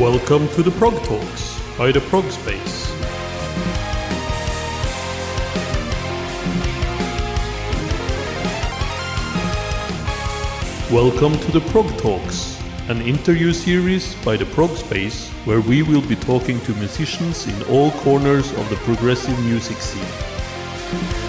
Welcome 0.00 0.48
to 0.48 0.62
the 0.64 0.72
Prog 0.72 1.00
Talks 1.04 1.60
by 1.78 1.92
the 1.92 2.00
Prog 2.00 2.28
Space. 2.28 2.90
Welcome 10.90 11.38
to 11.38 11.52
the 11.52 11.60
Prog 11.70 11.86
Talks, 11.98 12.60
an 12.88 13.02
interview 13.02 13.52
series 13.52 14.16
by 14.24 14.36
the 14.36 14.46
Prog 14.46 14.70
Space 14.70 15.28
where 15.44 15.60
we 15.60 15.84
will 15.84 16.02
be 16.08 16.16
talking 16.16 16.58
to 16.62 16.72
musicians 16.72 17.46
in 17.46 17.62
all 17.70 17.92
corners 18.02 18.50
of 18.58 18.68
the 18.70 18.76
progressive 18.82 19.38
music 19.44 19.76
scene. 19.76 21.23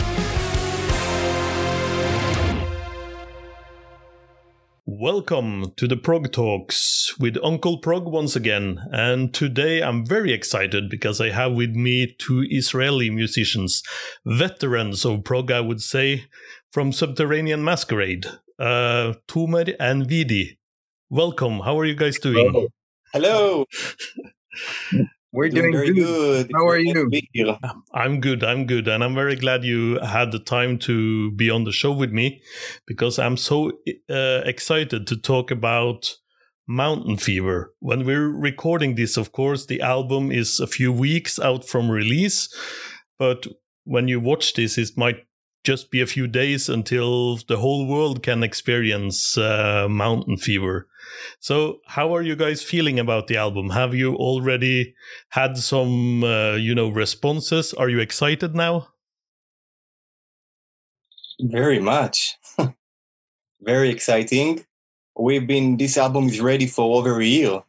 Welcome 5.06 5.74
to 5.78 5.88
the 5.88 5.98
Prog 5.98 6.32
Talks 6.32 7.14
with 7.20 7.38
Uncle 7.44 7.78
Prog 7.78 8.08
once 8.08 8.36
again. 8.36 8.80
And 8.92 9.32
today 9.32 9.84
I'm 9.84 10.04
very 10.04 10.34
excited 10.34 10.90
because 10.90 11.22
I 11.22 11.30
have 11.30 11.52
with 11.52 11.76
me 11.76 12.16
two 12.18 12.44
Israeli 12.50 13.12
musicians, 13.12 13.84
veterans 14.26 15.06
of 15.06 15.24
prog, 15.24 15.52
I 15.52 15.62
would 15.62 15.80
say, 15.80 16.26
from 16.74 16.92
Subterranean 16.92 17.64
Masquerade, 17.64 18.26
uh, 18.58 19.14
Tomer 19.28 19.76
and 19.80 20.08
Vidi. 20.08 20.58
Welcome. 21.12 21.60
How 21.60 21.78
are 21.78 21.86
you 21.86 21.96
guys 21.96 22.18
doing? 22.18 22.70
Hello. 23.14 23.66
We're 25.36 25.50
doing, 25.50 25.74
very 25.74 25.94
good. 25.94 26.50
How 26.54 26.66
are 26.66 26.80
you? 26.80 26.94
nice 26.94 27.04
to 27.04 27.10
be 27.10 27.30
here. 27.34 27.58
I'm 27.94 28.22
good. 28.22 28.42
I'm 28.42 28.66
good. 28.66 28.88
And 28.88 29.04
I'm 29.04 29.14
very 29.14 29.36
glad 29.36 29.66
you 29.66 30.00
had 30.00 30.32
the 30.32 30.40
time 30.40 30.80
to 30.80 31.32
be 31.32 31.50
on 31.50 31.66
the 31.66 31.74
show 31.74 31.92
with 31.92 32.12
me 32.12 32.42
because 32.88 33.20
I'm 33.20 33.36
so 33.36 33.72
uh, 34.10 34.42
excited 34.46 35.06
to 35.08 35.18
talk 35.18 35.52
about 35.52 36.16
Mountain 36.70 37.18
Fever. 37.18 37.74
When 37.80 38.06
we're 38.06 38.30
recording 38.30 38.96
this, 38.96 39.18
of 39.18 39.34
course, 39.34 39.66
the 39.66 39.82
album 39.82 40.32
is 40.32 40.62
a 40.62 40.68
few 40.68 40.94
weeks 40.94 41.38
out 41.38 41.66
from 41.66 41.92
release. 41.92 42.48
But 43.20 43.46
when 43.84 44.08
you 44.08 44.22
watch 44.22 44.54
this, 44.54 44.78
it 44.78 44.92
might 44.96 45.18
just 45.66 45.92
be 45.92 46.00
a 46.00 46.08
few 46.08 46.28
days 46.28 46.70
until 46.70 47.38
the 47.38 47.58
whole 47.58 47.88
world 47.88 48.24
can 48.24 48.44
experience 48.44 49.38
uh, 49.38 49.88
Mountain 49.90 50.38
Fever. 50.38 50.88
So, 51.40 51.80
how 51.88 52.16
are 52.16 52.22
you 52.22 52.36
guys 52.36 52.64
feeling 52.64 53.00
about 53.00 53.28
the 53.28 53.38
album? 53.38 53.72
Have 53.72 53.94
you 53.94 54.16
already 54.16 54.96
had 55.30 55.58
some, 55.58 56.24
uh, 56.24 56.54
you 56.54 56.76
know, 56.76 56.90
responses? 56.90 57.74
Are 57.74 57.90
you 57.90 58.00
excited 58.00 58.56
now? 58.56 58.90
Very 61.40 61.80
much. 61.80 62.36
very 63.62 63.90
exciting. 63.90 64.66
We've 65.18 65.48
been, 65.48 65.78
this 65.78 65.98
album 65.98 66.26
is 66.28 66.40
ready 66.40 66.68
for 66.68 66.98
over 66.98 67.20
a 67.20 67.26
year. 67.26 67.64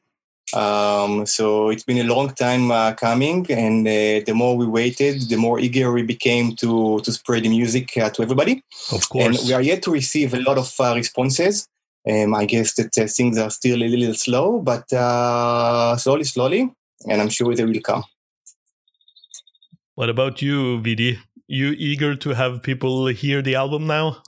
Um, 0.55 1.27
so 1.27 1.71
it's 1.71 1.83
been 1.83 1.99
a 1.99 2.05
long 2.15 2.31
time 2.35 2.71
uh, 2.71 2.93
coming, 2.95 3.47
and 3.51 3.87
uh, 3.87 4.23
the 4.25 4.33
more 4.33 4.57
we 4.57 4.67
waited, 4.67 5.29
the 5.29 5.37
more 5.37 5.59
eager 5.59 5.91
we 5.91 6.03
became 6.03 6.55
to 6.57 7.01
to 7.01 7.13
spread 7.13 7.43
the 7.43 7.49
music 7.49 7.97
uh, 7.97 8.11
to 8.11 8.23
everybody. 8.23 8.63
Of 8.93 9.03
And 9.15 9.35
course. 9.35 9.47
we 9.47 9.53
are 9.55 9.63
yet 9.63 9.83
to 9.83 9.91
receive 9.91 10.35
a 10.35 10.41
lot 10.41 10.59
of 10.59 10.73
uh, 10.79 10.95
responses. 10.95 11.67
Um, 12.09 12.35
I 12.35 12.45
guess 12.47 12.75
that 12.75 12.97
uh, 12.97 13.07
things 13.09 13.37
are 13.39 13.51
still 13.51 13.83
a 13.83 13.89
little 13.89 14.15
slow, 14.15 14.61
but 14.61 14.91
uh, 14.93 15.97
slowly, 15.97 16.25
slowly, 16.25 16.71
and 17.09 17.21
I'm 17.21 17.29
sure 17.29 17.53
they 17.55 17.65
will 17.65 17.81
come. 17.81 18.05
What 19.97 20.09
about 20.09 20.41
you, 20.43 20.81
Vidi? 20.81 21.19
You 21.49 21.75
eager 21.77 22.15
to 22.15 22.31
have 22.35 22.63
people 22.63 23.07
hear 23.09 23.43
the 23.43 23.57
album 23.57 23.87
now? 23.87 24.23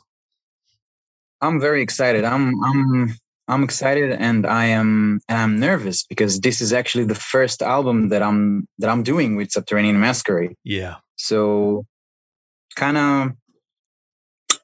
I'm 1.41 1.60
very 1.60 1.82
excited. 1.82 2.25
I'm 2.25 2.62
I'm 2.64 3.14
I'm 3.48 3.64
excited 3.64 4.12
and 4.12 4.46
I 4.46 4.66
am 4.66 5.20
and 5.28 5.38
I'm 5.38 5.58
nervous 5.58 6.04
because 6.04 6.41
this 6.41 6.60
is 6.60 6.72
actually 6.72 7.04
the 7.04 7.14
first 7.14 7.62
album 7.62 8.10
that 8.10 8.22
I'm 8.22 8.68
that 8.78 8.91
I'm 8.91 9.02
doing 9.02 9.36
with 9.36 9.50
Subterranean 9.50 9.98
Masquerade. 9.98 10.54
Yeah. 10.64 10.97
So 11.16 11.87
kind 12.76 12.98
of 12.98 13.32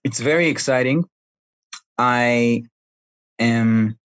it's 0.05 0.21
very 0.21 0.49
exciting. 0.49 1.05
I 1.97 2.65
am 3.39 3.97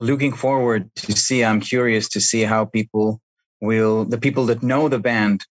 looking 0.00 0.32
forward 0.32 0.90
to 0.96 1.12
see 1.12 1.44
I'm 1.44 1.60
curious 1.60 2.08
to 2.10 2.20
see 2.20 2.42
how 2.42 2.64
people 2.64 3.20
will 3.60 4.04
the 4.04 4.18
people 4.18 4.44
that 4.46 4.62
know 4.62 4.88
the 4.88 4.98
band 4.98 5.46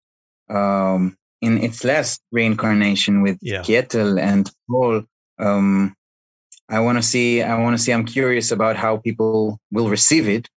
um 0.49 1.15
in 1.41 1.59
its 1.59 1.83
last 1.83 2.21
reincarnation 2.31 3.21
with 3.21 3.37
Yeah. 3.41 3.61
Kjetil 3.61 4.19
and 4.19 4.49
Paul 4.67 5.03
um 5.37 5.95
I 6.69 6.79
want 6.79 6.97
to 6.97 7.03
see 7.03 7.41
I 7.41 7.57
want 7.59 7.77
to 7.77 7.81
see 7.83 7.91
I'm 7.91 8.05
curious 8.05 8.51
about 8.51 8.75
how 8.75 8.97
people 8.97 9.59
will 9.71 9.89
receive 9.89 10.27
it 10.27 10.49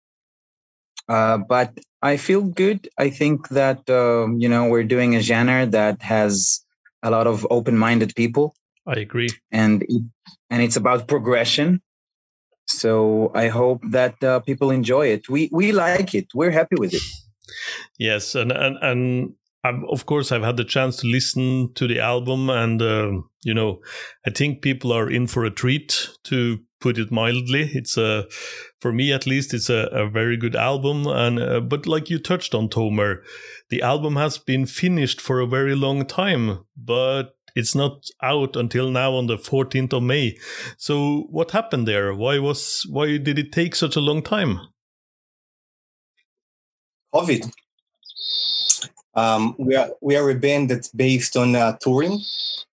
uh, 1.11 1.39
but 1.39 1.77
I 2.03 2.17
feel 2.17 2.43
good. 2.43 2.89
I 2.97 3.11
think 3.11 3.49
that 3.49 3.91
um, 3.91 4.39
you 4.39 4.49
know 4.49 4.69
we're 4.69 4.85
doing 4.85 5.17
a 5.17 5.21
genre 5.21 5.67
that 5.67 6.01
has 6.03 6.65
a 7.03 7.11
lot 7.11 7.27
of 7.27 7.47
open-minded 7.51 8.15
people, 8.15 8.55
I 8.87 9.01
agree. 9.01 9.29
and 9.51 9.83
it, 9.83 10.03
and 10.51 10.63
it's 10.63 10.77
about 10.77 11.09
progression. 11.09 11.83
So 12.69 13.33
I 13.35 13.49
hope 13.49 13.83
that 13.91 14.23
uh, 14.23 14.39
people 14.41 14.71
enjoy 14.71 15.09
it. 15.09 15.29
We 15.29 15.51
we 15.53 15.73
like 15.73 16.15
it. 16.15 16.29
We're 16.33 16.53
happy 16.53 16.77
with 16.79 16.95
it. 16.95 17.03
Yes, 17.99 18.37
and 18.37 18.53
and 18.53 18.79
and 18.81 19.35
I've, 19.63 19.83
of 19.91 20.07
course 20.07 20.33
I've 20.33 20.43
had 20.43 20.57
the 20.57 20.65
chance 20.65 20.97
to 20.99 21.07
listen 21.07 21.73
to 21.75 21.87
the 21.87 22.01
album, 22.01 22.49
and 22.49 22.81
uh, 22.81 23.13
you 23.43 23.55
know, 23.55 23.81
I 24.27 24.31
think 24.31 24.63
people 24.63 24.93
are 24.93 25.11
in 25.11 25.27
for 25.27 25.45
a 25.45 25.51
treat. 25.51 26.09
To 26.25 26.61
put 26.81 26.99
it 26.99 27.13
mildly, 27.13 27.71
it's 27.75 27.99
a 27.99 28.27
for 28.81 28.93
me 28.93 29.13
at 29.13 29.27
least 29.27 29.53
it's 29.53 29.69
a, 29.69 29.89
a 29.93 30.09
very 30.09 30.37
good 30.37 30.57
album. 30.57 31.07
And 31.07 31.39
uh, 31.39 31.61
but 31.61 31.87
like 31.87 32.09
you 32.09 32.19
touched 32.19 32.55
on, 32.55 32.69
Tomer, 32.69 33.23
the 33.69 33.83
album 33.83 34.17
has 34.17 34.39
been 34.39 34.67
finished 34.67 35.21
for 35.21 35.41
a 35.41 35.47
very 35.47 35.75
long 35.75 36.07
time, 36.07 36.65
but 36.77 37.35
it's 37.55 37.75
not 37.75 38.05
out 38.23 38.57
until 38.57 38.91
now 38.91 39.15
on 39.15 39.27
the 39.27 39.37
14th 39.37 39.93
of 39.93 40.03
May. 40.03 40.37
So 40.79 41.27
what 41.31 41.51
happened 41.51 41.87
there? 41.87 42.15
Why 42.15 42.39
was 42.39 42.87
why 42.89 43.19
did 43.19 43.39
it 43.39 43.53
take 43.53 43.75
such 43.75 43.97
a 43.97 44.01
long 44.01 44.23
time? 44.23 44.61
COVID. 47.15 47.51
Um, 49.21 49.55
we 49.59 49.75
are 49.81 49.91
we 50.01 50.17
are 50.17 50.31
a 50.31 50.35
band 50.35 50.71
that's 50.71 50.89
based 50.89 51.37
on 51.37 51.55
uh, 51.55 51.77
touring. 51.85 52.21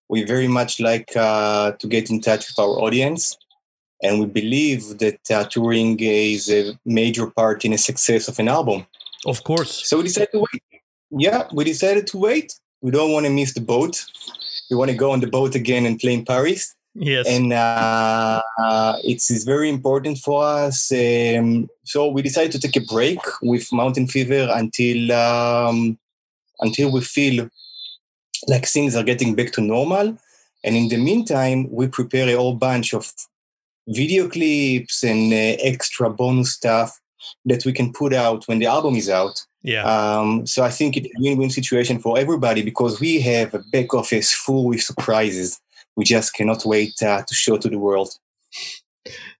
We 0.10 0.24
very 0.24 0.48
much 0.48 0.80
like 0.80 1.10
uh, 1.16 1.72
to 1.80 1.88
get 1.88 2.10
in 2.10 2.22
touch 2.22 2.44
with 2.48 2.60
our 2.60 2.76
audience, 2.86 3.38
and 4.04 4.20
we 4.20 4.26
believe 4.42 4.82
that 5.04 5.20
uh, 5.32 5.44
touring 5.46 6.00
is 6.00 6.50
a 6.50 6.80
major 6.86 7.28
part 7.40 7.66
in 7.66 7.72
the 7.72 7.78
success 7.78 8.28
of 8.28 8.40
an 8.40 8.48
album. 8.48 8.86
Of 9.26 9.44
course. 9.44 9.74
So 9.90 9.98
we 9.98 10.04
decided 10.04 10.32
to 10.32 10.40
wait. 10.40 10.64
Yeah, 11.10 11.44
we 11.54 11.64
decided 11.64 12.08
to 12.08 12.18
wait. 12.18 12.54
We 12.82 12.92
don't 12.92 13.12
want 13.12 13.26
to 13.26 13.32
miss 13.32 13.54
the 13.54 13.62
boat. 13.62 14.06
We 14.70 14.76
want 14.78 14.92
to 14.92 14.98
go 14.98 15.12
on 15.12 15.20
the 15.20 15.32
boat 15.38 15.56
again 15.56 15.86
and 15.86 16.00
play 16.00 16.14
in 16.14 16.26
Paris 16.26 16.76
Yes. 17.00 17.28
and 17.28 17.54
uh, 17.54 18.42
uh, 18.58 18.98
it's, 19.04 19.30
it's 19.30 19.44
very 19.44 19.70
important 19.70 20.18
for 20.18 20.44
us. 20.44 20.92
Um, 20.92 21.70
so 21.84 22.08
we 22.08 22.24
decided 22.24 22.52
to 22.54 22.60
take 22.60 22.76
a 22.76 22.86
break 22.86 23.20
with 23.42 23.72
Mountain 23.72 24.08
Fever 24.08 24.50
until 24.52 25.12
um, 25.12 26.00
until 26.60 26.92
we 26.92 27.02
feel 27.02 27.50
like 28.48 28.66
things 28.66 28.96
are 28.96 29.04
getting 29.04 29.36
back 29.36 29.52
to 29.54 29.62
normal. 29.62 30.18
And 30.64 30.76
in 30.76 30.90
the 30.90 30.98
meantime, 30.98 31.68
we 31.72 31.88
prepare 31.88 32.30
a 32.30 32.38
whole 32.38 32.56
bunch 32.56 32.94
of 32.94 33.12
video 33.88 34.28
clips 34.28 35.04
and 35.04 35.32
uh, 35.32 35.58
extra 35.62 36.10
bonus 36.10 36.54
stuff 36.54 37.00
that 37.46 37.66
we 37.66 37.74
can 37.74 37.94
put 37.94 38.14
out 38.14 38.48
when 38.48 38.60
the 38.60 38.66
album 38.66 38.96
is 38.96 39.10
out. 39.10 39.40
yeah. 39.64 39.84
Um, 39.84 40.46
so 40.46 40.64
I 40.64 40.70
think 40.70 40.98
it's 40.98 41.08
a 41.08 41.12
win-win 41.20 41.50
situation 41.50 42.00
for 42.00 42.18
everybody 42.18 42.62
because 42.64 43.00
we 43.00 43.20
have 43.22 43.54
a 43.54 43.60
back 43.72 43.94
office 43.94 44.34
full 44.34 44.66
with 44.66 44.82
surprises. 44.82 45.60
We 45.96 46.06
just 46.06 46.34
cannot 46.34 46.66
wait 46.66 47.02
uh, 47.02 47.24
to 47.24 47.34
show 47.34 47.58
to 47.58 47.70
the 47.70 47.80
world. 47.80 48.14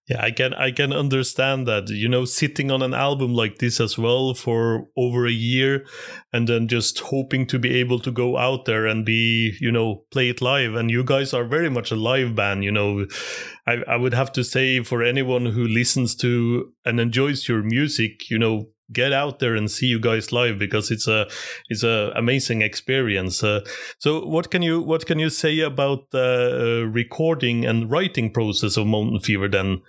Yeah, 0.08 0.22
I 0.22 0.30
can 0.30 0.54
I 0.54 0.70
can 0.70 0.90
understand 0.94 1.68
that. 1.68 1.90
You 1.90 2.08
know, 2.08 2.24
sitting 2.24 2.70
on 2.70 2.80
an 2.80 2.94
album 2.94 3.34
like 3.34 3.58
this 3.58 3.78
as 3.78 3.98
well 3.98 4.32
for 4.32 4.88
over 4.96 5.26
a 5.26 5.30
year 5.30 5.84
and 6.32 6.48
then 6.48 6.66
just 6.66 6.98
hoping 7.00 7.46
to 7.48 7.58
be 7.58 7.76
able 7.76 7.98
to 8.00 8.10
go 8.10 8.38
out 8.38 8.64
there 8.64 8.86
and 8.86 9.04
be, 9.04 9.54
you 9.60 9.70
know, 9.70 10.04
play 10.10 10.30
it 10.30 10.40
live. 10.40 10.74
And 10.74 10.90
you 10.90 11.04
guys 11.04 11.34
are 11.34 11.44
very 11.44 11.68
much 11.68 11.90
a 11.90 11.96
live 11.96 12.34
band, 12.34 12.64
you 12.64 12.72
know. 12.72 13.06
I, 13.66 13.82
I 13.86 13.96
would 13.96 14.14
have 14.14 14.32
to 14.32 14.44
say 14.44 14.82
for 14.82 15.02
anyone 15.02 15.44
who 15.44 15.68
listens 15.68 16.14
to 16.16 16.72
and 16.86 16.98
enjoys 16.98 17.46
your 17.46 17.62
music, 17.62 18.30
you 18.30 18.38
know, 18.38 18.70
get 18.92 19.12
out 19.12 19.38
there 19.38 19.54
and 19.54 19.70
see 19.70 19.86
you 19.86 20.00
guys 20.00 20.32
live 20.32 20.58
because 20.58 20.90
it's 20.90 21.06
a 21.06 21.26
it's 21.68 21.82
a 21.82 22.12
amazing 22.16 22.62
experience. 22.62 23.42
Uh, 23.42 23.60
so 23.98 24.24
what 24.24 24.50
can 24.50 24.62
you 24.62 24.80
what 24.80 25.06
can 25.06 25.18
you 25.18 25.30
say 25.30 25.60
about 25.60 26.10
the 26.10 26.84
uh, 26.84 26.90
recording 26.90 27.64
and 27.64 27.90
writing 27.90 28.32
process 28.32 28.76
of 28.76 28.86
Mountain 28.86 29.20
Fever 29.20 29.48
then? 29.48 29.82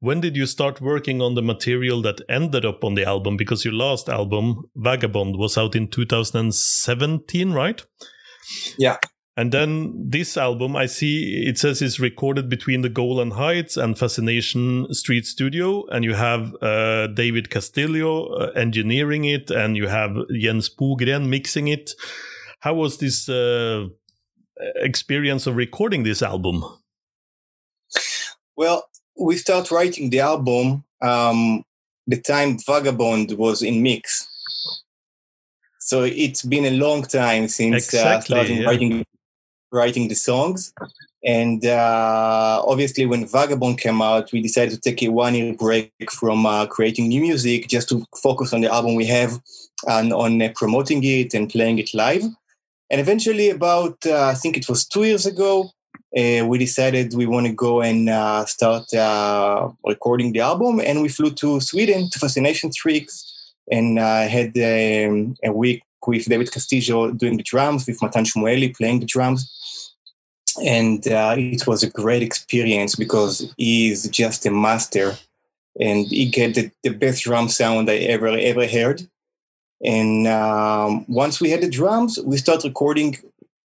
When 0.00 0.20
did 0.20 0.36
you 0.36 0.46
start 0.46 0.80
working 0.80 1.20
on 1.20 1.34
the 1.34 1.42
material 1.42 2.02
that 2.02 2.20
ended 2.28 2.64
up 2.64 2.84
on 2.84 2.94
the 2.94 3.04
album? 3.04 3.36
Because 3.36 3.64
your 3.64 3.74
last 3.74 4.08
album, 4.08 4.64
Vagabond, 4.76 5.36
was 5.36 5.58
out 5.58 5.74
in 5.74 5.88
2017, 5.88 7.52
right? 7.52 7.82
Yeah. 8.78 8.98
And 9.38 9.52
then 9.52 9.92
this 10.10 10.38
album, 10.38 10.76
I 10.76 10.86
see 10.86 11.44
it 11.46 11.58
says 11.58 11.82
it's 11.82 12.00
recorded 12.00 12.48
between 12.48 12.80
the 12.80 12.88
Golan 12.88 13.32
Heights 13.32 13.76
and 13.76 13.98
Fascination 13.98 14.92
Street 14.94 15.26
Studio, 15.26 15.84
and 15.88 16.04
you 16.04 16.14
have 16.14 16.54
uh, 16.62 17.08
David 17.08 17.50
Castillo 17.50 18.28
uh, 18.28 18.52
engineering 18.56 19.26
it, 19.26 19.50
and 19.50 19.76
you 19.76 19.88
have 19.88 20.16
Jens 20.30 20.70
Bogren 20.70 21.28
mixing 21.28 21.68
it. 21.68 21.92
How 22.60 22.72
was 22.72 22.96
this 22.96 23.28
uh, 23.28 23.88
experience 24.76 25.46
of 25.46 25.56
recording 25.56 26.02
this 26.02 26.22
album? 26.22 26.64
Well, 28.56 28.88
we 29.20 29.36
start 29.36 29.70
writing 29.70 30.08
the 30.08 30.20
album 30.20 30.84
um, 31.02 31.62
the 32.06 32.20
time 32.20 32.58
Vagabond 32.64 33.32
was 33.32 33.62
in 33.62 33.82
mix. 33.82 34.26
So 35.80 36.02
it's 36.02 36.42
been 36.42 36.64
a 36.64 36.70
long 36.70 37.02
time 37.02 37.48
since 37.48 37.74
uh, 37.74 37.76
exactly, 37.98 38.34
starting 38.34 38.56
yeah. 38.58 38.66
writing 38.66 39.04
writing 39.76 40.08
the 40.08 40.14
songs. 40.14 40.72
And 41.26 41.66
uh, 41.66 42.62
obviously, 42.64 43.04
when 43.04 43.26
Vagabond 43.26 43.80
came 43.80 44.00
out, 44.00 44.30
we 44.32 44.40
decided 44.40 44.70
to 44.74 44.80
take 44.80 45.02
a 45.02 45.08
one 45.08 45.34
year 45.34 45.54
break 45.54 45.90
from 46.12 46.46
uh, 46.46 46.66
creating 46.66 47.08
new 47.08 47.20
music 47.20 47.66
just 47.66 47.88
to 47.88 48.04
focus 48.22 48.52
on 48.52 48.60
the 48.60 48.72
album 48.72 48.94
we 48.94 49.06
have 49.06 49.40
and 49.88 50.12
on 50.12 50.40
uh, 50.40 50.52
promoting 50.54 51.02
it 51.02 51.34
and 51.34 51.50
playing 51.50 51.80
it 51.80 51.92
live. 51.94 52.22
And 52.90 53.00
eventually, 53.00 53.50
about 53.50 53.98
uh, 54.06 54.26
I 54.26 54.34
think 54.34 54.56
it 54.56 54.68
was 54.68 54.86
two 54.86 55.02
years 55.02 55.26
ago, 55.26 55.70
uh, 56.16 56.46
we 56.46 56.58
decided 56.58 57.12
we 57.12 57.26
want 57.26 57.46
to 57.46 57.52
go 57.52 57.82
and 57.82 58.08
uh, 58.08 58.44
start 58.44 58.86
recording 59.84 60.32
the 60.32 60.40
album. 60.40 60.80
And 60.80 61.02
we 61.02 61.08
flew 61.08 61.30
to 61.30 61.60
Sweden 61.60 62.08
to 62.10 62.18
Fascination 62.20 62.70
Streets 62.70 63.52
and 63.68 63.98
had 63.98 64.56
um, 64.56 65.34
a 65.42 65.50
week 65.50 65.82
with 66.06 66.26
David 66.26 66.52
Castillo 66.52 67.10
doing 67.10 67.36
the 67.36 67.42
drums, 67.42 67.84
with 67.84 68.00
Matan 68.00 68.24
Shmueli 68.24 68.76
playing 68.76 69.00
the 69.00 69.06
drums 69.06 69.55
and 70.64 71.06
uh, 71.08 71.34
it 71.36 71.66
was 71.66 71.82
a 71.82 71.90
great 71.90 72.22
experience 72.22 72.94
because 72.94 73.52
he 73.56 73.90
is 73.90 74.08
just 74.08 74.46
a 74.46 74.50
master 74.50 75.16
and 75.80 76.06
he 76.06 76.26
get 76.26 76.54
the, 76.54 76.70
the 76.82 76.90
best 76.90 77.24
drum 77.24 77.48
sound 77.48 77.90
i 77.90 77.96
ever 77.96 78.28
ever 78.28 78.66
heard. 78.66 79.06
And 79.84 80.26
um, 80.26 81.04
once 81.06 81.40
we 81.40 81.50
had 81.50 81.60
the 81.60 81.70
drums 81.70 82.18
we 82.24 82.36
start 82.38 82.64
recording 82.64 83.16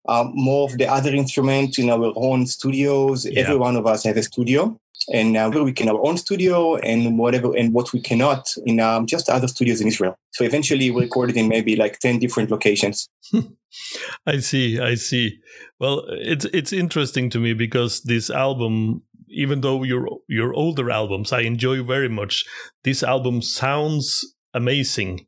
uh, 0.09 0.29
more 0.33 0.69
of 0.69 0.77
the 0.77 0.87
other 0.87 1.15
instruments 1.15 1.79
in 1.79 1.89
our 1.91 2.13
own 2.17 2.47
studios. 2.47 3.27
Yeah. 3.27 3.43
every 3.43 3.57
one 3.57 3.77
of 3.77 3.87
us 3.87 4.05
have 4.05 4.17
a 4.17 4.23
studio 4.23 4.79
and 5.09 5.37
uh, 5.37 5.51
we 5.53 5.73
can 5.73 5.89
our 5.89 6.05
own 6.07 6.17
studio 6.17 6.77
and 6.77 7.19
whatever 7.19 7.57
and 7.57 7.73
what 7.73 7.93
we 7.93 8.01
cannot 8.01 8.53
in 8.67 8.81
um, 8.81 9.07
just 9.07 9.29
other 9.29 9.49
studios 9.49 9.81
in 9.81 9.89
Israel. 9.89 10.17
So 10.33 10.45
eventually 10.45 10.91
we 10.91 11.03
recorded 11.03 11.37
in 11.37 11.49
maybe 11.49 11.77
like 11.77 11.99
10 11.99 12.19
different 12.19 12.51
locations. 12.51 13.09
I 14.27 14.39
see, 14.39 14.79
I 14.81 14.95
see. 14.95 15.39
Well, 15.79 16.05
it's 16.09 16.45
it's 16.47 16.73
interesting 16.73 17.31
to 17.31 17.39
me 17.39 17.55
because 17.55 18.03
this 18.03 18.29
album 18.31 19.03
even 19.29 19.61
though 19.61 19.83
your 19.85 20.09
your 20.29 20.53
older 20.55 20.91
albums 20.91 21.33
I 21.33 21.41
enjoy 21.41 21.83
very 21.83 22.09
much, 22.09 22.45
this 22.85 23.03
album 23.03 23.43
sounds 23.43 24.35
amazing. 24.53 25.27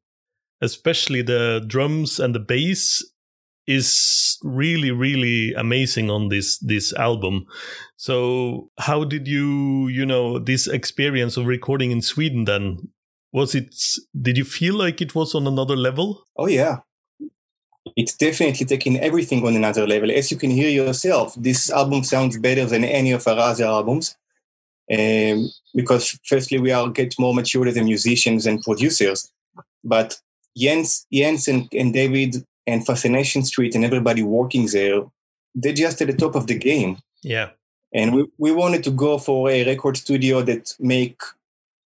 Especially 0.60 1.22
the 1.22 1.64
drums 1.66 2.20
and 2.20 2.34
the 2.34 2.40
bass 2.40 3.02
is 3.66 4.38
really 4.42 4.90
really 4.90 5.54
amazing 5.54 6.10
on 6.10 6.28
this 6.28 6.58
this 6.58 6.92
album. 6.94 7.46
So 7.96 8.70
how 8.78 9.04
did 9.04 9.28
you 9.28 9.88
you 9.88 10.04
know 10.04 10.38
this 10.38 10.66
experience 10.66 11.36
of 11.36 11.46
recording 11.46 11.90
in 11.90 12.02
sweden 12.02 12.44
then 12.44 12.88
was 13.32 13.54
it 13.54 13.74
did 14.20 14.36
you 14.36 14.44
feel 14.44 14.74
like 14.74 15.00
it 15.00 15.14
was 15.14 15.34
on 15.34 15.46
another 15.46 15.76
level? 15.76 16.26
Oh 16.36 16.46
yeah. 16.46 16.78
It's 17.96 18.16
definitely 18.16 18.64
taking 18.64 18.98
everything 19.00 19.44
on 19.44 19.56
another 19.56 19.86
level. 19.86 20.10
As 20.10 20.30
you 20.30 20.36
can 20.36 20.50
hear 20.50 20.70
yourself 20.70 21.34
this 21.36 21.70
album 21.70 22.04
sounds 22.04 22.38
better 22.38 22.64
than 22.66 22.84
any 22.84 23.12
of 23.12 23.26
our 23.28 23.38
other 23.38 23.64
albums 23.64 24.16
um, 24.92 25.50
because 25.74 26.18
firstly 26.24 26.58
we 26.58 26.72
are 26.72 26.88
get 26.88 27.14
more 27.18 27.34
mature 27.34 27.66
as 27.68 27.76
musicians 27.76 28.46
and 28.46 28.62
producers. 28.62 29.30
But 29.84 30.18
jens 30.56 31.06
jens 31.12 31.48
and, 31.48 31.68
and 31.72 31.94
david 31.94 32.44
and 32.66 32.86
Fascination 32.86 33.42
Street 33.44 33.74
and 33.74 33.84
everybody 33.84 34.22
working 34.22 34.66
there, 34.66 35.02
they're 35.54 35.72
just 35.72 36.00
at 36.00 36.08
the 36.08 36.14
top 36.14 36.34
of 36.34 36.46
the 36.46 36.56
game. 36.56 36.98
Yeah. 37.22 37.50
And 37.94 38.14
we, 38.14 38.26
we 38.38 38.52
wanted 38.52 38.84
to 38.84 38.90
go 38.90 39.18
for 39.18 39.50
a 39.50 39.64
record 39.66 39.96
studio 39.96 40.42
that 40.42 40.74
make 40.78 41.20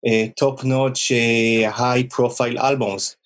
a 0.03 0.29
top-notch, 0.31 1.11
a 1.11 1.63
high-profile 1.63 2.59
albums 2.59 3.17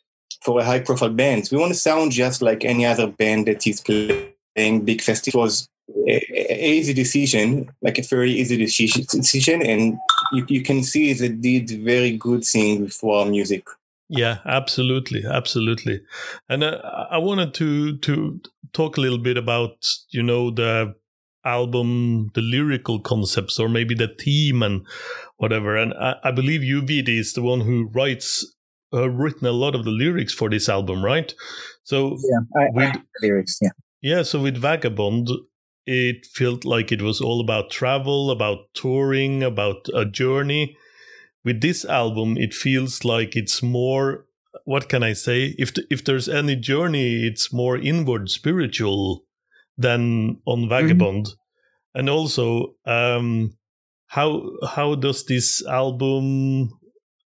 for 0.41 0.61
a 0.61 0.63
high-profile 0.63 1.09
band. 1.09 1.49
We 1.51 1.57
want 1.57 1.73
to 1.73 1.79
sound 1.79 2.13
just 2.13 2.41
like 2.41 2.63
any 2.63 2.85
other 2.85 3.07
band 3.07 3.47
that 3.47 3.67
is 3.67 3.81
playing 3.81 4.85
big 4.85 5.01
festivals. 5.01 5.67
A, 6.07 6.21
a 6.31 6.71
easy 6.71 6.93
decision, 6.93 7.71
like 7.81 7.97
a 7.97 8.03
very 8.03 8.31
easy 8.31 8.55
decision, 8.57 9.61
and 9.63 9.97
you, 10.31 10.45
you 10.47 10.61
can 10.61 10.83
see 10.83 11.11
they 11.13 11.29
did 11.29 11.83
very 11.83 12.15
good 12.15 12.45
thing 12.45 12.87
for 12.89 13.19
our 13.19 13.25
music. 13.25 13.67
Yeah, 14.09 14.39
absolutely, 14.45 15.23
absolutely. 15.25 16.01
And 16.49 16.63
uh, 16.63 16.81
I 17.11 17.19
wanted 17.19 17.53
to 17.55 17.97
to 17.97 18.41
talk 18.73 18.97
a 18.97 19.01
little 19.01 19.19
bit 19.19 19.37
about 19.37 19.85
you 20.09 20.23
know 20.23 20.49
the 20.49 20.95
album, 21.45 22.31
the 22.33 22.41
lyrical 22.41 22.99
concepts, 22.99 23.59
or 23.59 23.69
maybe 23.69 23.93
the 23.93 24.07
theme 24.19 24.63
and 24.63 24.85
whatever. 25.37 25.77
And 25.77 25.93
I, 25.93 26.15
I 26.23 26.31
believe 26.31 26.61
Uvidi 26.61 27.19
is 27.19 27.33
the 27.33 27.43
one 27.43 27.61
who 27.61 27.89
writes 27.93 28.45
uh, 28.91 29.09
written 29.09 29.47
a 29.47 29.51
lot 29.51 29.75
of 29.75 29.85
the 29.85 29.91
lyrics 29.91 30.33
for 30.33 30.49
this 30.49 30.67
album, 30.67 31.05
right? 31.05 31.31
So 31.83 32.17
yeah, 32.17 32.61
I, 32.61 32.65
with, 32.73 32.95
I 32.95 33.01
lyrics, 33.21 33.59
yeah, 33.61 33.69
yeah. 34.01 34.23
So 34.23 34.41
with 34.41 34.57
Vagabond, 34.57 35.29
it 35.85 36.25
felt 36.25 36.65
like 36.65 36.91
it 36.91 37.03
was 37.03 37.21
all 37.21 37.41
about 37.41 37.69
travel, 37.69 38.31
about 38.31 38.73
touring, 38.73 39.43
about 39.43 39.87
a 39.93 40.03
journey 40.03 40.75
with 41.43 41.61
this 41.61 41.85
album 41.85 42.37
it 42.37 42.53
feels 42.53 43.03
like 43.05 43.35
it's 43.35 43.61
more 43.63 44.25
what 44.65 44.89
can 44.89 45.03
i 45.03 45.13
say 45.13 45.55
if 45.57 45.71
if 45.89 46.03
there's 46.03 46.27
any 46.27 46.55
journey 46.55 47.25
it's 47.25 47.53
more 47.53 47.77
inward 47.77 48.29
spiritual 48.29 49.23
than 49.77 50.39
on 50.45 50.59
mm-hmm. 50.59 50.69
vagabond 50.69 51.25
mm-hmm. 51.25 51.99
and 51.99 52.09
also 52.09 52.75
um 52.85 53.51
how 54.07 54.43
how 54.67 54.95
does 54.95 55.25
this 55.25 55.65
album 55.67 56.69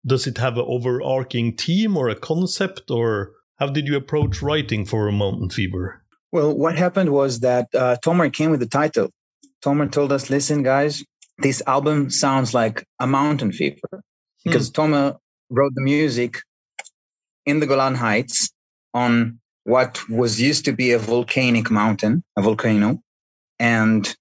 does 0.05 0.25
it 0.25 0.37
have 0.37 0.57
an 0.57 0.65
overarching 0.67 1.55
theme 1.55 1.95
or 1.95 2.09
a 2.09 2.15
concept 2.15 2.89
or 2.89 3.33
how 3.59 3.67
did 3.67 3.87
you 3.87 3.95
approach 3.95 4.41
writing 4.41 4.85
for 4.85 5.07
a 5.07 5.11
mountain 5.11 5.49
fever 5.49 6.03
well 6.31 6.55
what 6.55 6.77
happened 6.77 7.11
was 7.11 7.41
that 7.41 7.67
uh, 7.75 7.95
tomer 8.03 8.31
came 8.31 8.51
with 8.51 8.59
the 8.59 8.65
title 8.65 9.09
tomer 9.63 9.91
told 9.91 10.11
us 10.11 10.29
listen 10.29 10.63
guys 10.63 11.03
this 11.41 11.61
album 11.67 12.09
sounds 12.09 12.53
like 12.53 12.85
a 12.99 13.07
mountain 13.07 13.51
fever 13.51 14.03
because 14.43 14.69
mm. 14.69 14.73
Tomer 14.73 15.17
wrote 15.49 15.73
the 15.75 15.81
music 15.81 16.37
in 17.45 17.59
the 17.59 17.67
Golan 17.67 17.95
Heights 17.95 18.49
on 18.93 19.39
what 19.63 20.07
was 20.09 20.41
used 20.41 20.65
to 20.65 20.73
be 20.73 20.91
a 20.91 20.99
volcanic 20.99 21.69
mountain, 21.69 22.23
a 22.37 22.41
volcano, 22.41 22.99
and 23.59 24.15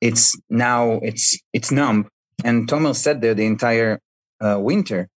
it's 0.00 0.34
now 0.48 1.00
it's 1.02 1.38
it's 1.52 1.70
numb. 1.70 2.08
And 2.44 2.68
Tomer 2.68 2.94
sat 2.94 3.20
there 3.20 3.34
the 3.34 3.46
entire 3.46 4.00
uh, 4.40 4.58
winter, 4.58 5.08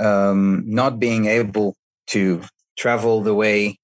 um, 0.00 0.64
not 0.66 0.98
being 0.98 1.26
able 1.26 1.76
to 2.08 2.42
travel 2.76 3.22
the 3.22 3.34
way. 3.34 3.78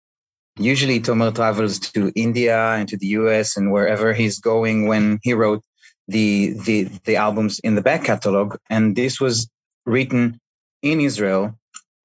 Usually, 0.59 1.00
Tomer 1.00 1.35
travels 1.35 1.79
to 1.79 2.12
India 2.17 2.59
and 2.73 2.88
to 2.88 2.97
the 2.97 3.07
US 3.09 3.57
and 3.57 3.71
wherever 3.71 4.12
he's 4.12 4.38
going 4.40 4.88
when 4.88 5.19
he 5.23 5.33
wrote 5.33 5.62
the 6.11 6.55
the 6.67 6.85
the 7.05 7.17
albums 7.17 7.59
in 7.61 7.75
the 7.75 7.83
back 7.83 8.05
catalog 8.05 8.57
and 8.69 8.97
this 8.97 9.21
was 9.21 9.49
written 9.87 10.40
in 10.83 11.00
israel 11.00 11.55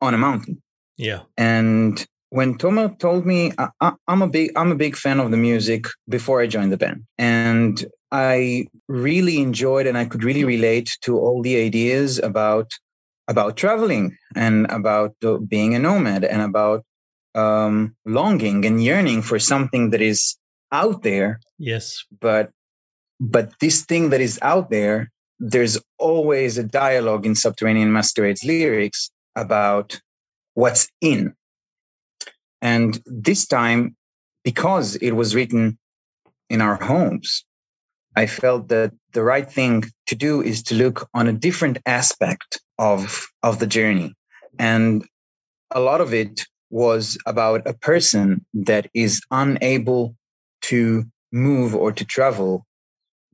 on 0.01 0.13
a 0.13 0.17
mountain. 0.17 0.62
Yeah. 0.97 1.21
And 1.38 2.05
when 2.29 2.57
Tomer 2.57 2.97
told 3.00 3.25
me 3.25 3.51
I, 3.57 3.93
am 4.07 4.21
a 4.21 4.27
big 4.27 4.51
I'm 4.55 4.71
a 4.71 4.75
big 4.75 4.95
fan 4.95 5.19
of 5.19 5.31
the 5.31 5.38
music 5.38 5.85
before 6.09 6.41
I 6.41 6.47
joined 6.47 6.71
the 6.71 6.77
band, 6.77 7.05
and 7.17 7.85
I 8.12 8.67
really 8.88 9.39
enjoyed 9.39 9.88
and 9.88 9.97
I 9.97 10.05
could 10.05 10.24
really 10.24 10.43
relate 10.43 10.97
to 11.01 11.17
all 11.17 11.41
the 11.41 11.55
ideas 11.62 12.19
about 12.19 12.71
about 13.27 13.57
traveling 13.57 14.17
and 14.35 14.67
about 14.69 15.15
being 15.47 15.75
a 15.75 15.79
nomad 15.79 16.24
and 16.24 16.41
about 16.41 16.83
um, 17.33 17.95
longing 18.05 18.65
and 18.65 18.83
yearning 18.83 19.21
for 19.21 19.39
something 19.39 19.89
that 19.89 20.01
is 20.01 20.38
out 20.71 21.03
there. 21.03 21.39
Yes, 21.57 22.03
but 22.19 22.51
but 23.19 23.53
this 23.60 23.84
thing 23.84 24.10
that 24.10 24.22
is 24.22 24.39
out 24.41 24.69
there, 24.69 25.12
there's 25.39 25.77
always 26.00 26.57
a 26.57 26.63
dialogue 26.63 27.25
in 27.25 27.36
Subterranean 27.36 27.91
Masquerade's 27.91 28.43
lyrics 28.43 29.12
about 29.36 30.00
what's 30.53 30.89
in. 31.01 31.34
And 32.62 33.01
this 33.05 33.45
time, 33.45 33.95
because 34.43 34.95
it 34.98 35.12
was 35.12 35.36
written 35.36 35.77
in 36.50 36.62
our 36.62 36.81
homes, 36.81 37.45
I 38.15 38.27
felt 38.27 38.69
that 38.69 38.93
the 39.12 39.24
right 39.24 39.50
thing 39.50 39.84
to 40.07 40.15
do 40.15 40.41
is 40.41 40.63
to 40.63 40.75
look 40.75 41.10
on 41.13 41.27
a 41.27 41.34
different 41.34 41.79
aspect 41.86 42.62
of, 42.79 43.27
of 43.43 43.60
the 43.60 43.67
journey. 43.67 44.13
And 44.57 45.05
a 45.72 45.79
lot 45.79 46.00
of 46.00 46.13
it 46.13 46.45
was 46.69 47.17
about 47.25 47.67
a 47.67 47.74
person 47.74 48.45
that 48.53 48.89
is 48.93 49.22
unable 49.31 50.15
to 50.62 51.03
move 51.31 51.75
or 51.75 51.91
to 51.91 52.05
travel, 52.05 52.65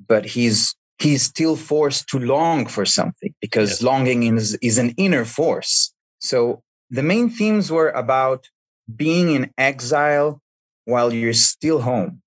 but 0.07 0.25
he's 0.25 0.75
he's 0.99 1.23
still 1.23 1.55
forced 1.55 2.07
to 2.07 2.19
long 2.19 2.67
for 2.67 2.85
something 2.85 3.33
because 3.41 3.69
yes. 3.69 3.81
longing 3.81 4.37
is, 4.37 4.55
is 4.61 4.77
an 4.77 4.93
inner 4.97 5.25
force. 5.25 5.93
So 6.19 6.61
the 6.91 7.01
main 7.01 7.29
themes 7.29 7.71
were 7.71 7.89
about 7.89 8.47
being 8.95 9.31
in 9.31 9.51
exile 9.57 10.39
while 10.85 11.11
you're 11.11 11.33
still 11.33 11.81
home. 11.81 12.21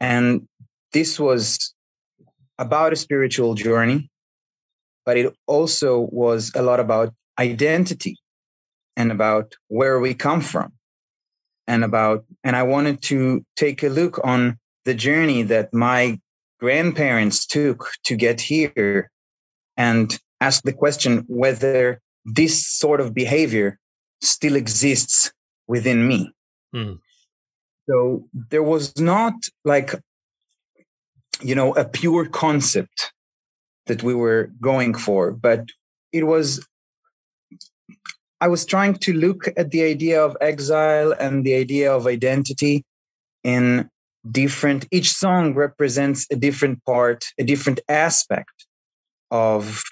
And 0.00 0.46
this 0.92 1.18
was 1.18 1.74
about 2.58 2.92
a 2.92 2.96
spiritual 2.96 3.54
journey, 3.54 4.10
but 5.06 5.16
it 5.16 5.34
also 5.46 6.08
was 6.12 6.52
a 6.54 6.62
lot 6.62 6.78
about 6.78 7.14
identity 7.38 8.18
and 8.96 9.10
about 9.10 9.54
where 9.68 9.98
we 9.98 10.12
come 10.12 10.42
from 10.42 10.72
and 11.66 11.84
about 11.84 12.24
and 12.44 12.54
i 12.56 12.62
wanted 12.62 13.00
to 13.00 13.44
take 13.56 13.82
a 13.82 13.88
look 13.88 14.20
on 14.24 14.58
the 14.84 14.94
journey 14.94 15.42
that 15.42 15.72
my 15.72 16.18
grandparents 16.60 17.46
took 17.46 17.90
to 18.04 18.14
get 18.14 18.40
here 18.40 19.10
and 19.76 20.18
ask 20.40 20.62
the 20.62 20.72
question 20.72 21.24
whether 21.26 22.00
this 22.24 22.66
sort 22.66 23.00
of 23.00 23.14
behavior 23.14 23.78
still 24.20 24.54
exists 24.54 25.32
within 25.66 26.06
me. 26.06 26.32
Mm. 26.74 26.98
So 27.88 28.26
there 28.50 28.62
was 28.62 28.98
not 28.98 29.34
like, 29.64 29.94
you 31.40 31.54
know, 31.54 31.72
a 31.74 31.84
pure 31.84 32.26
concept 32.26 33.12
that 33.86 34.02
we 34.02 34.14
were 34.14 34.50
going 34.60 34.94
for, 34.94 35.32
but 35.32 35.64
it 36.12 36.24
was, 36.24 36.64
I 38.40 38.48
was 38.48 38.64
trying 38.64 38.94
to 38.96 39.12
look 39.12 39.48
at 39.56 39.70
the 39.70 39.82
idea 39.82 40.22
of 40.22 40.36
exile 40.40 41.12
and 41.12 41.44
the 41.44 41.54
idea 41.54 41.92
of 41.92 42.06
identity 42.06 42.84
in 43.42 43.88
different 44.30 44.86
each 44.90 45.12
song 45.12 45.54
represents 45.54 46.26
a 46.30 46.36
different 46.36 46.84
part 46.84 47.24
a 47.38 47.44
different 47.44 47.80
aspect 47.88 48.66
of 49.30 49.82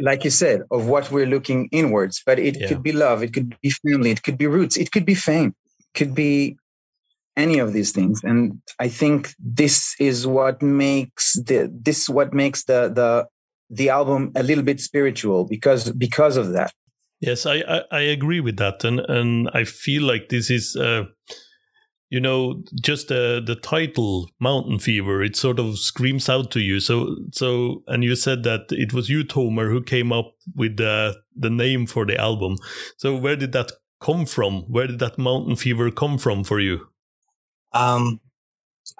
like 0.00 0.24
you 0.24 0.30
said 0.30 0.62
of 0.70 0.86
what 0.86 1.10
we're 1.10 1.26
looking 1.26 1.68
inwards. 1.72 2.22
But 2.24 2.38
it 2.38 2.58
yeah. 2.58 2.68
could 2.68 2.82
be 2.82 2.92
love 2.92 3.22
it 3.22 3.32
could 3.32 3.56
be 3.60 3.70
family 3.70 4.10
it 4.10 4.22
could 4.22 4.38
be 4.38 4.46
roots 4.46 4.76
it 4.76 4.90
could 4.92 5.04
be 5.04 5.14
fame 5.14 5.54
it 5.80 5.98
could 5.98 6.14
be 6.14 6.56
any 7.36 7.58
of 7.58 7.72
these 7.72 7.92
things. 7.92 8.22
And 8.24 8.60
i 8.78 8.88
think 8.88 9.34
this 9.38 9.94
is 9.98 10.26
what 10.26 10.62
makes 10.62 11.34
the 11.34 11.70
this 11.72 12.08
what 12.08 12.32
makes 12.32 12.64
the 12.64 12.88
the 12.88 13.26
the 13.68 13.90
album 13.90 14.32
a 14.36 14.42
little 14.42 14.64
bit 14.64 14.80
spiritual 14.80 15.44
because 15.44 15.90
because 15.92 16.36
of 16.36 16.52
that. 16.52 16.72
Yes 17.20 17.46
i 17.46 17.56
i, 17.68 17.82
I 17.92 18.00
agree 18.00 18.40
with 18.40 18.56
that. 18.56 18.84
And 18.84 19.00
and 19.00 19.50
i 19.52 19.64
feel 19.64 20.02
like 20.02 20.28
this 20.28 20.50
is 20.50 20.76
uh 20.76 21.04
you 22.08 22.20
know 22.20 22.62
just 22.80 23.08
the 23.08 23.42
the 23.44 23.56
title 23.56 24.30
mountain 24.38 24.78
fever 24.78 25.22
it 25.22 25.36
sort 25.36 25.58
of 25.58 25.78
screams 25.78 26.28
out 26.28 26.50
to 26.52 26.60
you. 26.60 26.80
So 26.80 27.16
so 27.32 27.82
and 27.86 28.04
you 28.04 28.14
said 28.14 28.42
that 28.44 28.66
it 28.70 28.92
was 28.92 29.08
you 29.08 29.24
tomer 29.24 29.70
who 29.70 29.82
came 29.82 30.12
up 30.12 30.34
with 30.54 30.76
the 30.76 31.16
the 31.34 31.50
name 31.50 31.86
for 31.86 32.06
the 32.06 32.18
album. 32.18 32.56
So 32.96 33.16
where 33.16 33.36
did 33.36 33.52
that 33.52 33.72
come 34.00 34.26
from? 34.26 34.62
Where 34.62 34.86
did 34.86 35.00
that 35.00 35.18
mountain 35.18 35.56
fever 35.56 35.90
come 35.90 36.18
from 36.18 36.44
for 36.44 36.60
you? 36.60 36.88
Um 37.72 38.20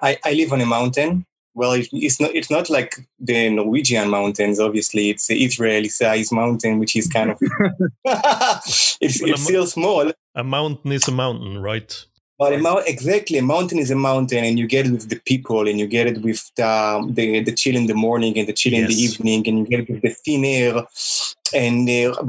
i 0.01 0.17
i 0.25 0.33
live 0.33 0.51
on 0.51 0.61
a 0.61 0.65
mountain. 0.65 1.25
Well 1.53 1.71
it, 1.71 1.87
it's 1.93 2.19
not 2.19 2.35
it's 2.35 2.51
not 2.51 2.69
like 2.69 3.07
the 3.19 3.49
norwegian 3.49 4.09
mountains 4.09 4.59
obviously. 4.59 5.11
It's 5.11 5.27
the 5.27 5.45
israeli 5.45 5.89
size 5.89 6.29
mountain 6.33 6.77
which 6.77 6.97
is 6.97 7.07
kind 7.07 7.31
of 7.31 7.37
it's, 8.03 9.21
well, 9.21 9.31
it's 9.31 9.43
still 9.43 9.65
small. 9.65 10.11
A 10.35 10.43
mountain 10.43 10.91
is 10.91 11.07
a 11.07 11.11
mountain 11.13 11.59
right 11.59 12.05
but 12.39 12.53
a 12.53 12.57
mount, 12.59 12.87
exactly, 12.87 13.39
a 13.39 13.41
mountain 13.41 13.79
is 13.79 13.89
a 13.89 13.95
mountain, 13.95 14.43
and 14.43 14.59
you 14.59 14.67
get 14.67 14.85
it 14.85 14.91
with 14.91 15.09
the 15.09 15.19
people, 15.25 15.67
and 15.67 15.79
you 15.79 15.87
get 15.87 16.07
it 16.07 16.21
with 16.21 16.51
the 16.55 17.09
the, 17.11 17.43
the 17.43 17.51
chill 17.51 17.75
in 17.75 17.87
the 17.87 17.95
morning 17.95 18.37
and 18.37 18.47
the 18.47 18.53
chill 18.53 18.73
yes. 18.73 18.81
in 18.81 18.87
the 18.87 19.01
evening, 19.01 19.47
and 19.47 19.59
you 19.59 19.65
get 19.65 19.79
it 19.81 19.89
with 19.89 20.01
the 20.01 20.09
thin 20.09 20.45
air, 20.45 20.85
and 21.53 21.89
uh, 21.89 22.21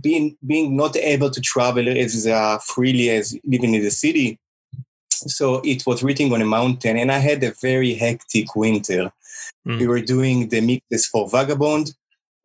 being 0.00 0.36
being 0.46 0.76
not 0.76 0.96
able 0.96 1.30
to 1.30 1.40
travel 1.40 1.88
as 1.88 2.26
uh, 2.26 2.58
freely 2.58 3.10
as 3.10 3.36
living 3.44 3.74
in 3.74 3.82
the 3.82 3.90
city. 3.90 4.38
So 5.08 5.60
it 5.64 5.84
was 5.86 6.02
written 6.02 6.32
on 6.32 6.42
a 6.42 6.46
mountain, 6.46 6.96
and 6.96 7.10
I 7.10 7.18
had 7.18 7.42
a 7.42 7.54
very 7.60 7.94
hectic 7.94 8.54
winter. 8.54 9.10
Mm. 9.66 9.80
We 9.80 9.86
were 9.88 10.00
doing 10.00 10.48
the 10.48 10.60
mixes 10.60 11.06
for 11.06 11.28
Vagabond, 11.28 11.92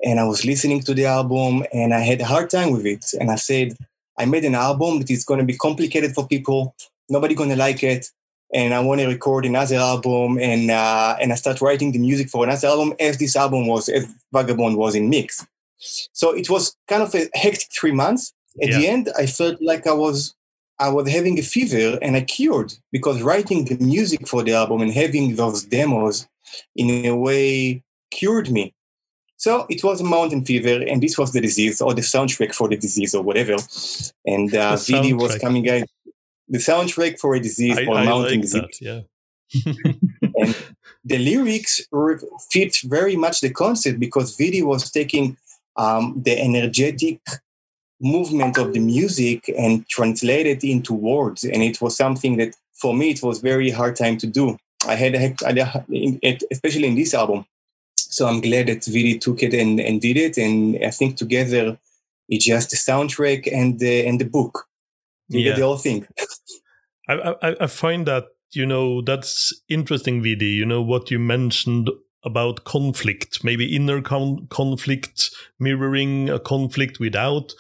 and 0.04 0.20
I 0.20 0.24
was 0.24 0.44
listening 0.44 0.82
to 0.82 0.94
the 0.96 1.06
album, 1.06 1.63
and 1.72 1.94
I 1.94 2.00
had 2.00 2.22
a 2.22 2.25
hard 2.25 2.50
time 2.50 2.72
with 2.72 2.86
it. 2.86 3.06
And 3.20 3.30
I 3.30 3.36
said, 3.36 3.75
I 4.18 4.25
made 4.25 4.46
an 4.46 4.56
album 4.56 5.00
that 5.00 5.12
is 5.12 5.24
going 5.24 5.40
to 5.40 5.46
be 5.46 5.58
complicated 5.58 6.13
for 6.13 6.28
people 6.28 6.75
nobody 7.12 7.36
gonna 7.36 7.56
like 7.56 7.84
it 7.84 8.08
and 8.53 8.74
I 8.74 8.80
want 8.80 9.01
to 9.01 9.08
record 9.08 9.46
another 9.46 9.77
album 9.77 10.38
and 10.39 10.72
uh, 10.72 11.15
and 11.22 11.32
I 11.32 11.36
start 11.36 11.62
writing 11.62 11.91
the 11.91 12.00
music 12.00 12.30
for 12.30 12.44
another 12.44 12.68
album 12.68 12.94
as 13.00 13.18
this 13.18 13.36
album 13.36 13.68
was 13.68 13.88
as 13.89 14.13
Vagabond 14.34 14.77
was 14.77 14.96
in 14.96 15.10
mix. 15.10 15.46
So 16.13 16.32
it 16.32 16.50
was 16.50 16.75
kind 16.88 17.01
of 17.01 17.13
a 17.15 17.30
hectic 17.34 17.70
three 17.74 17.91
months. 17.91 18.34
At 18.62 18.70
yeah. 18.70 18.77
the 18.77 18.88
end, 18.88 19.10
I 19.18 19.25
felt 19.25 19.62
like 19.62 19.88
I 19.88 19.94
was 19.94 20.36
I 20.80 20.89
was 20.89 21.10
having 21.10 21.39
a 21.39 21.44
fever 21.44 21.98
and 22.01 22.15
I 22.15 22.22
cured 22.22 22.74
because 22.91 23.22
writing 23.22 23.65
the 23.65 23.77
music 23.77 24.27
for 24.27 24.44
the 24.44 24.53
album 24.53 24.82
and 24.82 24.91
having 24.91 25.36
those 25.36 25.63
demos 25.63 26.27
in 26.75 27.06
a 27.06 27.15
way 27.15 27.84
cured 28.12 28.51
me. 28.51 28.74
So 29.38 29.65
it 29.70 29.84
was 29.84 30.01
a 30.01 30.03
mountain 30.03 30.46
fever, 30.46 30.86
and 30.88 31.01
this 31.01 31.18
was 31.18 31.34
the 31.34 31.41
disease 31.41 31.82
or 31.82 31.96
the 31.96 32.01
soundtrack 32.01 32.53
for 32.53 32.70
the 32.70 32.77
disease 32.77 33.15
or 33.15 33.24
whatever. 33.24 33.56
And 34.24 34.53
uh, 34.53 34.75
Vidi 34.75 35.13
was 35.13 35.36
coming 35.39 35.68
out 35.68 35.88
the 36.51 36.60
soundtrack 36.60 37.17
for 37.17 37.34
a 37.34 37.39
disease 37.39 37.77
I, 37.77 37.86
for 37.86 37.98
a 37.98 38.03
mountain 38.03 38.34
like 38.34 38.41
disease. 38.41 38.79
That, 38.81 38.81
yeah. 38.81 39.01
and 40.36 40.55
the 41.03 41.17
lyrics 41.17 41.81
fit 42.51 42.77
very 42.84 43.15
much 43.15 43.39
the 43.41 43.50
concept 43.50 44.00
because 44.00 44.36
Vidi 44.36 44.62
was 44.62 44.91
taking 44.91 45.38
um, 45.77 46.22
the 46.24 46.38
energetic 46.39 47.22
movement 48.01 48.58
of 48.58 48.74
the 48.74 48.79
music 48.79 49.50
and 49.58 49.88
translated 49.88 50.63
it 50.63 50.70
into 50.70 50.93
words. 50.93 51.43
And 51.43 51.63
it 51.63 51.81
was 51.81 51.96
something 51.96 52.38
that 52.38 52.55
for 52.74 52.93
me, 52.93 53.12
it 53.12 53.24
was 53.24 53.39
very 53.39 53.70
hard 53.70 53.96
time 53.96 54.17
to 54.17 54.27
do. 54.27 54.58
I 54.88 54.96
had, 54.96 55.15
a, 55.15 55.36
especially 56.51 56.88
in 56.88 56.96
this 56.96 57.13
album. 57.13 57.46
So 57.96 58.27
I'm 58.27 58.41
glad 58.41 58.67
that 58.67 58.84
Vidi 58.86 59.20
took 59.20 59.41
it 59.41 59.53
and, 59.53 59.79
and 59.79 60.01
did 60.01 60.17
it. 60.17 60.38
And 60.38 60.84
I 60.84 60.89
think 60.89 61.15
together 61.15 61.77
it's 62.27 62.46
just 62.46 62.72
the 62.72 62.77
soundtrack 62.77 63.48
and 63.53 63.79
the, 63.79 64.05
and 64.05 64.20
the 64.20 64.25
book. 64.25 64.67
You 65.32 65.40
yeah. 65.40 65.52
get 65.52 65.60
the 65.60 65.66
whole 65.66 65.78
thing. 65.78 66.08
I, 67.10 67.36
I, 67.42 67.56
I 67.62 67.68
find 67.68 68.06
that 68.08 68.26
you 68.52 68.66
know 68.66 69.02
that's 69.02 69.54
interesting, 69.70 70.22
Vidi. 70.22 70.48
You 70.48 70.66
know 70.66 70.82
what 70.82 71.10
you 71.10 71.20
mentioned 71.20 71.90
about 72.24 72.64
conflict, 72.66 73.44
maybe 73.44 73.76
inner 73.76 74.02
con- 74.02 74.46
conflict 74.50 75.32
mirroring 75.60 76.30
a 76.30 76.40
conflict 76.40 77.00
without. 77.00 77.54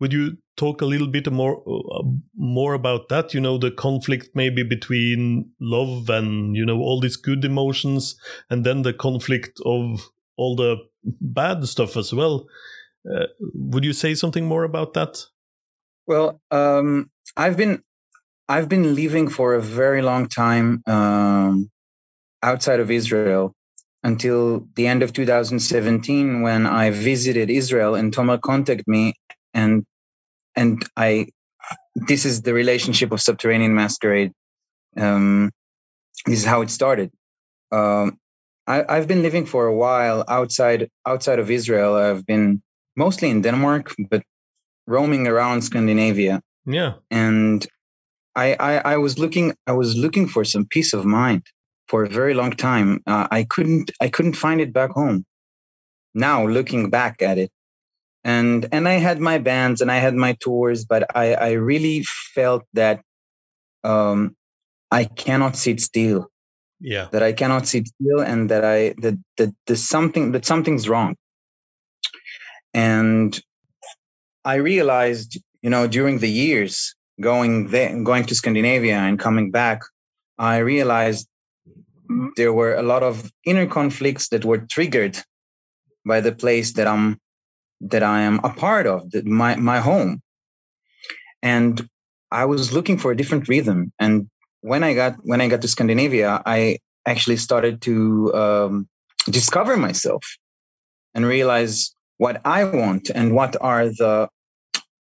Would 0.00 0.12
you 0.12 0.38
talk 0.56 0.80
a 0.80 0.86
little 0.86 1.06
bit 1.06 1.30
more 1.30 1.62
uh, 1.66 2.02
more 2.34 2.74
about 2.74 3.08
that? 3.10 3.34
You 3.34 3.40
know, 3.40 3.58
the 3.58 3.70
conflict 3.70 4.30
maybe 4.34 4.62
between 4.62 5.50
love 5.60 6.08
and 6.10 6.56
you 6.56 6.64
know 6.64 6.78
all 6.78 7.00
these 7.00 7.16
good 7.16 7.44
emotions, 7.44 8.16
and 8.50 8.64
then 8.64 8.82
the 8.82 8.94
conflict 8.94 9.60
of 9.64 10.08
all 10.36 10.56
the 10.56 10.76
bad 11.20 11.66
stuff 11.68 11.96
as 11.96 12.12
well. 12.12 12.46
Uh, 13.08 13.26
would 13.54 13.84
you 13.84 13.92
say 13.92 14.14
something 14.14 14.46
more 14.46 14.64
about 14.64 14.94
that? 14.94 15.24
Well, 16.08 16.40
um, 16.50 17.10
I've 17.36 17.58
been 17.58 17.82
I've 18.48 18.68
been 18.68 18.94
living 18.94 19.28
for 19.28 19.54
a 19.54 19.60
very 19.60 20.00
long 20.00 20.26
time 20.26 20.82
um, 20.86 21.70
outside 22.42 22.80
of 22.80 22.90
Israel 22.90 23.54
until 24.02 24.66
the 24.74 24.86
end 24.86 25.02
of 25.02 25.12
2017 25.12 26.40
when 26.40 26.64
I 26.64 26.88
visited 26.88 27.50
Israel 27.50 27.94
and 27.94 28.10
Tomer 28.10 28.40
contacted 28.40 28.86
me 28.88 29.12
and 29.52 29.84
and 30.56 30.82
I 30.96 31.26
this 31.94 32.24
is 32.24 32.40
the 32.40 32.54
relationship 32.54 33.12
of 33.12 33.20
Subterranean 33.20 33.74
Masquerade. 33.74 34.32
Um, 34.96 35.50
this 36.24 36.38
is 36.38 36.46
how 36.46 36.62
it 36.62 36.70
started. 36.70 37.10
Um, 37.70 38.16
I, 38.66 38.94
have 38.94 39.08
been 39.08 39.22
living 39.22 39.44
for 39.44 39.66
a 39.66 39.76
while 39.76 40.24
outside 40.26 40.88
outside 41.06 41.38
of 41.38 41.50
Israel. 41.50 41.96
I've 41.96 42.24
been 42.24 42.62
mostly 42.96 43.28
in 43.28 43.42
Denmark, 43.42 43.94
but 44.10 44.22
roaming 44.88 45.26
around 45.28 45.62
Scandinavia. 45.62 46.40
Yeah, 46.66 46.94
and 47.10 47.66
I, 48.34 48.54
I, 48.54 48.92
I 48.92 48.96
was 48.96 49.18
looking 49.18 49.54
I 49.66 49.72
was 49.72 49.96
looking 49.96 50.28
for 50.28 50.44
some 50.44 50.64
peace 50.66 50.92
of 50.92 51.04
mind 51.04 51.42
for 51.88 52.04
a 52.04 52.08
very 52.08 52.34
long 52.34 52.52
time. 52.52 53.02
Uh, 53.06 53.26
I 53.30 53.44
couldn't 53.44 53.90
I 54.00 54.08
couldn't 54.08 54.34
find 54.34 54.60
it 54.60 54.72
back 54.72 54.90
home. 54.90 55.24
Now 56.14 56.46
looking 56.46 56.90
back 56.90 57.22
at 57.22 57.38
it, 57.38 57.50
and 58.24 58.68
and 58.72 58.88
I 58.88 58.94
had 58.94 59.20
my 59.20 59.38
bands 59.38 59.80
and 59.80 59.90
I 59.90 59.96
had 59.96 60.14
my 60.14 60.36
tours, 60.40 60.84
but 60.84 61.04
I 61.16 61.34
I 61.34 61.50
really 61.52 62.04
felt 62.34 62.64
that 62.74 63.02
um, 63.84 64.36
I 64.90 65.04
cannot 65.04 65.56
sit 65.56 65.80
still. 65.80 66.28
Yeah, 66.80 67.08
that 67.10 67.22
I 67.22 67.32
cannot 67.32 67.66
sit 67.66 67.88
still, 67.88 68.20
and 68.20 68.48
that 68.50 68.64
I 68.64 68.94
that 69.02 69.18
that 69.36 69.54
there's 69.66 69.86
something 69.88 70.32
that 70.32 70.44
something's 70.44 70.88
wrong. 70.88 71.16
And 72.72 73.40
I 74.52 74.56
realized, 74.56 75.30
you 75.64 75.70
know, 75.70 75.84
during 75.86 76.16
the 76.18 76.32
years 76.44 76.94
going 77.20 77.68
there, 77.72 77.92
going 78.02 78.24
to 78.26 78.34
Scandinavia 78.34 78.96
and 78.96 79.18
coming 79.18 79.50
back 79.50 79.80
I 80.38 80.58
realized 80.58 81.28
there 82.36 82.52
were 82.52 82.74
a 82.74 82.82
lot 82.82 83.02
of 83.02 83.30
inner 83.44 83.66
conflicts 83.66 84.28
that 84.28 84.44
were 84.44 84.58
triggered 84.58 85.18
by 86.06 86.20
the 86.20 86.32
place 86.32 86.72
that 86.74 86.86
I'm 86.86 87.18
that 87.80 88.02
I 88.02 88.22
am 88.22 88.40
a 88.42 88.50
part 88.50 88.86
of, 88.86 89.10
that 89.10 89.26
my 89.26 89.56
my 89.56 89.80
home. 89.80 90.22
And 91.42 91.88
I 92.30 92.44
was 92.44 92.72
looking 92.72 92.98
for 92.98 93.10
a 93.10 93.16
different 93.16 93.48
rhythm. 93.48 93.92
And 93.98 94.28
when 94.60 94.84
I 94.84 94.94
got 94.94 95.16
when 95.22 95.40
I 95.40 95.48
got 95.48 95.62
to 95.62 95.68
Scandinavia, 95.68 96.42
I 96.46 96.78
actually 97.04 97.36
started 97.36 97.82
to 97.82 98.34
um, 98.34 98.88
discover 99.26 99.76
myself 99.76 100.24
and 101.14 101.26
realize 101.26 101.94
what 102.18 102.40
I 102.44 102.64
want 102.64 103.10
and 103.10 103.34
what 103.34 103.56
are 103.60 103.86
the 103.86 104.28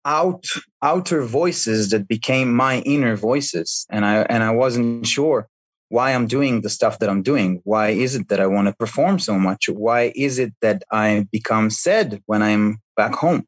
out 0.04 0.44
outer 0.82 1.23
voices 1.23 1.90
that 1.90 2.08
became 2.08 2.52
my 2.54 2.80
inner 2.80 3.16
voices. 3.16 3.87
And 3.90 4.04
I 4.04 4.23
and 4.23 4.42
I 4.42 4.50
wasn't 4.50 5.06
sure 5.06 5.49
why 5.88 6.12
I'm 6.12 6.26
doing 6.26 6.61
the 6.61 6.70
stuff 6.70 6.99
that 6.99 7.08
I'm 7.08 7.23
doing. 7.23 7.61
Why 7.64 7.90
is 7.90 8.14
it 8.14 8.28
that 8.28 8.40
I 8.40 8.46
want 8.46 8.68
to 8.68 8.75
perform 8.75 9.18
so 9.18 9.38
much? 9.38 9.68
Why 9.68 10.12
is 10.16 10.38
it 10.38 10.52
that 10.61 10.82
I 10.90 11.26
become 11.30 11.70
sad 11.70 12.20
when 12.26 12.42
I'm 12.42 12.78
back 12.96 13.14
home? 13.14 13.46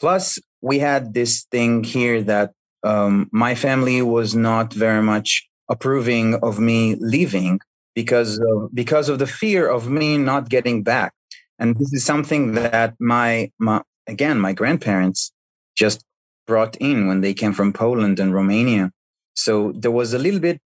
Plus, 0.00 0.38
we 0.60 0.78
had 0.78 1.14
this 1.14 1.46
thing 1.50 1.84
here 1.84 2.22
that 2.22 2.52
um, 2.82 3.28
my 3.32 3.54
family 3.54 4.02
was 4.02 4.34
not 4.34 4.72
very 4.72 5.02
much 5.02 5.48
approving 5.70 6.34
of 6.36 6.58
me 6.58 6.96
leaving 7.00 7.60
because 7.94 8.38
of, 8.38 8.74
because 8.74 9.08
of 9.08 9.18
the 9.18 9.26
fear 9.26 9.68
of 9.68 9.88
me 9.88 10.18
not 10.18 10.50
getting 10.50 10.82
back. 10.82 11.14
And 11.58 11.76
this 11.76 11.92
is 11.94 12.04
something 12.04 12.52
that 12.54 12.94
my, 12.98 13.50
my 13.58 13.80
again 14.06 14.38
my 14.38 14.52
grandparents 14.52 15.32
just 15.76 16.04
brought 16.46 16.76
in 16.76 17.06
when 17.08 17.20
they 17.20 17.34
came 17.34 17.52
from 17.52 17.72
Poland 17.72 18.20
and 18.20 18.34
Romania. 18.34 18.90
So 19.34 19.72
there 19.72 19.90
was 19.90 20.14
a 20.14 20.18
little 20.18 20.40
bit 20.40 20.60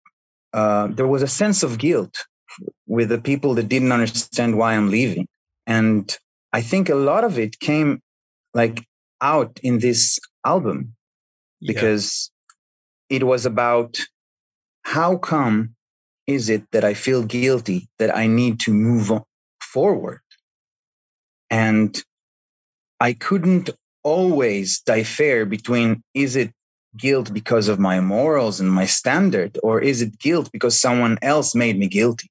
uh, 0.54 0.88
there 0.88 1.08
was 1.08 1.22
a 1.22 1.28
sense 1.28 1.64
of 1.64 1.78
guilt 1.78 2.16
with 2.88 3.10
the 3.10 3.20
people 3.20 3.54
that 3.56 3.70
didn't 3.70 3.92
understand 3.92 4.58
why 4.58 4.74
I'm 4.74 4.90
leaving. 4.90 5.28
And 5.66 6.16
I 6.54 6.62
think 6.62 6.90
a 6.90 6.96
lot 6.96 7.24
of 7.24 7.38
it 7.38 7.60
came 7.60 8.02
like 8.54 8.84
out 9.22 9.60
in 9.62 9.80
this 9.80 10.20
album 10.46 10.96
because 11.62 12.32
yeah. 13.10 13.18
it 13.18 13.24
was 13.24 13.46
about 13.46 14.00
how 14.84 15.18
come 15.18 15.76
is 16.26 16.50
it 16.50 16.64
that 16.72 16.84
I 16.84 16.94
feel 16.94 17.24
guilty 17.24 17.90
that 18.00 18.16
I 18.16 18.28
need 18.28 18.60
to 18.62 18.72
move 18.72 19.12
forward? 19.62 20.22
And 21.50 22.02
I 23.00 23.14
couldn't 23.14 23.70
always 24.16 24.68
differ 24.92 25.46
between 25.46 25.90
is 26.14 26.36
it 26.36 26.52
guilt 26.96 27.28
because 27.34 27.68
of 27.68 27.78
my 27.90 27.98
morals 28.00 28.60
and 28.62 28.70
my 28.72 28.88
standard 29.00 29.58
or 29.62 29.76
is 29.82 30.02
it 30.02 30.18
guilt 30.20 30.50
because 30.52 30.80
someone 30.80 31.16
else 31.22 31.50
made 31.54 31.78
me 31.78 31.88
guilty? 31.88 32.30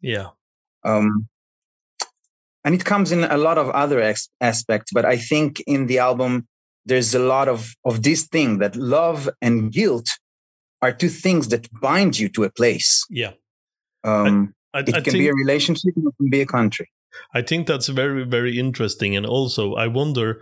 Yeah. 0.00 0.28
Um 0.84 1.28
and 2.64 2.74
it 2.74 2.84
comes 2.84 3.12
in 3.12 3.24
a 3.24 3.36
lot 3.36 3.58
of 3.58 3.68
other 3.70 4.00
ex- 4.00 4.28
aspects 4.40 4.90
but 4.92 5.04
i 5.14 5.16
think 5.16 5.50
in 5.66 5.86
the 5.86 5.98
album 5.98 6.32
there's 6.86 7.14
a 7.14 7.18
lot 7.18 7.48
of 7.48 7.74
of 7.84 8.02
this 8.02 8.26
thing 8.26 8.58
that 8.58 8.76
love 8.76 9.28
and 9.40 9.72
guilt 9.72 10.08
are 10.82 10.92
two 10.92 11.08
things 11.08 11.48
that 11.48 11.68
bind 11.80 12.18
you 12.18 12.28
to 12.30 12.44
a 12.44 12.50
place. 12.50 13.04
Yeah. 13.10 13.32
Um 14.04 14.54
I, 14.72 14.78
I, 14.78 14.80
it 14.82 14.94
I 14.94 15.00
can 15.00 15.12
be 15.12 15.28
a 15.28 15.34
relationship 15.34 15.92
it 15.96 16.14
can 16.16 16.30
be 16.30 16.40
a 16.40 16.46
country. 16.46 16.88
I 17.34 17.42
think 17.42 17.66
that's 17.66 17.88
very 17.88 18.24
very 18.24 18.58
interesting. 18.58 19.16
And 19.16 19.26
also 19.26 19.74
i 19.74 19.86
wonder 19.86 20.40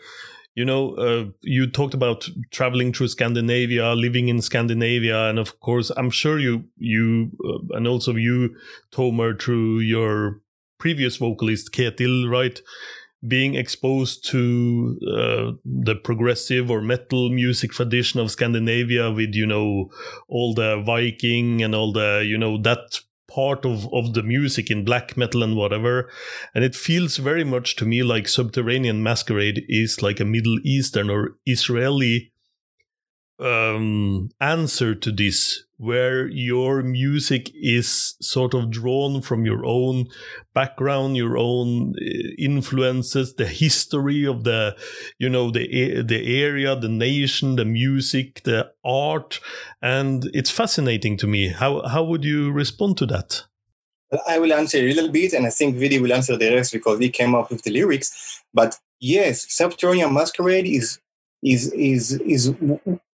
you 0.55 0.65
know, 0.65 0.95
uh, 0.95 1.25
you 1.43 1.67
talked 1.71 1.95
about 1.95 2.29
traveling 2.51 2.93
through 2.93 3.09
Scandinavia, 3.09 3.95
living 3.95 4.29
in 4.29 4.43
Scandinavia, 4.43 5.29
and 5.29 5.39
of 5.39 5.61
course, 5.61 5.91
I'm 5.97 6.11
sure 6.11 6.39
you 6.39 6.65
you 6.77 7.31
uh, 7.45 7.77
and 7.77 7.87
also 7.87 8.15
you, 8.17 8.57
Tomer, 8.91 9.41
through 9.41 9.81
your 9.81 10.41
previous 10.79 11.17
vocalist 11.17 11.73
Kjetil, 11.73 12.29
right? 12.31 12.61
Being 13.27 13.57
exposed 13.57 14.25
to 14.31 14.99
uh, 15.09 15.53
the 15.65 15.97
progressive 15.97 16.71
or 16.71 16.81
metal 16.81 17.31
music 17.31 17.73
tradition 17.73 18.21
of 18.21 18.31
Scandinavia, 18.31 19.11
with 19.11 19.35
you 19.35 19.47
know 19.47 19.91
all 20.29 20.55
the 20.55 20.83
Viking 20.85 21.63
and 21.63 21.75
all 21.75 21.93
the 21.93 22.25
you 22.27 22.39
know 22.39 22.61
that 22.63 23.01
part 23.39 23.65
of, 23.65 23.87
of 23.95 24.15
the 24.15 24.23
music 24.25 24.69
in 24.69 24.85
black 24.85 25.17
metal 25.17 25.45
and 25.45 25.55
whatever. 25.55 26.11
And 26.57 26.65
it 26.65 26.75
feels 26.75 27.19
very 27.19 27.45
much 27.45 27.77
to 27.77 27.87
me 27.87 28.03
like 28.03 28.27
Subterranean 28.27 29.01
Masquerade 29.01 29.65
is 29.69 30.03
like 30.03 30.19
a 30.19 30.25
Middle 30.25 30.59
Eastern 30.65 31.09
or 31.09 31.37
Israeli 31.47 32.33
um, 33.39 34.31
answer 34.41 34.97
to 34.97 35.13
this, 35.13 35.63
where 35.79 36.27
your 36.27 36.83
music 36.83 37.51
is 37.55 38.17
sort 38.21 38.53
of 38.53 38.71
drawn 38.71 39.23
from 39.23 39.47
your 39.47 39.65
own 39.65 40.07
background, 40.53 41.17
your 41.17 41.39
own 41.39 41.95
eh, 42.03 42.35
influences, 42.37 43.35
the 43.35 43.47
history 43.47 44.27
of 44.27 44.43
the, 44.45 44.77
you 45.19 45.29
know, 45.29 45.51
the 45.51 46.03
the 46.03 46.43
area, 46.43 46.75
the 46.75 46.89
nation, 46.89 47.57
the 47.57 47.65
music, 47.65 48.43
the 48.43 48.71
art, 48.85 49.41
and 49.81 50.29
it's 50.35 50.51
fascinating 50.51 51.17
to 51.17 51.27
me. 51.27 51.49
How 51.49 51.87
how 51.87 52.03
would 52.05 52.25
you 52.25 52.51
respond 52.51 52.99
to 52.99 53.07
that? 53.07 53.45
I 54.27 54.39
will 54.39 54.53
answer 54.53 54.79
a 54.79 54.93
little 54.93 55.11
bit, 55.11 55.33
and 55.33 55.47
I 55.47 55.51
think 55.51 55.77
Vidi 55.77 56.01
will 56.01 56.13
answer 56.13 56.37
the 56.37 56.53
rest 56.55 56.73
because 56.73 56.99
he 56.99 57.11
came 57.11 57.35
up 57.35 57.51
with 57.51 57.63
the 57.63 57.71
lyrics. 57.71 58.43
But 58.53 58.79
yes, 58.99 59.47
Subterranean 59.53 60.13
Masquerade 60.13 60.67
is 60.67 60.99
is 61.43 61.73
is 61.73 62.13
is 62.13 62.53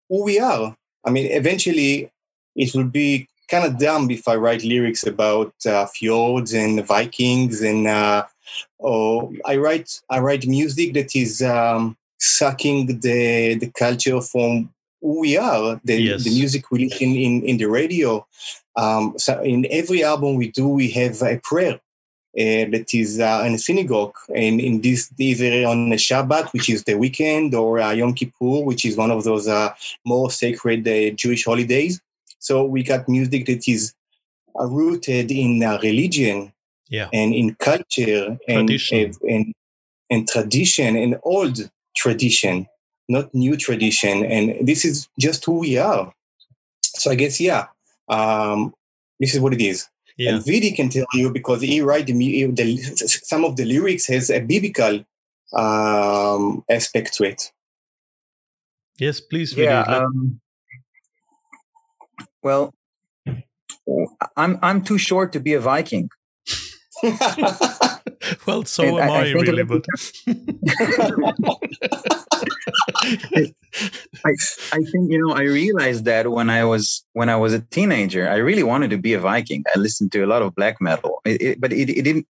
who 0.09 0.25
we 0.25 0.41
are. 0.41 0.77
I 1.05 1.11
mean, 1.11 1.31
eventually 1.31 2.11
it 2.59 2.75
will 2.75 2.85
be 2.85 3.29
kind 3.49 3.65
of 3.65 3.79
dumb 3.79 4.11
if 4.11 4.29
I 4.29 4.37
write 4.37 4.63
lyrics 4.63 5.07
about 5.07 5.55
uh, 5.65 5.87
fjords 5.87 6.53
and 6.53 6.85
Vikings 6.87 7.63
and 7.63 7.87
uh, 7.87 8.25
or 8.79 9.33
I 9.47 9.57
write 9.57 10.01
I 10.11 10.19
write 10.19 10.47
music 10.47 10.93
that 10.95 11.17
is 11.17 11.41
um, 11.41 11.97
sucking 12.19 13.01
the 13.01 13.55
the 13.55 13.71
culture 13.71 14.21
from 14.21 14.71
who 15.01 15.21
we 15.21 15.37
are, 15.37 15.81
the, 15.85 16.01
yes. 16.01 16.25
the 16.25 16.31
music 16.31 16.71
we 16.73 16.89
listen 16.89 17.15
in, 17.15 17.43
in 17.43 17.57
the 17.57 17.67
radio. 17.67 18.27
Um, 18.75 19.15
so 19.17 19.41
in 19.43 19.65
every 19.71 20.03
album 20.03 20.35
we 20.35 20.51
do, 20.51 20.69
we 20.69 20.91
have 20.91 21.23
a 21.23 21.39
prayer 21.39 21.75
uh, 21.75 22.65
that 22.73 22.87
is 22.93 23.21
uh, 23.21 23.43
in 23.47 23.55
a 23.55 23.59
synagogue, 23.59 24.15
and 24.35 24.61
in 24.61 24.81
this 24.81 25.11
either 25.19 25.67
on 25.67 25.91
the 25.91 25.97
Shabbat, 25.97 26.53
which 26.53 26.69
is 26.69 26.85
the 26.85 26.95
weekend, 26.95 27.55
or 27.55 27.81
uh, 27.81 27.93
Yom 27.93 28.15
Kippur, 28.15 28.65
which 28.65 28.85
is 28.85 28.97
one 28.97 29.11
of 29.11 29.25
those 29.25 29.49
uh, 29.49 29.73
more 30.05 30.31
sacred 30.31 30.87
uh, 30.87 31.11
Jewish 31.11 31.45
holidays. 31.45 32.01
So 32.49 32.65
we 32.65 32.83
got 32.83 33.11
music 33.11 33.45
that 33.45 33.69
is 33.69 33.93
uh, 34.59 34.65
rooted 34.65 35.31
in 35.31 35.61
religion, 35.83 36.51
yeah. 36.89 37.11
and 37.13 37.35
in 37.35 37.55
culture, 37.57 38.39
and, 38.49 38.71
and 39.29 39.55
and 40.09 40.27
tradition, 40.27 40.97
and 40.97 41.19
old 41.25 41.71
tradition, 41.95 42.67
not 43.07 43.35
new 43.35 43.55
tradition. 43.55 44.25
And 44.25 44.67
this 44.67 44.87
is 44.87 45.11
just 45.21 45.45
who 45.45 45.59
we 45.59 45.77
are. 45.77 46.11
So 46.81 47.11
I 47.11 47.17
guess 47.17 47.39
yeah, 47.39 47.67
um, 48.09 48.73
this 49.21 49.35
is 49.35 49.41
what 49.41 49.53
it 49.53 49.61
is. 49.61 49.87
Yeah. 50.17 50.37
And 50.37 50.43
Vidi 50.43 50.73
can 50.73 50.89
tell 50.89 51.05
you 51.13 51.31
because 51.31 51.61
he 51.61 51.83
write 51.83 52.07
the, 52.07 52.15
the, 52.15 53.21
some 53.25 53.45
of 53.45 53.57
the 53.57 53.67
lyrics 53.67 54.07
has 54.07 54.31
a 54.31 54.41
biblical 54.41 55.05
um, 55.53 56.65
aspect 56.71 57.13
to 57.19 57.25
it. 57.25 57.53
Yes, 58.99 59.21
please. 59.21 59.53
Vidi. 59.53 59.67
Yeah. 59.67 59.83
Um, 59.83 60.41
well, 62.43 62.75
I'm 64.37 64.59
I'm 64.63 64.83
too 64.83 64.99
short 64.99 65.33
to 65.33 65.41
be 65.41 65.55
a 65.55 65.61
Viking. 65.61 66.09
well, 68.47 68.65
so 68.65 68.83
and 68.83 68.99
am 68.99 69.11
I, 69.11 69.19
I 69.19 69.31
really, 69.33 69.63
but 69.63 69.85
I, 74.25 74.35
I 74.73 74.81
think 74.91 75.11
you 75.11 75.19
know 75.19 75.33
I 75.35 75.43
realized 75.43 76.05
that 76.07 76.31
when 76.31 76.51
I 76.51 76.65
was 76.65 77.05
when 77.13 77.29
I 77.29 77.37
was 77.37 77.53
a 77.53 77.61
teenager, 77.61 78.29
I 78.29 78.37
really 78.37 78.63
wanted 78.63 78.91
to 78.91 78.99
be 78.99 79.15
a 79.15 79.21
Viking. 79.21 79.65
I 79.75 79.79
listened 79.79 80.13
to 80.13 80.25
a 80.25 80.27
lot 80.27 80.43
of 80.43 80.55
black 80.55 80.81
metal, 80.81 81.21
it, 81.25 81.43
it, 81.43 81.61
but 81.61 81.73
it, 81.73 81.91
it 81.91 82.03
didn't. 82.03 82.27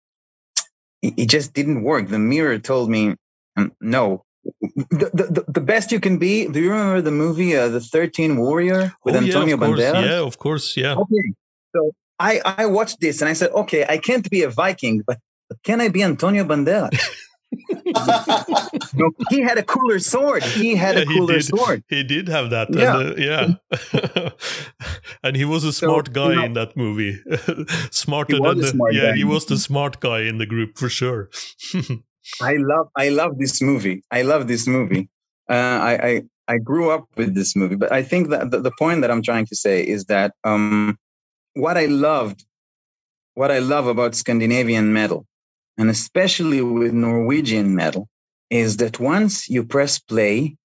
It 1.01 1.29
just 1.29 1.55
didn't 1.55 1.85
work. 1.85 2.09
The 2.09 2.19
mirror 2.19 2.59
told 2.59 2.91
me 2.91 3.15
um, 3.57 3.73
no. 3.81 4.25
The, 4.91 5.11
the, 5.13 5.45
the 5.49 5.61
best 5.61 5.93
you 5.93 6.01
can 6.01 6.19
be. 6.19 6.47
Do 6.47 6.61
you 6.61 6.71
remember 6.71 7.01
the 7.01 7.11
movie 7.11 7.57
uh, 7.57 7.69
The 7.69 7.81
Thirteen 7.81 8.37
Warrior 8.37 8.93
with 9.05 9.15
oh, 9.15 9.19
Antonio 9.19 9.57
yeah, 9.57 9.63
Banderas? 9.63 10.05
Yeah, 10.05 10.21
of 10.21 10.39
course. 10.39 10.77
Yeah. 10.77 10.95
Okay. 10.95 11.33
So 11.75 11.93
I 12.19 12.41
I 12.45 12.67
watched 12.67 13.01
this 13.01 13.21
and 13.21 13.29
I 13.29 13.35
said, 13.35 13.51
okay, 13.51 13.85
I 13.89 13.99
can't 13.99 14.29
be 14.31 14.43
a 14.43 14.51
Viking, 14.51 15.03
but, 15.07 15.19
but 15.49 15.63
can 15.63 15.81
I 15.81 15.89
be 15.89 16.03
Antonio 16.03 16.45
Banderas? 16.45 16.91
no, 18.95 19.11
he 19.31 19.41
had 19.41 19.59
a 19.59 19.63
cooler 19.63 19.99
sword. 19.99 20.43
He 20.43 20.75
had 20.75 20.97
yeah, 20.97 21.03
a 21.03 21.07
cooler 21.07 21.35
he 21.35 21.41
sword. 21.41 21.83
He 21.89 22.03
did 22.03 22.29
have 22.29 22.51
that. 22.51 22.69
Yeah. 22.75 23.01
And, 23.01 23.11
uh, 23.11 23.15
yeah. 23.17 24.31
and 25.23 25.37
he 25.41 25.45
was 25.45 25.65
a 25.65 25.73
smart 25.73 26.09
so, 26.09 26.13
guy 26.13 26.31
you 26.31 26.37
know, 26.37 26.45
in 26.45 26.53
that 26.55 26.77
movie. 26.77 27.21
Smarter 27.91 28.39
than 28.39 28.59
the, 28.59 28.69
smart 28.69 28.95
yeah, 28.95 29.11
guy. 29.11 29.17
he 29.17 29.25
was 29.25 29.47
the 29.47 29.59
smart 29.59 30.01
guy 30.01 30.21
in 30.21 30.39
the 30.39 30.47
group 30.47 30.77
for 30.77 30.89
sure. 30.89 31.31
I 32.41 32.57
love 32.57 32.89
I 32.97 33.09
love 33.09 33.39
this 33.39 33.61
movie. 33.61 34.03
I 34.11 34.23
love 34.23 34.49
this 34.49 34.67
movie. 34.67 35.09
Uh, 35.49 35.55
I, 35.55 35.93
I 36.09 36.23
I 36.49 36.59
grew 36.59 36.91
up 36.91 37.07
with 37.17 37.35
this 37.35 37.55
movie, 37.55 37.77
but 37.77 37.93
I 37.93 38.03
think 38.03 38.31
that 38.31 38.51
the, 38.51 38.61
the 38.61 38.73
point 38.79 39.03
that 39.03 39.11
I'm 39.11 39.23
trying 39.23 39.47
to 39.47 39.57
say 39.57 39.87
is 39.87 40.07
that 40.07 40.33
um, 40.45 40.99
what 41.55 41.77
I 41.77 41.87
loved, 41.87 42.45
what 43.35 43.51
I 43.51 43.59
love 43.59 43.87
about 43.87 44.15
Scandinavian 44.15 44.93
metal, 44.93 45.27
and 45.77 45.91
especially 45.91 46.63
with 46.63 46.93
Norwegian 46.93 47.75
metal, 47.75 48.09
is 48.51 48.79
that 48.79 48.99
once 48.99 49.49
you 49.49 49.63
press 49.65 49.99
play, 49.99 50.57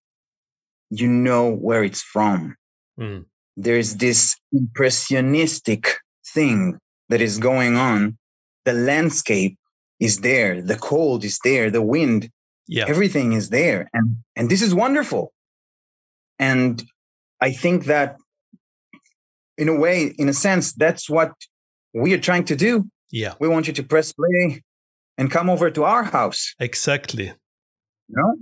you 0.89 1.07
know 1.07 1.51
where 1.51 1.83
it's 1.83 2.01
from. 2.01 2.55
Mm. 2.99 3.25
There's 3.57 3.95
this 3.97 4.35
impressionistic 4.51 5.97
thing 6.25 6.79
that 7.09 7.21
is 7.21 7.37
going 7.37 7.75
on. 7.75 8.17
The 8.65 8.73
landscape 8.73 9.57
is 9.99 10.19
there, 10.19 10.61
the 10.61 10.75
cold 10.75 11.23
is 11.23 11.39
there, 11.43 11.69
the 11.69 11.81
wind, 11.81 12.29
yeah. 12.67 12.85
everything 12.87 13.33
is 13.33 13.49
there. 13.49 13.89
And, 13.93 14.17
and 14.35 14.49
this 14.49 14.61
is 14.61 14.73
wonderful. 14.73 15.33
And 16.39 16.83
I 17.41 17.51
think 17.51 17.85
that 17.85 18.17
in 19.57 19.69
a 19.69 19.75
way, 19.75 20.13
in 20.17 20.29
a 20.29 20.33
sense, 20.33 20.73
that's 20.73 21.09
what 21.09 21.33
we 21.93 22.13
are 22.13 22.19
trying 22.19 22.45
to 22.45 22.55
do. 22.55 22.89
Yeah. 23.11 23.35
We 23.39 23.47
want 23.47 23.67
you 23.67 23.73
to 23.73 23.83
press 23.83 24.11
play 24.13 24.63
and 25.17 25.29
come 25.29 25.49
over 25.49 25.69
to 25.69 25.83
our 25.83 26.03
house. 26.03 26.55
Exactly. 26.59 27.25
You 27.25 28.15
know? 28.15 28.35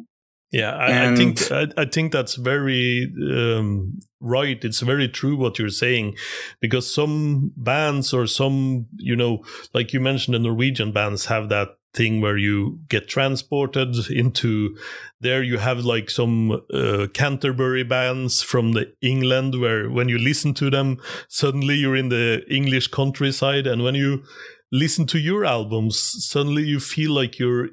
Yeah, 0.51 0.71
I, 0.75 1.11
I 1.11 1.15
think 1.15 1.49
I, 1.49 1.67
I, 1.77 1.85
think 1.85 2.11
that's 2.11 2.35
very 2.35 3.11
um, 3.31 4.01
right. 4.19 4.61
It's 4.63 4.81
very 4.81 5.07
true 5.07 5.37
what 5.37 5.57
you're 5.57 5.69
saying, 5.69 6.17
because 6.59 6.93
some 6.93 7.53
bands 7.55 8.13
or 8.13 8.27
some, 8.27 8.87
you 8.97 9.15
know, 9.15 9.45
like 9.73 9.93
you 9.93 10.01
mentioned, 10.01 10.35
the 10.35 10.39
Norwegian 10.39 10.91
bands 10.91 11.27
have 11.27 11.47
that 11.49 11.77
thing 11.93 12.21
where 12.21 12.37
you 12.37 12.79
get 12.87 13.07
transported 13.07 14.09
into 14.09 14.77
there 15.19 15.43
you 15.43 15.57
have 15.57 15.79
like 15.79 16.09
some 16.09 16.61
uh, 16.73 17.07
canterbury 17.13 17.83
bands 17.83 18.41
from 18.41 18.71
the 18.71 18.93
england 19.01 19.59
where 19.59 19.89
when 19.89 20.07
you 20.07 20.17
listen 20.17 20.53
to 20.53 20.69
them 20.69 20.97
suddenly 21.27 21.75
you're 21.75 21.97
in 21.97 22.07
the 22.07 22.45
english 22.49 22.87
countryside 22.87 23.67
and 23.67 23.83
when 23.83 23.93
you 23.93 24.23
listen 24.71 25.05
to 25.05 25.19
your 25.19 25.43
albums 25.43 25.99
suddenly 26.25 26.63
you 26.63 26.79
feel 26.79 27.11
like 27.11 27.37
you're 27.37 27.71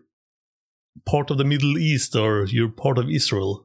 part 1.05 1.31
of 1.31 1.39
the 1.39 1.45
middle 1.45 1.79
east 1.79 2.15
or 2.17 2.45
you're 2.47 2.69
part 2.69 2.99
of 2.99 3.09
israel 3.09 3.65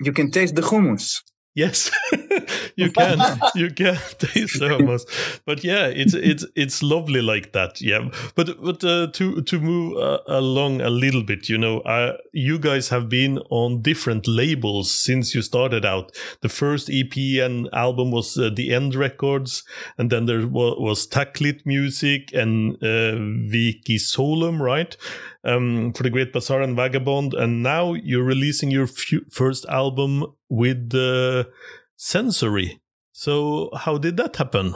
you 0.00 0.12
can 0.12 0.30
taste 0.30 0.54
the 0.54 0.62
hummus 0.62 1.20
Yes, 1.54 1.90
you 2.76 2.90
can. 2.90 3.18
you 3.54 3.70
can 3.70 3.96
taste 4.18 4.58
the 4.58 4.68
hummus, 4.68 5.02
but 5.44 5.62
yeah, 5.62 5.86
it's 5.86 6.14
it's 6.14 6.46
it's 6.56 6.82
lovely 6.82 7.20
like 7.20 7.52
that. 7.52 7.78
Yeah, 7.82 8.08
but 8.34 8.62
but 8.62 8.82
uh, 8.82 9.08
to 9.08 9.42
to 9.42 9.60
move 9.60 9.98
uh, 9.98 10.20
along 10.28 10.80
a 10.80 10.88
little 10.88 11.22
bit, 11.22 11.50
you 11.50 11.58
know, 11.58 11.80
uh, 11.80 12.16
you 12.32 12.58
guys 12.58 12.88
have 12.88 13.10
been 13.10 13.38
on 13.50 13.82
different 13.82 14.26
labels 14.26 14.90
since 14.90 15.34
you 15.34 15.42
started 15.42 15.84
out. 15.84 16.16
The 16.40 16.48
first 16.48 16.88
EP 16.90 17.14
and 17.42 17.68
album 17.74 18.10
was 18.10 18.38
uh, 18.38 18.48
the 18.48 18.72
End 18.72 18.94
Records, 18.94 19.62
and 19.98 20.08
then 20.10 20.24
there 20.24 20.46
was, 20.46 20.76
was 20.78 21.06
Taklit 21.06 21.66
Music 21.66 22.32
and 22.32 22.76
uh, 22.76 23.20
ViciSolum, 23.52 24.58
right? 24.58 24.96
Um, 25.44 25.92
for 25.92 26.02
the 26.02 26.10
Great 26.10 26.32
Bazaar 26.32 26.62
and 26.62 26.76
Vagabond, 26.76 27.34
and 27.34 27.62
now 27.62 27.94
you're 27.94 28.24
releasing 28.24 28.70
your 28.70 28.88
first 29.30 29.66
album 29.66 30.24
with 30.48 30.90
the 30.90 31.50
Sensory. 31.96 32.80
So 33.12 33.70
how 33.76 33.98
did 33.98 34.16
that 34.16 34.36
happen? 34.36 34.74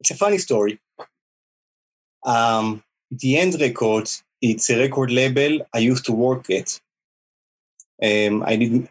It's 0.00 0.10
a 0.10 0.16
funny 0.16 0.38
story. 0.38 0.78
Um, 2.24 2.82
the 3.10 3.38
End 3.38 3.60
Records, 3.60 4.24
it's 4.42 4.68
a 4.70 4.78
record 4.78 5.10
label 5.10 5.66
I 5.72 5.78
used 5.78 6.04
to 6.06 6.12
work 6.12 6.50
at. 6.50 6.80
Um, 8.02 8.42
I 8.42 8.56
did, 8.56 8.88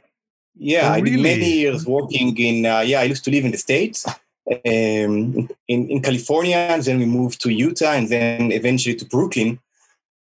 yeah, 0.55 0.89
oh, 0.89 0.93
I 0.93 1.01
did 1.01 1.19
many 1.19 1.51
years 1.51 1.85
working 1.85 2.35
in. 2.37 2.65
Uh, 2.65 2.79
yeah, 2.79 3.01
I 3.01 3.03
used 3.03 3.23
to 3.25 3.31
live 3.31 3.45
in 3.45 3.51
the 3.51 3.57
states, 3.57 4.07
um, 4.47 5.49
in 5.67 5.89
in 5.89 6.01
California, 6.01 6.57
and 6.57 6.81
then 6.81 6.97
we 6.97 7.05
moved 7.05 7.41
to 7.41 7.49
Utah, 7.49 7.91
and 7.91 8.09
then 8.09 8.51
eventually 8.51 8.95
to 8.95 9.05
Brooklyn. 9.05 9.59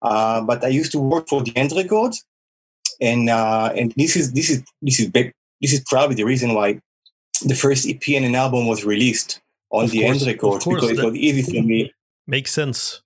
Uh, 0.02 0.40
but 0.40 0.64
I 0.64 0.68
used 0.68 0.92
to 0.92 0.98
work 0.98 1.28
for 1.28 1.42
the 1.42 1.56
End 1.56 1.72
Records, 1.72 2.24
and 3.00 3.30
uh, 3.30 3.72
and 3.76 3.92
this 3.96 4.16
is 4.16 4.32
this 4.32 4.50
is 4.50 4.62
this 4.82 5.00
is 5.00 5.08
big, 5.08 5.32
this 5.60 5.72
is 5.72 5.80
probably 5.86 6.16
the 6.16 6.24
reason 6.24 6.54
why 6.54 6.80
the 7.44 7.54
first 7.54 7.88
EP 7.88 8.02
and 8.08 8.24
an 8.24 8.34
album 8.34 8.66
was 8.66 8.84
released 8.84 9.40
on 9.70 9.84
of 9.84 9.90
the 9.90 10.02
course, 10.02 10.18
End 10.18 10.26
Records 10.26 10.64
because 10.64 10.90
it 10.90 11.04
was 11.04 11.14
easy 11.14 11.42
for 11.42 11.64
me. 11.64 11.92
Makes 12.26 12.52
sense. 12.52 13.00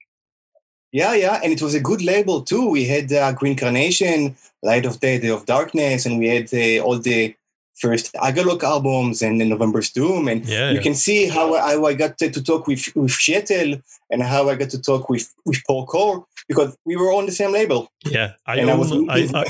Yeah, 0.93 1.15
yeah, 1.15 1.41
and 1.43 1.53
it 1.53 1.61
was 1.61 1.75
a 1.75 1.81
good 1.81 2.03
label 2.03 2.41
too. 2.43 2.69
We 2.69 2.85
had 2.85 3.13
uh, 3.13 3.33
Green 3.33 3.57
Carnation, 3.57 4.37
Light 4.63 4.87
of 4.87 5.01
Day, 5.01 5.19
Day 5.19 5.29
of 5.29 5.45
Darkness, 5.45 6.07
and 6.07 6.19
we 6.19 6.29
had 6.29 6.49
uh, 6.55 6.83
all 6.83 6.99
the 6.99 7.35
first 7.77 8.15
Agalloch 8.15 8.63
albums 8.63 9.23
and 9.23 9.41
the 9.41 9.45
November's 9.45 9.91
Doom. 9.91 10.29
And 10.29 10.45
yeah, 10.47 10.71
you 10.71 10.77
yeah. 10.77 10.83
can 10.83 10.95
see 10.95 11.29
how, 11.29 11.55
how 11.55 11.85
I 11.85 11.95
got 11.95 12.19
to, 12.19 12.31
to, 12.31 12.43
talk 12.43 12.67
with, 12.67 12.95
with 12.97 13.13
Kjetil 13.13 13.83
and 14.11 14.23
how 14.23 14.49
I 14.49 14.55
got 14.55 14.71
to 14.71 14.81
talk 14.81 15.09
with, 15.11 15.33
with 15.45 15.63
Paul 15.67 15.87
Kuhr 15.87 16.25
because 16.49 16.77
we 16.85 16.97
were 16.97 17.13
on 17.13 17.27
the 17.27 17.33
same 17.33 17.53
label. 17.53 17.89
Yeah, 18.05 18.33
I 18.47 18.61
own, 18.61 19.11
I, 19.11 19.29
I, 19.35 19.45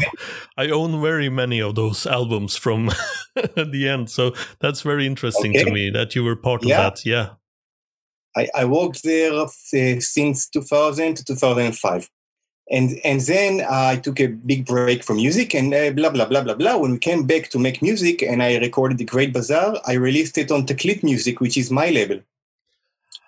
I, 0.56 0.70
own 0.70 1.02
very 1.02 1.28
many 1.28 1.60
of 1.60 1.74
those 1.74 2.06
albums 2.06 2.56
from 2.56 2.90
the 3.34 3.88
end. 3.88 4.10
So 4.10 4.34
that's 4.60 4.82
very 4.82 5.06
interesting 5.06 5.52
okay. 5.54 5.64
to 5.64 5.70
me 5.70 5.90
that 5.90 6.14
you 6.14 6.24
were 6.24 6.36
part 6.36 6.62
of 6.62 6.68
that. 6.68 7.04
Yeah. 7.04 7.30
I, 8.36 8.48
I 8.54 8.64
worked 8.64 9.02
there 9.02 9.32
uh, 9.32 9.46
since 9.48 10.48
2000 10.48 11.16
to 11.16 11.24
2005 11.24 12.10
and 12.70 12.98
and 13.04 13.20
then 13.20 13.64
I 13.68 13.96
took 13.96 14.20
a 14.20 14.26
big 14.26 14.66
break 14.66 15.04
from 15.04 15.16
music 15.16 15.54
and 15.54 15.72
uh, 15.72 15.90
blah 15.90 16.10
blah 16.10 16.26
blah 16.26 16.42
blah 16.42 16.54
blah. 16.54 16.76
When 16.76 16.92
we 16.92 16.98
came 16.98 17.26
back 17.26 17.48
to 17.50 17.58
make 17.58 17.80
music 17.80 18.22
and 18.22 18.42
I 18.42 18.56
recorded 18.58 18.98
the 18.98 19.04
Great 19.04 19.32
Bazaar, 19.32 19.76
I 19.86 19.94
released 19.94 20.36
it 20.38 20.50
on 20.50 20.66
Taklit 20.66 21.02
Music, 21.02 21.40
which 21.40 21.56
is 21.56 21.70
my 21.70 21.90
label, 21.90 22.20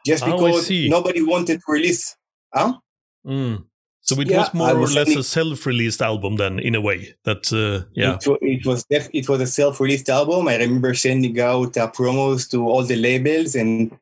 just 0.04 0.24
oh, 0.24 0.32
because 0.32 0.70
nobody 0.70 1.22
wanted 1.22 1.60
to 1.60 1.72
release. 1.72 2.16
Huh? 2.52 2.78
Mm. 3.26 3.64
So 4.00 4.18
it 4.20 4.30
yeah, 4.30 4.38
was 4.38 4.54
more 4.54 4.74
was 4.74 4.96
or 4.96 5.04
less 5.04 5.14
a 5.14 5.22
self-released 5.22 6.00
album 6.00 6.36
then, 6.36 6.58
in 6.60 6.74
a 6.74 6.80
way. 6.80 7.14
That 7.24 7.52
uh, 7.52 7.86
yeah, 7.92 8.16
it, 8.16 8.38
it 8.40 8.66
was 8.66 8.84
def- 8.84 9.10
it 9.12 9.28
was 9.28 9.40
a 9.40 9.46
self-released 9.46 10.08
album. 10.08 10.48
I 10.48 10.56
remember 10.56 10.94
sending 10.94 11.38
out 11.40 11.76
uh, 11.76 11.90
promos 11.90 12.48
to 12.52 12.66
all 12.66 12.84
the 12.84 12.96
labels, 12.96 13.54
and 13.54 13.92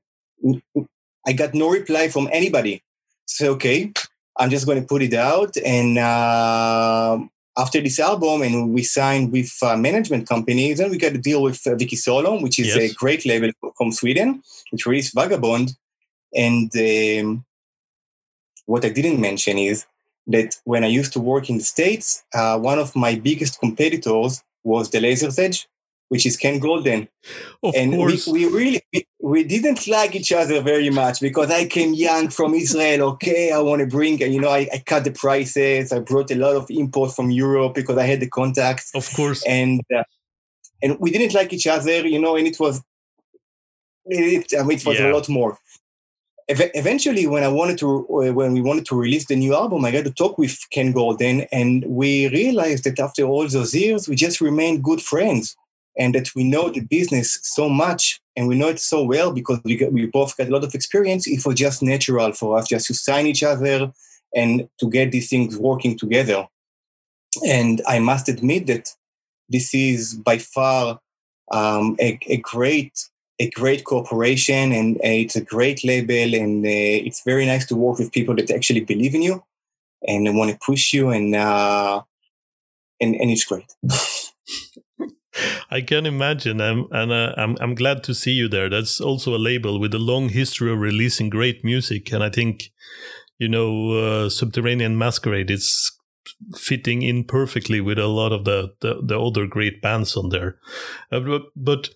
I 1.27 1.33
got 1.33 1.55
no 1.55 1.69
reply 1.71 2.09
from 2.09 2.29
anybody. 2.33 2.85
So 3.25 3.53
okay, 3.55 3.93
I'm 4.39 4.51
just 4.51 4.67
going 4.67 4.81
to 4.81 4.87
put 4.87 5.03
it 5.03 5.15
out. 5.15 5.57
And 5.65 5.99
uh, 5.99 7.19
after 7.59 7.81
this 7.81 7.99
album, 7.99 8.43
and 8.43 8.73
we 8.73 8.85
signed 8.85 9.33
with 9.33 9.51
uh, 9.63 9.77
management 9.77 10.29
companies, 10.29 10.79
then 10.79 10.91
we 10.91 10.99
got 10.99 11.15
a 11.15 11.19
deal 11.19 11.43
with 11.43 11.67
uh, 11.67 11.71
ViciSolum, 11.71 12.43
which 12.43 12.59
is 12.59 12.69
yes. 12.69 12.93
a 12.93 12.95
great 12.95 13.27
label 13.27 13.51
from 13.77 13.91
Sweden, 13.91 14.43
which 14.71 14.87
released 14.87 15.15
Vagabond. 15.15 15.73
And 16.35 16.71
um, 16.77 17.45
what 18.67 18.85
I 18.85 18.91
didn't 18.91 19.21
mention 19.21 19.59
is 19.59 19.87
that 20.29 20.57
when 20.65 20.85
I 20.85 20.89
used 20.89 21.13
to 21.15 21.21
work 21.21 21.49
in 21.49 21.59
the 21.59 21.65
States, 21.65 22.25
uh, 22.35 22.59
one 22.59 22.79
of 22.79 22.95
my 22.95 23.15
biggest 23.15 23.59
competitors 23.61 24.43
was 24.65 24.91
the 24.91 25.01
Laser's 25.01 25.39
Edge 25.39 25.69
which 26.09 26.27
is 26.27 26.37
Ken 26.37 26.59
Golden. 26.59 27.09
Of 27.63 27.75
and 27.75 27.95
course. 27.95 28.27
We, 28.27 28.47
we 28.47 28.53
really 28.53 28.83
we, 28.93 29.07
we, 29.21 29.45
didn't 29.45 29.87
like 29.89 30.15
each 30.15 30.33
other 30.33 30.61
very 30.61 30.91
much 30.91 31.21
because 31.21 31.51
I 31.51 31.67
came 31.67 31.95
young 31.95 32.29
from 32.29 32.55
Israel. 32.55 33.09
Okay, 33.11 33.51
I 33.51 33.59
want 33.59 33.81
to 33.81 33.87
bring, 33.87 34.21
you 34.21 34.41
know, 34.41 34.51
I, 34.51 34.69
I 34.73 34.83
cut 34.85 35.05
the 35.05 35.11
prices. 35.11 35.93
I 35.93 35.99
brought 36.01 36.31
a 36.31 36.37
lot 36.37 36.57
of 36.57 36.67
imports 36.71 37.15
from 37.15 37.31
Europe 37.31 37.75
because 37.75 37.99
I 37.99 38.05
had 38.05 38.21
the 38.21 38.29
contacts. 38.29 38.91
Of 38.95 39.13
course. 39.15 39.45
And 39.47 39.81
uh, 39.95 40.05
and 40.83 40.99
we 41.01 41.11
didn't 41.11 41.35
like 41.35 41.53
each 41.53 41.67
other, 41.67 42.07
you 42.07 42.21
know, 42.21 42.37
and 42.37 42.47
it 42.47 42.61
was 42.61 42.83
it, 44.07 44.53
I 44.59 44.63
mean, 44.63 44.79
it 44.79 44.87
was 44.87 44.99
yeah. 44.99 45.11
a 45.11 45.13
lot 45.13 45.29
more. 45.29 45.59
Eventually, 46.49 47.27
when 47.27 47.43
I 47.43 47.49
wanted 47.49 47.79
to, 47.79 48.07
uh, 48.09 48.33
when 48.33 48.53
we 48.53 48.63
wanted 48.63 48.87
to 48.87 48.97
release 48.97 49.27
the 49.27 49.37
new 49.37 49.55
album, 49.55 49.85
I 49.85 49.91
got 49.91 50.05
to 50.05 50.13
talk 50.13 50.39
with 50.39 50.59
Ken 50.71 50.93
Golden, 50.93 51.43
and 51.53 51.85
we 51.87 52.29
realized 52.29 52.85
that 52.85 53.01
after 53.01 53.25
all 53.25 53.47
those 53.49 53.75
years, 53.75 54.09
we 54.09 54.15
just 54.15 54.41
remained 54.41 54.85
good 54.85 55.03
friends 55.03 55.57
and 55.99 56.15
that 56.15 56.35
we 56.35 56.45
know 56.45 56.71
the 56.71 56.81
business 56.81 57.39
so 57.43 57.69
much 57.69 58.21
and 58.37 58.49
we 58.49 58.57
know 58.57 58.69
it 58.69 58.79
so 58.79 59.03
well 59.03 59.33
because 59.33 59.59
we, 59.65 59.77
got, 59.77 59.93
we 59.93 60.07
both 60.07 60.37
got 60.37 60.49
a 60.49 60.51
lot 60.51 60.65
of 60.65 60.75
experience, 60.75 61.27
it 61.27 61.45
was 61.47 61.55
just 61.55 61.83
natural 61.83 62.33
for 62.33 62.59
us 62.59 62.69
just 62.69 62.87
to 62.87 62.95
sign 62.95 63.27
each 63.27 63.43
other 63.43 63.91
and 64.35 64.69
to 64.79 64.91
get 64.91 65.11
these 65.11 65.31
things 65.31 65.57
working 65.57 65.97
together. 65.97 66.47
And 67.47 67.81
I 67.87 67.99
must 67.99 68.29
admit 68.29 68.67
that 68.67 68.91
this 69.49 69.75
is 69.75 70.15
by 70.15 70.39
far 70.39 71.01
um, 71.53 71.97
a, 72.01 72.19
a, 72.27 72.39
great 72.39 72.93
a 73.39 73.51
great 73.51 73.85
corporation 73.85 74.73
and 74.73 74.97
uh, 74.99 75.01
it's 75.23 75.37
a 75.37 75.45
great 75.45 75.85
label 75.85 76.35
and 76.35 76.65
uh, 76.65 76.69
it's 77.07 77.23
very 77.23 77.45
nice 77.47 77.67
to 77.67 77.77
work 77.77 77.99
with 77.99 78.13
people 78.13 78.35
that 78.35 78.51
actually 78.51 78.81
believe 78.81 79.15
in 79.15 79.23
you 79.23 79.43
and 80.07 80.37
want 80.37 80.51
to 80.51 80.59
push 80.65 80.93
you 80.93 81.11
and 81.11 81.35
uh, 81.35 82.01
and 83.01 83.15
and 83.15 83.31
it's 83.31 83.45
great. 83.45 83.73
I 85.71 85.83
can 85.83 86.07
imagine, 86.07 86.61
um, 86.61 86.89
and 86.91 87.13
uh, 87.13 87.35
I'm 87.37 87.57
I'm 87.61 87.75
glad 87.75 88.03
to 88.05 88.15
see 88.15 88.33
you 88.33 88.49
there. 88.49 88.71
That's 88.71 89.01
also 89.01 89.35
a 89.35 89.39
label 89.39 89.79
with 89.79 89.93
a 89.95 89.99
long 89.99 90.31
history 90.31 90.73
of 90.73 90.79
releasing 90.79 91.29
great 91.29 91.63
music, 91.65 92.11
and 92.13 92.25
I 92.25 92.31
think, 92.31 92.71
you 93.39 93.49
know, 93.49 93.91
uh, 93.91 94.29
Subterranean 94.31 94.97
Masquerade 94.97 95.51
is 95.51 95.93
fitting 96.57 97.03
in 97.03 97.25
perfectly 97.25 97.81
with 97.81 97.99
a 97.99 98.07
lot 98.07 98.33
of 98.33 98.45
the 98.45 98.75
the, 98.81 99.03
the 99.03 99.21
other 99.21 99.47
great 99.47 99.83
bands 99.83 100.17
on 100.17 100.31
there. 100.31 100.59
Uh, 101.13 101.21
but, 101.21 101.43
but 101.55 101.91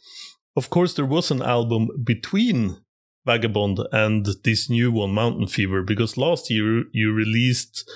of 0.56 0.70
course, 0.70 0.94
there 0.94 1.06
was 1.06 1.30
an 1.30 1.42
album 1.42 1.88
between 2.04 2.78
Vagabond 3.26 3.78
and 3.92 4.26
this 4.44 4.68
new 4.70 4.90
one, 4.90 5.12
Mountain 5.12 5.46
Fever? 5.48 5.82
Because 5.82 6.16
last 6.16 6.50
year 6.50 6.84
you 6.92 7.12
released 7.12 7.88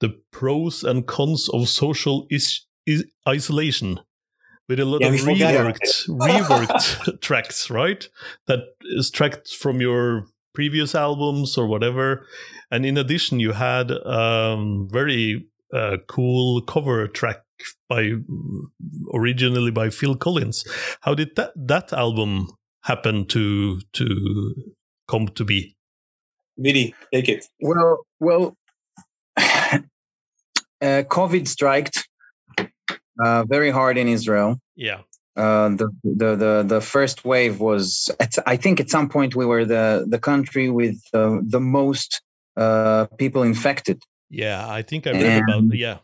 the 0.00 0.10
pros 0.30 0.84
and 0.84 1.06
cons 1.06 1.48
of 1.48 1.68
social 1.68 2.26
is- 2.30 2.64
is- 2.86 3.04
isolation 3.28 4.00
with 4.68 4.78
a 4.80 4.84
lot 4.84 5.00
Yeah, 5.00 5.08
of 5.08 5.12
we 5.14 5.18
forgot 5.18 5.54
about 5.54 5.74
reworked 5.74 6.08
reworked 6.08 7.20
tracks, 7.20 7.70
right? 7.70 8.08
That 8.46 8.60
is 8.82 9.10
tracked 9.10 9.48
from 9.52 9.80
your 9.80 10.26
previous 10.54 10.94
albums 10.94 11.58
or 11.58 11.66
whatever. 11.66 12.26
And 12.70 12.84
in 12.86 12.96
addition, 12.96 13.40
you 13.40 13.52
had 13.52 13.90
um, 13.90 14.88
very 14.90 15.46
uh, 15.72 15.96
cool 16.06 16.62
cover 16.62 17.06
track 17.08 17.42
by 17.88 18.12
originally 19.14 19.70
by 19.70 19.90
Phil 19.90 20.14
Collins. 20.16 20.64
How 21.00 21.14
did 21.14 21.36
that 21.36 21.52
that 21.56 21.92
album 21.92 22.48
happen 22.82 23.26
to 23.26 23.80
to 23.92 24.54
come 25.08 25.28
to 25.28 25.44
be? 25.44 25.76
Vidi, 26.56 26.94
take 27.12 27.28
it. 27.28 27.46
Well, 27.60 27.98
well, 28.20 28.56
uh, 29.36 29.78
COVID 30.80 31.46
striked 31.48 32.08
uh, 33.24 33.44
very 33.44 33.70
hard 33.70 33.98
in 33.98 34.08
Israel. 34.08 34.58
Yeah, 34.76 35.00
Uh, 35.36 35.68
the, 35.80 35.88
the 36.02 36.30
the 36.36 36.64
the 36.74 36.80
first 36.80 37.24
wave 37.24 37.60
was, 37.60 38.10
at, 38.18 38.34
I 38.46 38.56
think, 38.56 38.80
at 38.80 38.90
some 38.90 39.08
point 39.08 39.34
we 39.36 39.46
were 39.46 39.64
the 39.64 40.04
the 40.08 40.18
country 40.18 40.68
with 40.80 40.98
uh, 41.14 41.38
the 41.54 41.60
most 41.60 42.10
uh, 42.56 43.06
people 43.18 43.42
infected. 43.44 43.98
yeah. 44.30 44.66
I 44.78 44.82
think 44.82 45.06
I 45.06 45.12
read 45.12 45.42
about 45.42 45.58
And- 45.58 45.72
yeah. 45.74 45.98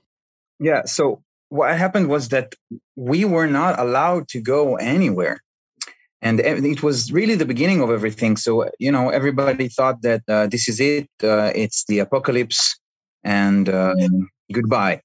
Yeah. 0.61 0.83
So 0.87 1.23
what 1.48 1.76
happened 1.76 2.09
was 2.09 2.28
that 2.30 2.54
we 2.96 3.24
were 3.24 3.46
not 3.46 3.78
allowed 3.78 4.28
to 4.28 4.40
go 4.40 4.76
anywhere. 4.76 5.40
And 6.22 6.40
it 6.40 6.83
was 6.83 7.12
really 7.12 7.35
the 7.35 7.44
beginning 7.44 7.83
of 7.83 7.90
everything. 7.90 8.38
So, 8.38 8.70
you 8.78 8.90
know, 8.90 9.11
everybody 9.11 9.68
thought 9.68 10.00
that 10.02 10.22
uh, 10.26 10.46
this 10.46 10.68
is 10.68 10.80
it. 10.80 11.09
Uh, 11.22 11.52
it's 11.54 11.85
the 11.85 11.98
apocalypse 11.98 12.80
and 13.22 13.68
uh, 13.68 13.94
goodbye. 14.50 15.02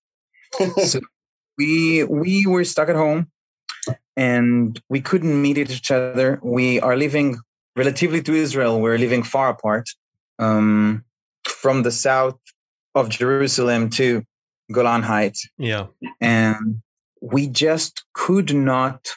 so 0.85 1.01
we 1.57 2.05
we 2.05 2.45
were 2.45 2.63
stuck 2.63 2.87
at 2.87 2.95
home 2.95 3.29
and 4.15 4.81
we 4.89 5.01
couldn't 5.01 5.41
meet 5.41 5.57
each 5.57 5.91
other. 5.91 6.39
We 6.41 6.79
are 6.79 6.95
living 6.95 7.37
relatively 7.75 8.21
to 8.23 8.33
Israel. 8.33 8.79
We're 8.79 8.97
living 8.97 9.23
far 9.23 9.49
apart 9.49 9.89
um, 10.39 11.03
from 11.45 11.83
the 11.83 11.91
south 11.91 12.39
of 12.95 13.09
Jerusalem 13.09 13.89
to 13.91 14.23
Golan 14.71 15.03
Heights. 15.03 15.47
Yeah, 15.57 15.87
and 16.21 16.81
we 17.21 17.47
just 17.47 18.03
could 18.13 18.53
not 18.53 19.09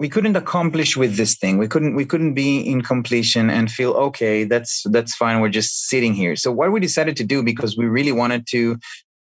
we 0.00 0.08
couldn't 0.08 0.36
accomplish 0.36 0.96
with 0.96 1.16
this 1.16 1.36
thing. 1.36 1.58
We 1.58 1.68
couldn't 1.68 1.94
we 1.94 2.04
couldn't 2.04 2.34
be 2.34 2.60
in 2.60 2.82
completion 2.82 3.48
and 3.48 3.70
feel 3.70 3.92
okay 3.92 4.44
that's 4.44 4.82
that's 4.90 5.14
fine. 5.14 5.40
We're 5.40 5.48
just 5.48 5.88
sitting 5.88 6.14
here. 6.14 6.36
So 6.36 6.50
what 6.50 6.72
we 6.72 6.80
decided 6.80 7.16
to 7.16 7.24
do 7.24 7.42
because 7.42 7.76
we 7.76 7.86
really 7.86 8.12
wanted 8.12 8.46
to 8.48 8.76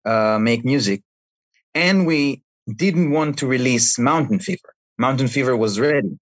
uh, 0.05 0.39
make 0.41 0.65
music 0.65 1.03
and 1.75 2.07
we 2.07 2.43
didn't 2.75 3.11
want 3.11 3.39
to 3.39 3.47
release 3.47 3.99
mountain 3.99 4.39
fever. 4.39 4.75
Mountain 4.99 5.29
fever 5.29 5.57
was 5.57 5.81
ready. 5.81 6.19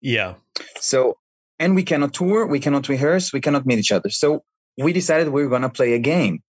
Yeah, 0.00 0.34
so, 0.80 1.18
and 1.58 1.74
we 1.74 1.82
cannot 1.82 2.14
tour, 2.14 2.46
we 2.46 2.60
cannot 2.60 2.88
rehearse, 2.88 3.32
we 3.32 3.40
cannot 3.40 3.66
meet 3.66 3.78
each 3.78 3.92
other. 3.92 4.10
So, 4.10 4.44
we 4.76 4.92
decided 4.92 5.28
we 5.28 5.42
are 5.42 5.48
going 5.48 5.62
to 5.62 5.68
play 5.68 5.92
a 5.94 5.98
game. 5.98 6.40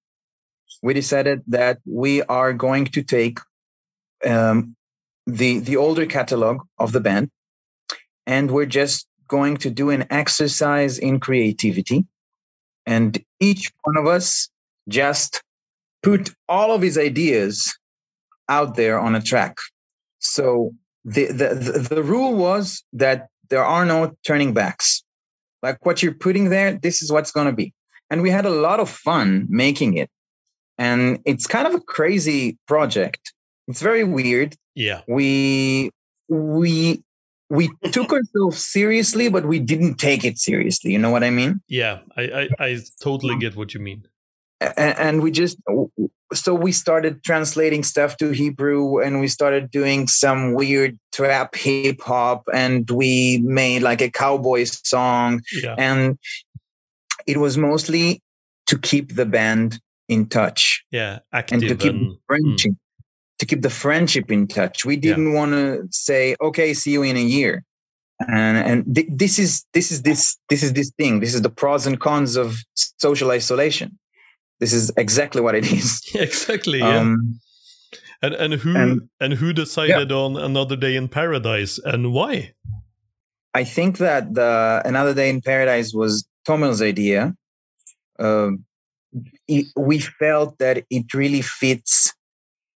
We 0.82 0.94
decided 0.94 1.42
that 1.48 1.80
we 1.86 2.22
are 2.24 2.54
going 2.54 2.86
to 2.86 3.04
take 3.04 3.40
um, 4.26 4.76
the 5.26 5.60
the 5.60 5.78
older 5.78 6.06
catalog 6.06 6.62
of 6.78 6.92
the 6.92 7.00
band, 7.00 7.30
and 8.26 8.52
we're 8.52 8.66
just 8.66 9.08
going 9.28 9.58
to 9.58 9.70
do 9.70 9.90
an 9.90 10.06
exercise 10.10 10.98
in 10.98 11.20
creativity, 11.20 12.06
and 12.86 13.24
each 13.40 13.72
one 13.84 13.98
of 13.98 14.08
us 14.08 14.50
just 14.88 15.42
put 16.02 16.32
all 16.48 16.72
of 16.72 16.82
his 16.82 16.98
ideas 16.98 17.78
out 18.48 18.76
there 18.76 19.00
on 19.00 19.16
a 19.16 19.22
track. 19.22 19.58
So 20.20 20.72
the, 21.06 21.28
the 21.28 21.56
the 21.56 21.96
the 21.96 22.04
rule 22.04 22.36
was 22.36 22.84
that 22.94 23.28
there 23.50 23.64
are 23.64 23.86
no 23.86 24.14
turning 24.26 24.54
backs. 24.54 25.04
Like 25.62 25.86
what 25.86 26.02
you're 26.02 26.14
putting 26.14 26.50
there, 26.50 26.74
this 26.74 27.02
is 27.02 27.12
what's 27.12 27.32
going 27.32 27.48
to 27.48 27.54
be. 27.54 27.74
And 28.10 28.22
we 28.22 28.30
had 28.30 28.46
a 28.46 28.50
lot 28.50 28.80
of 28.80 28.90
fun 28.90 29.46
making 29.50 29.98
it. 29.98 30.10
And 30.80 31.20
it's 31.26 31.46
kind 31.46 31.68
of 31.68 31.76
a 31.76 31.82
crazy 31.82 32.58
project. 32.68 33.34
It's 33.68 33.82
very 33.82 34.04
weird. 34.04 34.56
yeah, 34.74 35.02
We 35.08 35.92
we 36.30 37.04
we 37.50 37.70
took 37.92 38.12
ourselves 38.14 38.64
seriously, 38.66 39.28
but 39.30 39.46
we 39.46 39.60
didn't 39.60 39.96
take 39.96 40.24
it 40.24 40.38
seriously. 40.40 40.92
You 40.92 41.00
know 41.00 41.12
what 41.12 41.24
I 41.24 41.30
mean? 41.30 41.62
yeah. 41.68 42.00
I 42.18 42.24
I, 42.24 42.50
I 42.66 42.78
totally 43.04 43.38
get 43.38 43.56
what 43.56 43.74
you 43.74 43.80
mean. 43.80 44.08
and, 44.62 44.98
and 45.00 45.22
we 45.22 45.32
just 45.32 45.58
so 46.34 46.54
we 46.54 46.72
started 46.72 47.24
translating 47.24 47.84
stuff 47.84 48.18
to 48.18 48.30
hebrew 48.30 49.02
and 49.02 49.20
we 49.20 49.28
started 49.28 49.72
doing 49.72 50.08
some 50.08 50.54
weird 50.54 50.98
trap 51.12 51.56
hip 51.56 52.00
hop 52.02 52.44
and 52.54 52.90
we 52.92 53.40
made 53.44 53.82
like 53.82 54.02
a 54.02 54.12
cowboy 54.12 54.64
song 54.66 55.42
Yeah, 55.64 55.76
and 55.78 56.20
it 57.26 57.38
was 57.38 57.58
mostly 57.58 58.22
to 58.68 58.78
keep 58.78 59.16
the 59.16 59.26
band 59.26 59.80
in 60.10 60.28
touch 60.28 60.84
yeah. 60.92 61.20
and 61.32 61.62
to 61.62 61.76
keep 61.76 61.94
and 61.94 62.18
friendship 62.28 62.72
to 63.40 63.46
keep 63.46 63.62
the 63.62 63.70
friendship 63.70 64.32
in 64.32 64.48
touch 64.48 64.84
we 64.84 64.98
didn't 64.98 65.34
want 65.34 65.52
to 65.52 65.88
say 65.92 66.36
okay 66.42 66.74
see 66.74 66.92
you 66.92 67.04
in 67.04 67.16
a 67.16 67.22
year 67.22 67.64
and 68.28 68.58
and 68.58 68.96
th- 68.96 69.08
this 69.10 69.40
is 69.40 69.66
this 69.74 69.92
is 69.92 70.02
this 70.02 70.38
this 70.50 70.62
is 70.62 70.74
this 70.74 70.92
thing 70.98 71.22
this 71.22 71.34
is 71.34 71.42
the 71.42 71.50
pros 71.50 71.88
and 71.88 72.00
cons 72.02 72.36
of 72.36 72.58
social 72.74 73.32
isolation 73.32 73.98
this 74.60 74.74
is 74.74 74.92
exactly 74.98 75.42
what 75.42 75.56
it 75.56 75.72
is 75.72 76.02
exactly. 76.16 76.80
Yeah. 76.80 76.98
um, 76.98 77.40
and 78.22 78.34
and 78.34 78.54
who 78.56 78.76
and- 78.76 79.10
and 79.22 79.34
who 79.34 79.54
decided 79.54 80.12
on 80.12 80.36
another 80.36 80.76
day 80.76 80.96
in 80.96 81.08
paradise 81.08 81.80
and 81.86 82.12
why? 82.12 82.54
I 83.54 83.64
think 83.64 83.98
that 83.98 84.36
the 84.36 84.82
Another 84.86 85.14
Day 85.14 85.30
in 85.30 85.42
Paradise 85.42 85.92
was 85.94 86.28
Tomer's 86.46 86.82
idea. 86.82 87.34
Um, 88.20 88.64
it, 89.50 89.66
we 89.76 90.00
felt 90.00 90.60
that 90.60 90.84
it 90.90 91.14
really 91.14 91.42
fits 91.42 92.14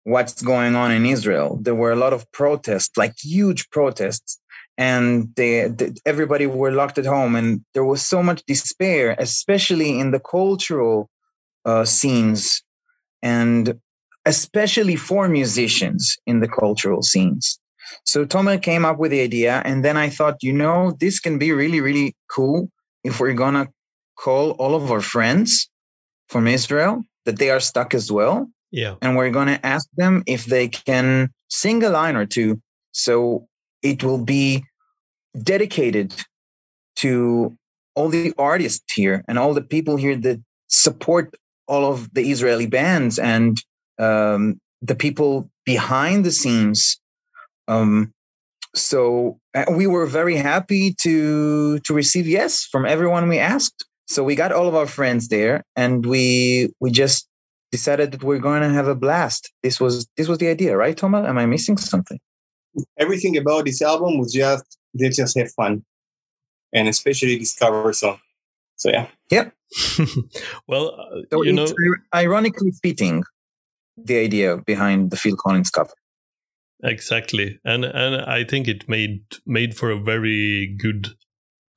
what's 0.03 0.41
going 0.41 0.75
on 0.75 0.91
in 0.91 1.05
Israel. 1.05 1.59
There 1.61 1.75
were 1.75 1.91
a 1.91 1.97
lot 1.97 2.13
of 2.13 2.31
protests, 2.31 2.97
like 2.97 3.13
huge 3.21 3.69
protests, 3.69 4.39
and 4.77 5.29
they, 5.35 5.67
they, 5.67 5.91
everybody 6.05 6.47
were 6.47 6.71
locked 6.71 6.97
at 6.97 7.05
home, 7.05 7.35
and 7.35 7.63
there 7.73 7.83
was 7.83 8.03
so 8.03 8.23
much 8.23 8.41
despair, 8.47 9.15
especially 9.19 9.99
in 9.99 10.11
the 10.11 10.19
cultural 10.19 11.09
uh, 11.65 11.85
scenes, 11.85 12.63
and 13.21 13.79
especially 14.25 14.95
for 14.95 15.27
musicians 15.27 16.17
in 16.25 16.39
the 16.39 16.47
cultural 16.47 17.03
scenes. 17.03 17.59
So 18.05 18.25
Tomer 18.25 18.61
came 18.61 18.85
up 18.85 18.97
with 18.97 19.11
the 19.11 19.21
idea, 19.21 19.61
and 19.65 19.83
then 19.83 19.97
I 19.97 20.09
thought, 20.09 20.41
you 20.41 20.53
know, 20.53 20.95
this 20.99 21.19
can 21.19 21.37
be 21.37 21.51
really, 21.51 21.81
really 21.81 22.15
cool 22.29 22.71
if 23.03 23.19
we're 23.19 23.33
gonna 23.33 23.67
call 24.17 24.51
all 24.51 24.73
of 24.73 24.89
our 24.89 25.01
friends 25.01 25.70
from 26.31 26.47
Israel 26.47 27.03
that 27.25 27.37
they 27.37 27.49
are 27.49 27.59
stuck 27.59 27.93
as 27.93 28.11
well, 28.11 28.49
Yeah, 28.71 28.95
and 29.01 29.15
we're 29.15 29.29
gonna 29.31 29.59
ask 29.63 29.87
them 29.97 30.23
if 30.25 30.45
they 30.45 30.67
can 30.67 31.29
sing 31.49 31.83
a 31.83 31.89
line 31.89 32.15
or 32.15 32.25
two. 32.25 32.59
So 32.93 33.47
it 33.83 34.03
will 34.03 34.23
be 34.23 34.63
dedicated 35.43 36.09
to 36.97 37.55
all 37.95 38.09
the 38.09 38.33
artists 38.37 38.93
here 38.93 39.23
and 39.27 39.37
all 39.37 39.53
the 39.53 39.67
people 39.75 39.95
here 39.97 40.15
that 40.15 40.39
support 40.67 41.35
all 41.67 41.85
of 41.91 42.13
the 42.13 42.31
Israeli 42.33 42.67
bands 42.67 43.19
and 43.19 43.61
um, 43.99 44.59
the 44.81 44.95
people 44.95 45.49
behind 45.65 46.25
the 46.25 46.31
scenes 46.31 46.99
um, 47.67 48.13
so 48.75 49.39
uh, 49.53 49.65
we 49.71 49.87
were 49.87 50.05
very 50.05 50.35
happy 50.35 50.95
to 51.01 51.79
to 51.79 51.93
receive 51.93 52.27
yes 52.27 52.65
from 52.71 52.85
everyone 52.85 53.27
we 53.27 53.39
asked. 53.39 53.85
So 54.11 54.25
we 54.25 54.35
got 54.35 54.51
all 54.51 54.67
of 54.67 54.75
our 54.75 54.87
friends 54.87 55.29
there, 55.29 55.63
and 55.77 56.05
we 56.05 56.67
we 56.81 56.91
just 56.91 57.29
decided 57.71 58.11
that 58.11 58.23
we're 58.23 58.39
going 58.39 58.61
to 58.61 58.67
have 58.69 58.89
a 58.89 58.93
blast. 58.93 59.53
This 59.63 59.79
was 59.79 60.05
this 60.17 60.27
was 60.27 60.37
the 60.39 60.49
idea, 60.49 60.75
right, 60.75 60.97
Thomas? 60.97 61.25
Am 61.25 61.37
I 61.37 61.45
missing 61.45 61.77
something? 61.77 62.19
Everything 62.99 63.37
about 63.37 63.63
this 63.63 63.81
album 63.81 64.17
was 64.17 64.33
just 64.33 64.65
let's 64.99 65.15
just 65.15 65.37
have 65.37 65.49
fun, 65.53 65.85
and 66.73 66.89
especially 66.89 67.37
this 67.37 67.55
cover 67.55 67.93
song. 67.93 68.19
So 68.75 68.89
yeah, 68.89 69.07
Yep. 69.29 69.53
well, 70.67 70.87
uh, 70.99 71.21
So 71.31 71.43
you 71.43 71.53
know, 71.53 71.67
ironically 72.13 72.73
fitting 72.83 73.23
the 73.95 74.17
idea 74.17 74.57
behind 74.57 75.11
the 75.11 75.15
Phil 75.15 75.37
Collins 75.37 75.69
cover. 75.69 75.95
exactly, 76.83 77.59
and 77.63 77.85
and 77.85 78.15
I 78.25 78.43
think 78.43 78.67
it 78.67 78.89
made 78.89 79.23
made 79.45 79.77
for 79.77 79.89
a 79.89 80.03
very 80.03 80.67
good 80.67 81.15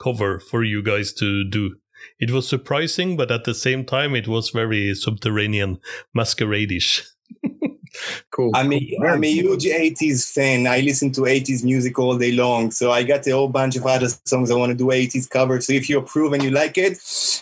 cover 0.02 0.40
for 0.40 0.64
you 0.64 0.82
guys 0.82 1.12
to 1.22 1.48
do. 1.48 1.76
It 2.18 2.30
was 2.30 2.48
surprising, 2.48 3.16
but 3.16 3.30
at 3.30 3.44
the 3.44 3.54
same 3.54 3.84
time, 3.84 4.14
it 4.14 4.28
was 4.28 4.50
very 4.50 4.94
subterranean, 4.94 5.78
masqueradish. 6.16 7.06
cool. 8.30 8.50
I'm 8.54 8.72
a, 8.72 8.98
I'm 9.06 9.24
a 9.24 9.30
huge 9.30 9.64
80s 9.64 10.32
fan. 10.32 10.66
I 10.66 10.80
listen 10.80 11.12
to 11.12 11.22
80s 11.22 11.64
music 11.64 11.98
all 11.98 12.16
day 12.18 12.32
long. 12.32 12.70
So 12.70 12.90
I 12.90 13.02
got 13.02 13.26
a 13.26 13.30
whole 13.30 13.48
bunch 13.48 13.76
of 13.76 13.86
other 13.86 14.08
songs 14.24 14.50
I 14.50 14.54
want 14.54 14.70
to 14.70 14.76
do 14.76 14.86
80s 14.86 15.28
covers. 15.28 15.66
So 15.66 15.72
if 15.72 15.88
you 15.88 15.98
approve 15.98 16.32
and 16.32 16.42
you 16.42 16.50
like 16.50 16.76
it, 16.78 16.98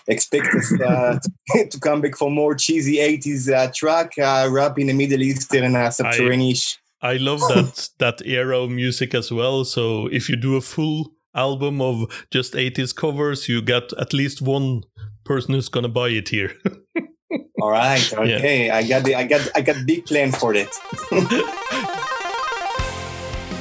expect 0.07 0.49
us 0.55 0.81
uh, 0.81 1.19
to 1.71 1.81
come 1.81 2.01
back 2.01 2.17
for 2.17 2.31
more 2.31 2.55
cheesy 2.55 2.97
80s 2.97 3.53
uh, 3.53 3.71
track, 3.75 4.19
uh, 4.19 4.49
rap 4.51 4.79
in 4.79 4.89
the 4.89 4.95
Middle 4.95 5.23
Eastern 5.23 5.75
uh, 5.75 5.91
subterranean. 5.91 6.57
I 7.01 7.17
love 7.17 7.41
that 7.41 7.89
that 7.99 8.25
era 8.25 8.61
of 8.61 8.71
music 8.71 9.13
as 9.13 9.33
well. 9.33 9.65
So 9.65 10.07
if 10.13 10.29
you 10.29 10.37
do 10.37 10.55
a 10.55 10.61
full 10.61 11.13
album 11.35 11.81
of 11.81 12.27
just 12.31 12.55
80s 12.55 12.95
covers, 12.95 13.49
you 13.49 13.63
get 13.63 13.93
at 13.99 14.13
least 14.13 14.43
one 14.43 14.83
person 15.25 15.55
who's 15.55 15.69
gonna 15.69 15.89
buy 15.89 16.09
it 16.09 16.29
here. 16.29 16.55
All 17.61 17.71
right. 17.71 18.13
Okay. 18.19 18.67
Yeah. 18.67 18.77
I 18.77 18.83
got 18.87 19.05
the 19.05 19.15
I 19.15 19.25
got 19.25 19.49
I 19.55 19.61
got 19.63 19.87
big 19.87 20.05
plan 20.05 20.33
for 20.33 20.55
it. 20.55 20.69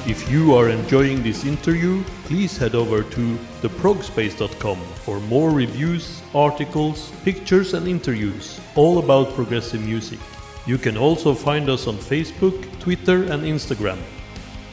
if 0.07 0.29
you 0.29 0.53
are 0.55 0.69
enjoying 0.69 1.23
this 1.23 1.45
interview, 1.45 2.03
please 2.25 2.57
head 2.57 2.75
over 2.75 3.03
to 3.03 3.37
theprogspace.com 3.61 4.77
for 5.05 5.19
more 5.21 5.51
reviews, 5.51 6.21
articles, 6.33 7.11
pictures 7.23 7.73
and 7.73 7.87
interviews 7.87 8.59
all 8.75 8.99
about 8.99 9.33
progressive 9.35 9.81
music. 9.81 10.19
You 10.65 10.77
can 10.77 10.97
also 10.97 11.33
find 11.33 11.69
us 11.69 11.87
on 11.87 11.95
Facebook, 11.97 12.55
Twitter 12.79 13.23
and 13.23 13.43
Instagram. 13.43 13.99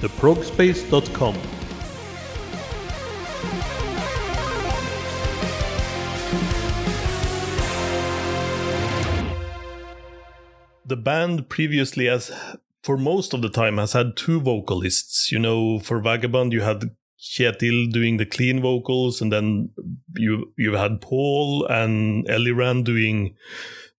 theprogspace.com 0.00 1.34
the 10.88 10.96
band 10.96 11.48
previously 11.48 12.06
has 12.06 12.32
for 12.82 12.96
most 12.96 13.34
of 13.34 13.42
the 13.42 13.50
time 13.50 13.76
has 13.76 13.92
had 13.92 14.16
two 14.16 14.40
vocalists. 14.40 15.30
You 15.30 15.38
know, 15.38 15.78
for 15.78 16.00
Vagabond 16.00 16.52
you 16.52 16.62
had 16.62 16.90
Kjetil 17.20 17.92
doing 17.92 18.16
the 18.16 18.26
clean 18.26 18.62
vocals, 18.62 19.20
and 19.20 19.32
then 19.32 19.70
you 20.16 20.52
you 20.56 20.74
had 20.74 21.00
Paul 21.00 21.66
and 21.66 22.26
Eliran 22.28 22.84
doing 22.84 23.36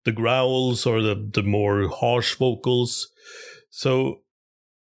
the 0.04 0.12
growls 0.12 0.86
or 0.86 1.00
the 1.02 1.14
the 1.32 1.42
more 1.42 1.88
harsh 1.88 2.34
vocals. 2.34 3.08
So 3.70 4.22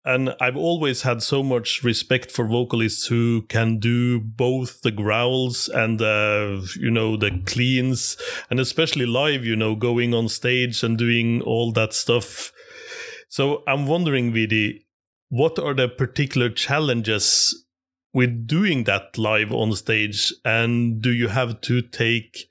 and 0.03 0.35
I've 0.41 0.57
always 0.57 1.03
had 1.03 1.21
so 1.21 1.43
much 1.43 1.83
respect 1.83 2.31
for 2.31 2.45
vocalists 2.45 3.05
who 3.07 3.43
can 3.43 3.77
do 3.77 4.19
both 4.19 4.81
the 4.81 4.91
growls 4.91 5.69
and 5.69 6.01
uh, 6.01 6.61
you 6.75 6.89
know 6.89 7.17
the 7.17 7.41
cleans, 7.45 8.17
and 8.49 8.59
especially 8.59 9.05
live. 9.05 9.45
You 9.45 9.55
know, 9.55 9.75
going 9.75 10.13
on 10.13 10.27
stage 10.29 10.83
and 10.83 10.97
doing 10.97 11.41
all 11.41 11.71
that 11.73 11.93
stuff. 11.93 12.51
So 13.29 13.63
I'm 13.67 13.85
wondering, 13.85 14.33
Vidi, 14.33 14.85
what 15.29 15.59
are 15.59 15.73
the 15.73 15.87
particular 15.87 16.49
challenges 16.49 17.55
with 18.13 18.47
doing 18.47 18.83
that 18.85 19.17
live 19.17 19.51
on 19.51 19.73
stage, 19.73 20.33
and 20.43 21.01
do 21.01 21.11
you 21.11 21.27
have 21.27 21.61
to 21.61 21.81
take 21.81 22.49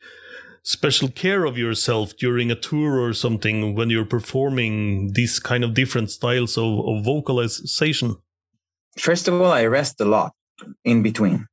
special 0.71 1.09
care 1.09 1.45
of 1.47 1.59
yourself 1.59 2.17
during 2.17 2.49
a 2.49 2.55
tour 2.55 3.01
or 3.01 3.13
something 3.13 3.75
when 3.75 3.91
you're 3.91 4.05
performing 4.05 5.13
these 5.15 5.41
kind 5.41 5.65
of 5.65 5.75
different 5.75 6.13
styles 6.13 6.57
of, 6.57 6.79
of 6.87 7.05
vocalization? 7.05 8.15
First 8.97 9.27
of 9.27 9.35
all, 9.35 9.51
I 9.51 9.67
rest 9.67 10.01
a 10.01 10.05
lot 10.05 10.33
in 10.85 11.03
between. 11.03 11.47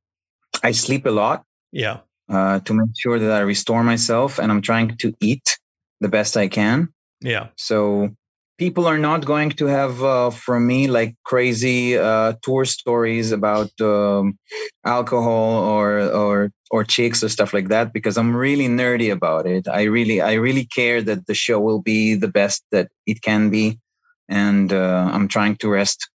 I 0.62 0.70
sleep 0.70 1.04
a 1.04 1.10
lot. 1.10 1.44
Yeah. 1.72 1.98
Uh, 2.28 2.60
to 2.60 2.74
make 2.74 2.90
sure 2.96 3.18
that 3.18 3.32
I 3.32 3.40
restore 3.40 3.82
myself, 3.82 4.38
and 4.38 4.52
I'm 4.52 4.62
trying 4.62 4.96
to 4.98 5.12
eat 5.20 5.58
the 6.00 6.08
best 6.08 6.36
I 6.36 6.46
can. 6.46 6.88
Yeah. 7.20 7.48
So 7.56 8.10
people 8.58 8.86
are 8.86 8.98
not 8.98 9.24
going 9.24 9.50
to 9.50 9.66
have 9.66 10.02
uh, 10.02 10.30
from 10.30 10.66
me 10.66 10.88
like 10.88 11.14
crazy 11.24 11.96
uh, 11.96 12.34
tour 12.42 12.64
stories 12.64 13.30
about 13.32 13.70
um, 13.80 14.36
alcohol 14.84 15.64
or 15.64 16.00
or 16.00 16.50
or 16.70 16.84
chicks 16.84 17.22
or 17.22 17.28
stuff 17.28 17.54
like 17.54 17.68
that 17.68 17.92
because 17.92 18.18
I'm 18.18 18.36
really 18.36 18.68
nerdy 18.68 19.10
about 19.10 19.46
it. 19.46 19.66
I 19.68 19.84
really 19.84 20.20
I 20.20 20.34
really 20.34 20.66
care 20.66 21.00
that 21.02 21.26
the 21.26 21.34
show 21.34 21.60
will 21.60 21.80
be 21.80 22.14
the 22.14 22.28
best 22.28 22.64
that 22.72 22.88
it 23.06 23.22
can 23.22 23.48
be, 23.48 23.78
and 24.28 24.72
uh, 24.72 25.10
I'm 25.12 25.28
trying 25.28 25.56
to 25.56 25.68
rest 25.68 26.10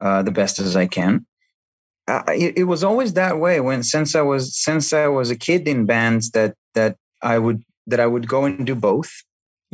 uh, 0.00 0.22
the 0.22 0.32
best 0.32 0.58
as 0.58 0.76
I 0.76 0.86
can. 0.86 1.26
it, 2.28 2.58
it 2.58 2.64
was 2.64 2.84
always 2.84 3.14
that 3.14 3.38
way 3.38 3.60
when 3.60 3.82
since 3.82 4.14
I 4.14 4.20
was 4.20 4.56
since 4.56 4.92
I 4.92 5.06
was 5.06 5.30
a 5.30 5.36
kid 5.36 5.66
in 5.68 5.86
bands 5.86 6.30
that 6.32 6.54
that 6.74 6.96
I 7.22 7.38
would 7.38 7.62
that 7.86 8.00
I 8.00 8.06
would 8.06 8.26
go 8.28 8.44
and 8.44 8.66
do 8.66 8.74
both 8.74 9.10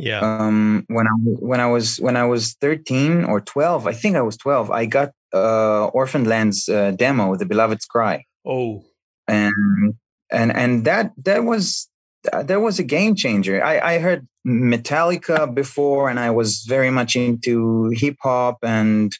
yeah. 0.01 0.19
Um, 0.19 0.83
when 0.87 1.07
I 1.07 1.11
when 1.51 1.59
I 1.59 1.67
was 1.67 1.97
when 1.97 2.17
I 2.17 2.25
was 2.25 2.53
thirteen 2.59 3.23
or 3.23 3.39
twelve, 3.39 3.85
I 3.85 3.93
think 3.93 4.15
I 4.15 4.21
was 4.21 4.35
twelve. 4.35 4.71
I 4.71 4.85
got 4.85 5.11
uh, 5.33 5.85
Orphaned 5.87 6.27
Land's 6.27 6.67
uh, 6.67 6.91
demo, 6.91 7.35
"The 7.35 7.45
Beloved's 7.45 7.85
Cry." 7.85 8.25
Oh. 8.45 8.83
And 9.27 9.93
and 10.31 10.51
and 10.51 10.85
that 10.85 11.11
that 11.23 11.43
was 11.43 11.87
that 12.23 12.61
was 12.61 12.79
a 12.79 12.83
game 12.83 13.15
changer. 13.15 13.63
I, 13.63 13.95
I 13.95 13.99
heard 13.99 14.27
Metallica 14.45 15.53
before, 15.53 16.09
and 16.09 16.19
I 16.19 16.31
was 16.31 16.65
very 16.67 16.89
much 16.89 17.15
into 17.15 17.89
hip 17.93 18.17
hop 18.21 18.57
and 18.63 19.11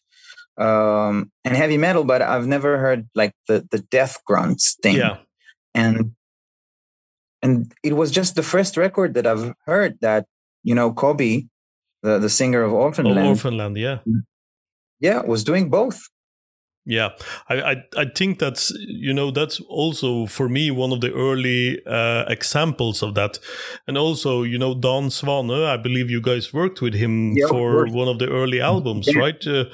um, 0.58 1.32
and 1.46 1.56
heavy 1.56 1.78
metal, 1.78 2.04
but 2.04 2.22
I've 2.22 2.48
never 2.48 2.78
heard 2.78 3.08
like 3.16 3.34
the 3.48 3.68
the 3.72 3.80
death 3.80 4.18
grunts 4.26 4.78
thing. 4.82 4.98
Yeah. 4.98 5.18
And 5.74 6.16
and 7.42 7.72
it 7.84 7.94
was 7.94 8.12
just 8.12 8.36
the 8.36 8.44
first 8.44 8.78
record 8.78 9.14
that 9.14 9.28
I've 9.28 9.54
heard 9.66 9.98
that 10.02 10.26
you 10.64 10.76
know, 10.76 10.94
Kobi, 10.94 11.48
the, 12.04 12.20
the 12.20 12.30
singer 12.30 12.62
of 12.64 12.74
Orphaned 12.74 13.08
Land. 13.08 13.28
Oh, 13.28 13.30
Orphaned 13.30 13.78
yeah. 13.78 14.00
Yeah, 15.00 15.22
was 15.22 15.44
doing 15.44 15.70
both. 15.70 16.00
Yeah, 16.84 17.10
I, 17.48 17.62
I, 17.62 17.76
I 17.96 18.06
think 18.16 18.40
that's 18.40 18.72
you 18.88 19.14
know 19.14 19.30
that's 19.30 19.60
also 19.70 20.26
for 20.26 20.50
me 20.50 20.72
one 20.72 20.92
of 20.92 21.00
the 21.02 21.14
early 21.14 21.80
uh, 21.86 22.26
examples 22.28 23.04
of 23.04 23.14
that, 23.14 23.38
and 23.88 24.00
also 24.00 24.42
you 24.42 24.58
know 24.58 24.74
Dan 24.74 25.10
Swanö, 25.10 25.68
I 25.68 25.78
believe 25.78 26.10
you 26.10 26.22
guys 26.22 26.52
worked 26.52 26.82
with 26.82 26.96
him 26.96 27.34
yeah, 27.38 27.46
for 27.48 27.86
one 27.86 28.08
of 28.08 28.18
the 28.18 28.28
early 28.30 28.62
albums, 28.62 29.08
yeah. 29.08 29.20
right? 29.20 29.46
Uh, 29.46 29.66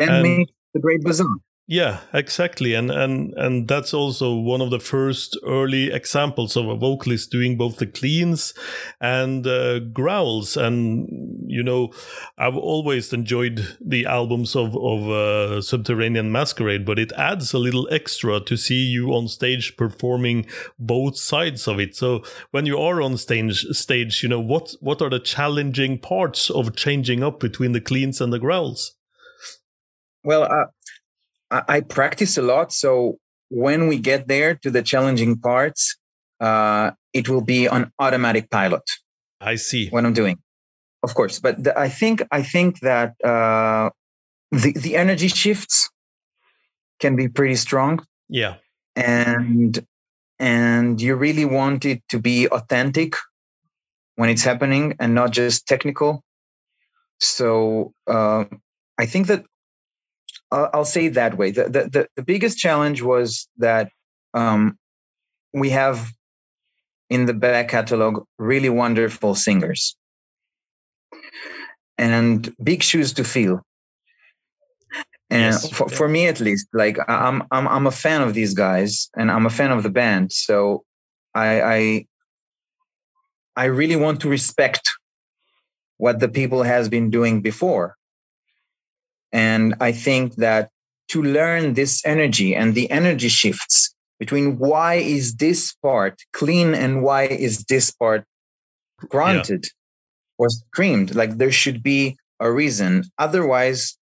and, 0.00 0.10
and 0.10 0.46
the 0.74 0.80
Great 0.80 1.02
Bazaar. 1.02 1.28
Yeah, 1.68 2.02
exactly, 2.12 2.74
and 2.74 2.92
and 2.92 3.34
and 3.34 3.66
that's 3.66 3.92
also 3.92 4.36
one 4.36 4.60
of 4.60 4.70
the 4.70 4.78
first 4.78 5.36
early 5.44 5.90
examples 5.90 6.56
of 6.56 6.68
a 6.68 6.76
vocalist 6.76 7.32
doing 7.32 7.56
both 7.56 7.78
the 7.78 7.88
cleans 7.88 8.54
and 9.00 9.44
uh, 9.44 9.80
growls. 9.80 10.56
And 10.56 11.08
you 11.50 11.64
know, 11.64 11.92
I've 12.38 12.54
always 12.54 13.12
enjoyed 13.12 13.76
the 13.84 14.06
albums 14.06 14.54
of 14.54 14.76
of 14.76 15.10
uh, 15.10 15.60
Subterranean 15.60 16.30
Masquerade, 16.30 16.84
but 16.86 17.00
it 17.00 17.10
adds 17.16 17.52
a 17.52 17.58
little 17.58 17.88
extra 17.90 18.38
to 18.38 18.56
see 18.56 18.84
you 18.84 19.12
on 19.12 19.26
stage 19.26 19.76
performing 19.76 20.46
both 20.78 21.18
sides 21.18 21.66
of 21.66 21.80
it. 21.80 21.96
So 21.96 22.22
when 22.52 22.66
you 22.66 22.78
are 22.78 23.02
on 23.02 23.16
stage, 23.16 23.62
stage, 23.72 24.22
you 24.22 24.28
know 24.28 24.38
what 24.38 24.76
what 24.78 25.02
are 25.02 25.10
the 25.10 25.18
challenging 25.18 25.98
parts 25.98 26.48
of 26.48 26.76
changing 26.76 27.24
up 27.24 27.40
between 27.40 27.72
the 27.72 27.80
cleans 27.80 28.20
and 28.20 28.32
the 28.32 28.38
growls? 28.38 28.92
Well, 30.22 30.44
uh, 30.44 30.66
I, 31.50 31.80
practice 31.80 32.36
a 32.36 32.42
lot. 32.42 32.72
So 32.72 33.18
when 33.48 33.86
we 33.86 33.98
get 33.98 34.28
there 34.28 34.54
to 34.56 34.70
the 34.70 34.82
challenging 34.82 35.38
parts, 35.38 35.96
uh, 36.40 36.90
it 37.12 37.28
will 37.28 37.40
be 37.40 37.68
on 37.68 37.92
automatic 37.98 38.50
pilot. 38.50 38.82
I 39.40 39.56
see 39.56 39.88
what 39.88 40.04
I'm 40.04 40.12
doing, 40.12 40.38
of 41.02 41.14
course. 41.14 41.38
But 41.38 41.62
the, 41.62 41.78
I 41.78 41.88
think 41.88 42.22
I 42.30 42.42
think 42.42 42.80
that 42.80 43.14
uh, 43.22 43.90
the 44.50 44.72
the 44.72 44.96
energy 44.96 45.28
shifts 45.28 45.88
can 47.00 47.16
be 47.16 47.28
pretty 47.28 47.56
strong. 47.56 48.04
Yeah, 48.28 48.56
and 48.96 49.78
and 50.38 51.00
you 51.00 51.14
really 51.14 51.44
want 51.44 51.84
it 51.84 52.02
to 52.08 52.18
be 52.18 52.48
authentic 52.48 53.14
when 54.16 54.28
it's 54.30 54.42
happening 54.42 54.96
and 54.98 55.14
not 55.14 55.30
just 55.30 55.66
technical. 55.66 56.22
So 57.18 57.92
uh, 58.06 58.44
I 58.98 59.06
think 59.06 59.28
that 59.28 59.44
I'll, 60.50 60.70
I'll 60.72 60.84
say 60.84 61.06
it 61.06 61.14
that 61.14 61.36
way. 61.36 61.50
The, 61.50 61.64
the, 61.64 61.88
the, 61.90 62.08
the, 62.16 62.22
biggest 62.22 62.58
challenge 62.58 63.02
was 63.02 63.48
that 63.58 63.90
um, 64.34 64.78
we 65.52 65.70
have 65.70 66.10
in 67.10 67.26
the 67.26 67.34
back 67.34 67.68
catalog 67.68 68.24
really 68.38 68.68
wonderful 68.68 69.34
singers 69.34 69.96
and 71.98 72.54
big 72.62 72.82
shoes 72.82 73.12
to 73.14 73.24
fill. 73.24 73.62
And 75.28 75.54
yes. 75.54 75.68
for, 75.70 75.88
for 75.88 76.08
me, 76.08 76.28
at 76.28 76.38
least, 76.38 76.68
like 76.72 76.98
I'm, 77.08 77.42
I'm, 77.50 77.66
I'm 77.66 77.86
a 77.86 77.90
fan 77.90 78.22
of 78.22 78.34
these 78.34 78.54
guys 78.54 79.10
and 79.16 79.30
I'm 79.30 79.46
a 79.46 79.50
fan 79.50 79.72
of 79.72 79.82
the 79.82 79.90
band. 79.90 80.32
So 80.32 80.84
I, 81.34 81.60
I, 81.60 82.06
I 83.56 83.64
really 83.64 83.96
want 83.96 84.20
to 84.20 84.28
respect 84.28 84.88
what 85.96 86.20
the 86.20 86.28
people 86.28 86.62
has 86.62 86.88
been 86.88 87.10
doing 87.10 87.40
before 87.40 87.96
and 89.32 89.74
I 89.80 89.92
think 89.92 90.36
that 90.36 90.70
to 91.08 91.22
learn 91.22 91.74
this 91.74 92.04
energy 92.04 92.54
and 92.54 92.74
the 92.74 92.90
energy 92.90 93.28
shifts 93.28 93.94
between 94.18 94.58
why 94.58 94.94
is 94.94 95.36
this 95.36 95.74
part 95.82 96.20
clean 96.32 96.74
and 96.74 97.02
why 97.02 97.24
is 97.24 97.64
this 97.64 97.90
part 97.90 98.24
granted 99.08 99.64
yeah. 99.64 99.70
or 100.38 100.48
screamed, 100.48 101.14
like 101.14 101.38
there 101.38 101.52
should 101.52 101.82
be 101.82 102.16
a 102.40 102.50
reason. 102.50 103.04
Otherwise, 103.18 103.96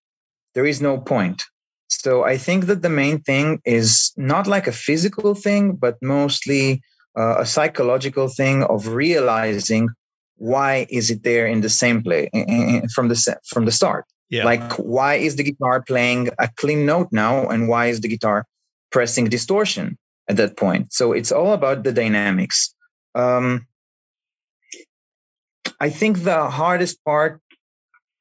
there 0.55 0.67
is 0.67 0.81
no 0.81 0.99
point. 0.99 1.43
So 1.89 2.25
I 2.25 2.37
think 2.39 2.67
that 2.67 2.83
the 2.83 2.91
main 2.91 3.21
thing 3.21 3.61
is 3.65 4.13
not 4.17 4.47
like 4.47 4.67
a 4.67 4.73
physical 4.73 5.35
thing, 5.35 5.77
but 5.77 5.97
mostly 6.03 6.83
uh, 7.17 7.37
a 7.39 7.47
psychological 7.47 8.29
thing 8.29 8.65
of 8.65 8.89
realizing 8.89 9.89
why 10.37 10.87
is 10.91 11.11
it 11.11 11.23
there 11.23 11.47
in 11.47 11.61
the 11.61 11.69
same 11.69 12.03
play 12.03 12.29
from 12.95 13.09
the 13.09 13.37
from 13.47 13.65
the 13.65 13.73
start. 13.73 14.05
Yeah. 14.31 14.45
Like 14.45 14.73
why 14.75 15.15
is 15.17 15.37
the 15.37 15.43
guitar 15.43 15.83
playing 15.83 16.31
a 16.39 16.49
clean 16.57 16.87
note 16.87 17.09
now, 17.13 17.49
and 17.49 17.69
why 17.69 17.87
is 17.87 18.01
the 18.01 18.09
guitar 18.09 18.47
pressing 18.91 19.29
distortion 19.29 19.99
at 20.29 20.37
that 20.37 20.57
point? 20.57 20.93
So 20.93 21.13
it's 21.13 21.33
all 21.33 21.53
about 21.53 21.85
the 21.85 21.93
dynamics. 21.93 22.75
Um, 23.15 23.67
I 25.81 25.91
think 25.91 26.23
the 26.23 26.51
hardest 26.51 27.05
part 27.05 27.41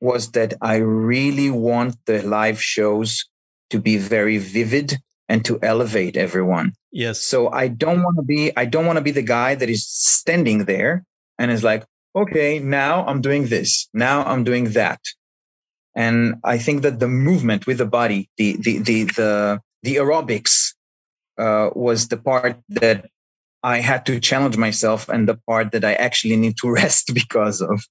was 0.01 0.31
that 0.31 0.53
I 0.61 0.75
really 0.77 1.49
want 1.49 1.95
the 2.05 2.21
live 2.23 2.61
shows 2.61 3.25
to 3.69 3.79
be 3.79 3.97
very 3.97 4.37
vivid 4.37 4.97
and 5.29 5.45
to 5.45 5.57
elevate 5.63 6.17
everyone. 6.17 6.73
Yes. 6.91 7.21
So 7.21 7.49
I 7.49 7.69
don't 7.69 8.03
want 8.03 8.17
to 8.17 8.23
be 8.23 8.51
I 8.57 8.65
don't 8.65 8.85
want 8.85 8.97
to 8.97 9.03
be 9.03 9.11
the 9.11 9.21
guy 9.21 9.55
that 9.55 9.69
is 9.69 9.87
standing 9.87 10.65
there 10.65 11.05
and 11.39 11.49
is 11.49 11.63
like, 11.63 11.85
okay, 12.15 12.59
now 12.59 13.05
I'm 13.07 13.21
doing 13.21 13.47
this. 13.47 13.87
Now 13.93 14.23
I'm 14.25 14.43
doing 14.43 14.71
that. 14.71 14.99
And 15.95 16.35
I 16.43 16.57
think 16.57 16.81
that 16.81 16.99
the 16.99 17.07
movement 17.07 17.67
with 17.67 17.77
the 17.77 17.85
body, 17.85 18.29
the 18.37 18.57
the 18.57 18.79
the 18.79 19.03
the, 19.05 19.59
the 19.83 19.95
aerobics 19.95 20.73
uh, 21.37 21.69
was 21.75 22.07
the 22.07 22.17
part 22.17 22.57
that 22.69 23.05
I 23.63 23.79
had 23.79 24.05
to 24.07 24.19
challenge 24.19 24.57
myself 24.57 25.07
and 25.07 25.27
the 25.27 25.39
part 25.47 25.71
that 25.71 25.85
I 25.85 25.93
actually 25.93 26.35
need 26.35 26.57
to 26.57 26.71
rest 26.81 27.13
because 27.13 27.61
of 27.61 27.83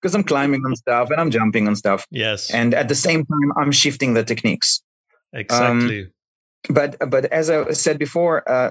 because 0.00 0.14
I'm 0.14 0.24
climbing 0.24 0.64
on 0.64 0.74
stuff 0.76 1.10
and 1.10 1.20
I'm 1.20 1.30
jumping 1.30 1.68
on 1.68 1.76
stuff. 1.76 2.06
Yes. 2.10 2.50
And 2.50 2.74
at 2.74 2.88
the 2.88 2.94
same 2.94 3.24
time, 3.24 3.52
I'm 3.56 3.72
shifting 3.72 4.14
the 4.14 4.24
techniques. 4.24 4.82
Exactly. 5.32 6.02
Um, 6.04 6.12
but 6.70 6.96
but 7.10 7.26
as 7.26 7.50
I 7.50 7.70
said 7.72 7.98
before, 7.98 8.48
uh, 8.50 8.70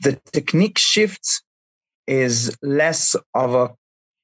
the 0.00 0.20
technique 0.32 0.78
shifts 0.78 1.42
is 2.06 2.56
less 2.62 3.14
of 3.34 3.54
a 3.54 3.70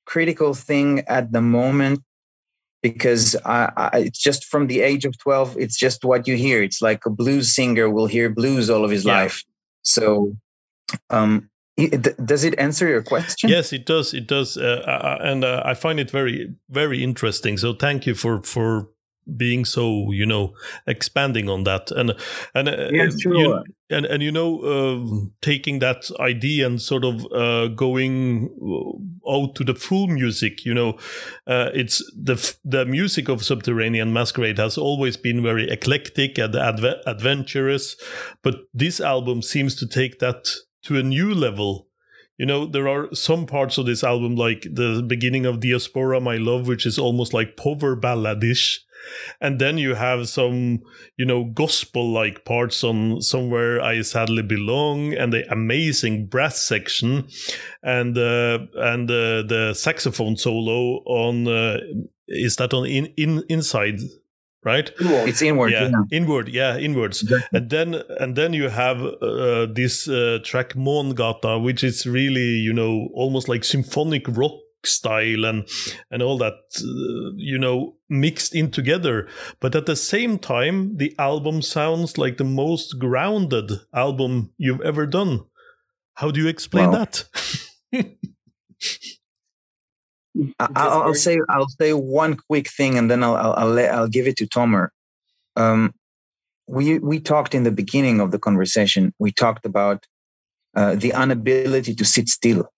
critical 0.06 0.54
thing 0.54 1.00
at 1.06 1.32
the 1.32 1.40
moment 1.40 2.00
because 2.82 3.36
I, 3.44 3.72
I, 3.76 3.98
it's 3.98 4.18
just 4.18 4.44
from 4.44 4.66
the 4.66 4.80
age 4.80 5.04
of 5.04 5.18
12 5.18 5.56
it's 5.58 5.76
just 5.76 6.04
what 6.04 6.28
you 6.28 6.36
hear. 6.36 6.62
It's 6.62 6.80
like 6.80 7.04
a 7.06 7.10
blues 7.10 7.54
singer 7.54 7.90
will 7.90 8.06
hear 8.06 8.28
blues 8.30 8.70
all 8.70 8.84
of 8.84 8.90
his 8.90 9.04
yeah. 9.04 9.22
life. 9.22 9.42
So 9.82 10.36
um, 11.10 11.50
does 12.24 12.44
it 12.44 12.58
answer 12.58 12.88
your 12.88 13.02
question? 13.02 13.50
Yes 13.50 13.72
it 13.72 13.86
does 13.86 14.14
it 14.14 14.26
does 14.26 14.56
uh, 14.56 14.82
uh, 14.86 14.90
uh, 14.90 15.18
and 15.22 15.44
uh, 15.44 15.62
i 15.64 15.74
find 15.74 16.00
it 16.00 16.10
very 16.10 16.54
very 16.68 17.02
interesting. 17.02 17.56
So 17.56 17.72
thank 17.72 18.06
you 18.06 18.14
for 18.14 18.42
for 18.42 18.88
being 19.36 19.64
so 19.64 20.10
you 20.12 20.26
know 20.26 20.54
expanding 20.86 21.48
on 21.48 21.64
that. 21.64 21.90
And 21.90 22.14
and 22.54 22.68
uh, 22.68 22.88
yeah, 22.90 23.08
sure. 23.18 23.34
you, 23.34 23.64
and 23.90 24.06
and 24.06 24.22
you 24.22 24.32
know 24.32 24.60
uh, 24.60 25.28
taking 25.40 25.78
that 25.80 26.10
idea 26.20 26.66
and 26.66 26.80
sort 26.80 27.04
of 27.04 27.26
uh, 27.32 27.68
going 27.68 28.50
out 29.28 29.54
to 29.54 29.64
the 29.64 29.74
full 29.74 30.06
music 30.06 30.64
you 30.64 30.74
know 30.74 30.96
uh, 31.46 31.70
it's 31.74 31.98
the 32.16 32.56
the 32.64 32.84
music 32.84 33.28
of 33.28 33.44
subterranean 33.44 34.12
masquerade 34.12 34.58
has 34.58 34.78
always 34.78 35.16
been 35.16 35.42
very 35.42 35.70
eclectic 35.70 36.38
and 36.38 36.54
adve- 36.54 37.00
adventurous. 37.06 37.96
But 38.42 38.56
this 38.74 39.00
album 39.00 39.42
seems 39.42 39.74
to 39.76 39.86
take 39.86 40.18
that 40.18 40.48
to 40.84 40.98
a 40.98 41.02
new 41.02 41.34
level. 41.34 41.86
You 42.38 42.46
know 42.46 42.66
there 42.66 42.88
are 42.88 43.12
some 43.14 43.46
parts 43.46 43.78
of 43.78 43.86
this 43.86 44.04
album 44.04 44.36
like 44.36 44.62
the 44.62 45.04
beginning 45.06 45.44
of 45.44 45.60
diaspora 45.60 46.20
my 46.20 46.36
love 46.36 46.68
which 46.68 46.86
is 46.86 46.98
almost 46.98 47.34
like 47.34 47.56
power 47.56 47.96
balladish 47.96 48.80
and 49.40 49.58
then 49.58 49.78
you 49.78 49.94
have 49.94 50.28
some 50.28 50.80
you 51.16 51.24
know 51.24 51.44
gospel 51.44 52.10
like 52.10 52.44
parts 52.44 52.84
on 52.84 53.20
somewhere 53.20 53.80
i 53.80 54.00
sadly 54.02 54.42
belong 54.42 55.14
and 55.14 55.32
the 55.32 55.50
amazing 55.52 56.26
brass 56.26 56.60
section 56.60 57.26
and 57.82 58.16
uh, 58.18 58.58
and 58.74 59.10
uh, 59.10 59.42
the 59.42 59.74
saxophone 59.74 60.36
solo 60.36 61.02
on 61.04 61.46
uh, 61.48 61.78
is 62.28 62.56
that 62.56 62.74
on 62.74 62.86
in, 62.86 63.06
in 63.16 63.42
inside 63.48 64.00
right 64.64 64.90
it's 65.00 65.40
inward 65.40 65.72
yeah, 65.72 65.88
yeah. 65.88 66.02
inward 66.18 66.48
yeah 66.48 66.76
inwards 66.76 67.22
exactly. 67.22 67.58
and 67.58 67.70
then 67.70 67.94
and 68.20 68.36
then 68.36 68.52
you 68.52 68.68
have 68.68 69.00
uh, 69.00 69.66
this 69.72 70.08
uh, 70.08 70.38
track 70.44 70.74
Mångata 70.74 71.62
which 71.62 71.84
is 71.84 72.06
really 72.06 72.58
you 72.66 72.72
know 72.72 73.08
almost 73.14 73.48
like 73.48 73.64
symphonic 73.64 74.26
rock 74.28 74.58
style 74.88 75.44
and 75.44 75.68
and 76.10 76.22
all 76.22 76.38
that 76.38 76.54
uh, 76.80 77.32
you 77.36 77.58
know 77.58 77.96
mixed 78.08 78.54
in 78.54 78.70
together 78.70 79.28
but 79.60 79.74
at 79.74 79.86
the 79.86 79.96
same 79.96 80.38
time 80.38 80.96
the 80.96 81.14
album 81.18 81.62
sounds 81.62 82.18
like 82.18 82.36
the 82.36 82.44
most 82.44 82.98
grounded 82.98 83.70
album 83.94 84.52
you've 84.58 84.80
ever 84.80 85.06
done 85.06 85.44
how 86.14 86.30
do 86.30 86.40
you 86.40 86.48
explain 86.48 86.90
well, 86.90 87.06
that 87.06 87.24
I'll, 90.60 91.02
I'll, 91.02 91.14
say 91.14 91.38
I'll 91.48 91.68
say 91.68 91.92
one 91.92 92.36
quick 92.36 92.70
thing 92.70 92.96
and 92.96 93.10
then 93.10 93.22
I'll 93.22 93.34
I'll 93.34 93.54
I'll, 93.54 93.68
let, 93.68 93.94
I'll 93.94 94.08
give 94.08 94.26
it 94.26 94.36
to 94.36 94.46
Tomer. 94.46 94.88
Um, 95.56 95.94
we 96.66 96.98
we 96.98 97.18
talked 97.18 97.54
in 97.54 97.64
the 97.64 97.72
beginning 97.72 98.20
of 98.20 98.30
the 98.30 98.38
conversation. 98.38 99.12
We 99.18 99.32
talked 99.32 99.64
about 99.64 100.06
uh, 100.76 100.94
the 100.94 101.10
inability 101.10 101.94
to 101.94 102.04
sit 102.04 102.28
still, 102.28 102.68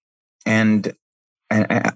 and 0.47 0.93
and 1.51 1.90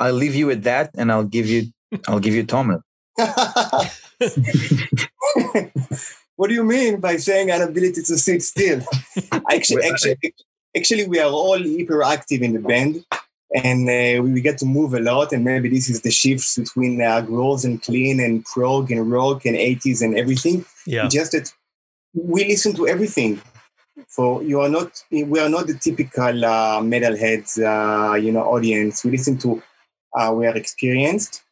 I'll 0.00 0.14
leave 0.14 0.34
you 0.34 0.46
with 0.46 0.64
that, 0.64 0.90
and 0.96 1.12
I'll 1.12 1.24
give 1.24 1.46
you 1.46 1.66
I'll 2.08 2.20
give 2.20 2.34
you 2.34 2.44
Tomer. 2.44 2.82
what 6.36 6.48
do 6.48 6.54
you 6.54 6.64
mean 6.64 7.00
by 7.00 7.16
saying 7.16 7.50
an 7.50 7.62
ability 7.62 8.02
to 8.02 8.16
sit 8.16 8.42
still? 8.42 8.82
actually, 9.50 9.84
actually, 9.84 10.34
actually, 10.76 11.06
we 11.06 11.18
are 11.18 11.30
all 11.30 11.58
hyperactive 11.58 12.40
in 12.40 12.54
the 12.54 12.60
band, 12.60 13.04
and 13.54 13.88
uh, 13.88 14.22
we 14.22 14.40
get 14.40 14.58
to 14.58 14.66
move 14.66 14.94
a 14.94 15.00
lot. 15.00 15.32
And 15.32 15.44
maybe 15.44 15.68
this 15.68 15.90
is 15.90 16.00
the 16.00 16.10
shifts 16.10 16.56
between 16.56 17.02
uh, 17.02 17.20
growls 17.20 17.64
and 17.64 17.82
clean 17.82 18.20
and 18.20 18.44
prog 18.44 18.90
and 18.90 19.12
rock 19.12 19.44
and 19.44 19.56
80s 19.56 20.02
and 20.02 20.16
everything. 20.16 20.64
Yeah. 20.86 21.08
Just 21.08 21.32
that 21.32 21.52
we 22.14 22.44
listen 22.44 22.74
to 22.74 22.88
everything 22.88 23.40
for 24.08 24.42
you 24.42 24.60
are 24.60 24.68
not 24.68 25.04
we 25.10 25.38
are 25.38 25.48
not 25.48 25.66
the 25.66 25.74
typical 25.74 26.44
uh, 26.44 26.80
metalheads 26.80 27.58
uh, 27.60 28.14
you 28.14 28.32
know 28.32 28.42
audience 28.42 29.04
we 29.04 29.10
listen 29.10 29.38
to 29.38 29.62
uh, 30.16 30.32
we 30.34 30.46
are 30.46 30.56
experienced 30.56 31.42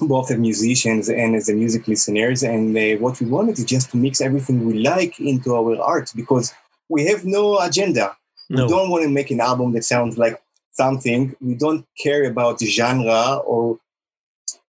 both 0.00 0.30
as 0.30 0.38
musicians 0.38 1.08
and 1.08 1.34
as 1.34 1.48
a 1.48 1.54
music 1.54 1.88
listeners 1.88 2.42
and 2.42 2.76
uh, 2.76 2.96
what 3.02 3.18
we 3.20 3.26
wanted 3.26 3.58
is 3.58 3.64
just 3.64 3.90
to 3.90 3.96
mix 3.96 4.20
everything 4.20 4.66
we 4.66 4.74
like 4.78 5.18
into 5.18 5.54
our 5.54 5.80
art 5.80 6.12
because 6.14 6.52
we 6.88 7.06
have 7.06 7.24
no 7.24 7.58
agenda 7.60 8.14
no. 8.50 8.64
we 8.64 8.68
don't 8.68 8.90
want 8.90 9.02
to 9.02 9.08
make 9.08 9.30
an 9.30 9.40
album 9.40 9.72
that 9.72 9.84
sounds 9.84 10.18
like 10.18 10.40
something 10.72 11.34
we 11.40 11.54
don't 11.54 11.86
care 11.98 12.24
about 12.24 12.58
the 12.58 12.66
genre 12.66 13.36
or 13.46 13.78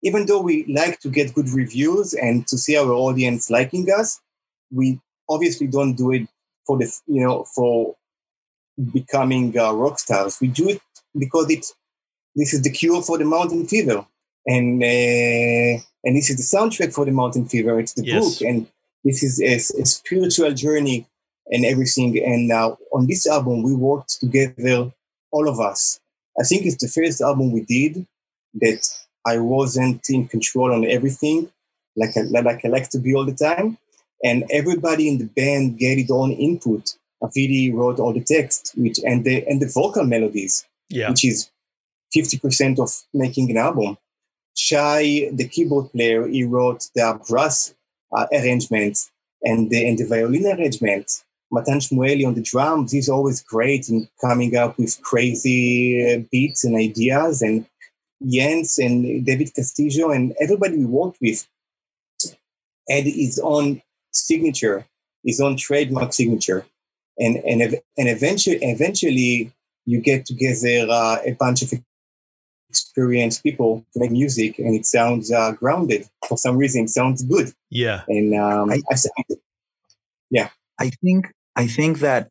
even 0.03 0.27
though 0.27 0.41
we 0.41 0.65
like 0.67 0.99
to 1.01 1.09
get 1.09 1.35
good 1.35 1.49
reviews 1.51 2.13
and 2.15 2.47
to 2.49 2.59
see 2.59 2.77
our 2.77 2.91
audience 2.91 3.49
liking 3.49 3.87
us 3.91 4.21
we 4.73 5.01
obviously 5.29 5.67
don't 5.69 5.95
do 5.95 6.11
it 6.13 6.29
for 6.67 6.77
the 6.79 6.93
you 7.07 7.23
know 7.25 7.45
for 7.55 7.95
becoming 8.93 9.59
uh, 9.59 9.73
rock 9.73 9.99
stars. 9.99 10.39
We 10.41 10.49
do 10.49 10.69
it 10.69 10.83
because 11.17 11.51
it's 11.51 11.75
this 12.37 12.55
is 12.55 12.63
the 12.63 12.71
cure 12.71 13.03
for 13.03 13.19
the 13.19 13.25
mountain 13.25 13.67
fever, 13.67 14.07
and 14.47 14.83
uh, 14.83 15.83
and 16.05 16.17
this 16.17 16.31
is 16.31 16.37
the 16.37 16.57
soundtrack 16.57 16.95
for 16.95 17.05
the 17.05 17.13
mountain 17.13 17.47
fever. 17.47 17.81
It's 17.81 17.95
the 17.95 18.05
yes. 18.05 18.39
book, 18.39 18.49
and 18.49 18.69
this 19.05 19.23
is 19.23 19.41
a, 19.41 19.55
a, 19.81 19.87
spiritual 19.87 20.53
journey 20.53 21.07
and 21.49 21.65
everything. 21.65 22.17
And 22.25 22.47
now 22.49 22.79
on 22.93 23.07
this 23.07 23.27
album, 23.27 23.63
we 23.63 23.75
worked 23.75 24.21
together, 24.21 24.93
all 25.33 25.49
of 25.49 25.59
us. 25.59 26.01
I 26.39 26.45
think 26.45 26.67
it's 26.67 26.83
the 26.83 26.89
first 26.89 27.21
album 27.21 27.53
we 27.53 27.63
did 27.63 28.07
that 28.55 28.87
I 29.27 29.39
wasn't 29.39 30.09
in 30.11 30.29
control 30.29 30.73
on 30.73 30.85
everything, 30.85 31.51
like 31.97 32.17
I, 32.17 32.21
like 32.23 32.65
I 32.65 32.69
like 32.69 32.91
to 32.91 32.99
be 32.99 33.15
all 33.15 33.25
the 33.25 33.35
time 33.35 33.79
and 34.23 34.45
everybody 34.51 35.09
in 35.09 35.19
the 35.19 35.25
band 35.25 35.79
gave 35.79 35.99
it 35.99 36.11
own 36.11 36.33
input. 36.33 36.97
Avidi 37.23 37.73
wrote 37.73 37.99
all 37.99 38.13
the 38.13 38.25
text, 38.25 38.75
which 38.77 38.99
and 39.05 39.25
the 39.25 39.47
and 39.47 39.61
the 39.61 39.71
vocal 39.73 40.05
melodies, 40.05 40.67
yeah. 40.91 41.09
which 41.09 41.25
is 41.25 41.51
fifty 42.13 42.39
percent 42.39 42.79
of 42.79 42.91
making 43.13 43.51
an 43.51 43.57
album. 43.57 43.99
Shai, 44.57 45.29
the 45.33 45.49
keyboard 45.49 45.93
player, 45.93 46.27
he 46.27 46.45
wrote 46.45 46.89
the 46.95 47.21
brass 47.29 47.75
uh, 48.13 48.27
arrangements 48.33 49.11
and 49.43 49.71
the 49.71 49.87
and 49.87 49.99
the 49.99 50.07
violin 50.07 50.47
arrangement. 50.47 51.25
Matan 51.53 51.79
Shmueli 51.79 52.27
on 52.27 52.35
the 52.35 52.43
drums, 52.43 52.91
he's 52.91 53.09
always 53.09 53.41
great 53.41 53.89
in 53.89 54.09
coming 54.21 54.57
up 54.57 54.79
with 54.79 55.01
crazy 55.03 56.05
uh, 56.05 56.23
beats 56.33 56.65
and 56.65 56.77
ideas. 56.77 57.41
And 57.41 57.67
Jens 58.27 58.79
and 58.79 59.25
David 59.25 59.55
Castillo 59.55 60.11
and 60.11 60.35
everybody 60.41 60.79
we 60.79 60.87
worked 60.87 61.19
with 61.21 61.47
had 62.89 63.05
his 63.05 63.39
own 63.39 63.83
signature, 64.13 64.87
his 65.23 65.41
own 65.41 65.57
trademark 65.57 66.13
signature, 66.15 66.67
and 67.19 67.37
and 67.45 67.63
and 67.63 68.09
eventually 68.09 68.59
eventually 68.63 69.53
you 69.85 70.01
get 70.01 70.27
together 70.27 70.87
uh, 70.91 71.19
a 71.25 71.33
bunch 71.39 71.63
of 71.63 71.73
experienced 72.69 73.43
people 73.43 73.85
to 73.93 74.01
make 74.01 74.11
music, 74.11 74.59
and 74.59 74.75
it 74.75 74.87
sounds 74.87 75.33
uh, 75.33 75.53
grounded. 75.53 76.07
For 76.29 76.37
some 76.37 76.57
reason, 76.57 76.85
it 76.85 76.91
sounds 76.91 77.23
good. 77.23 77.53
Yeah, 77.71 78.03
and 78.09 78.35
um, 78.35 78.71
I, 78.71 78.81
I, 78.91 78.97
yeah, 80.31 80.51
I 80.79 80.91
think 81.03 81.33
I 81.55 81.67
think 81.67 82.01
that 82.01 82.29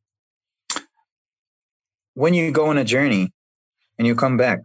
when 2.14 2.34
you 2.34 2.52
go 2.52 2.68
on 2.68 2.78
a 2.78 2.84
journey 2.84 3.32
and 3.98 4.08
you 4.08 4.16
come 4.16 4.38
back, 4.38 4.60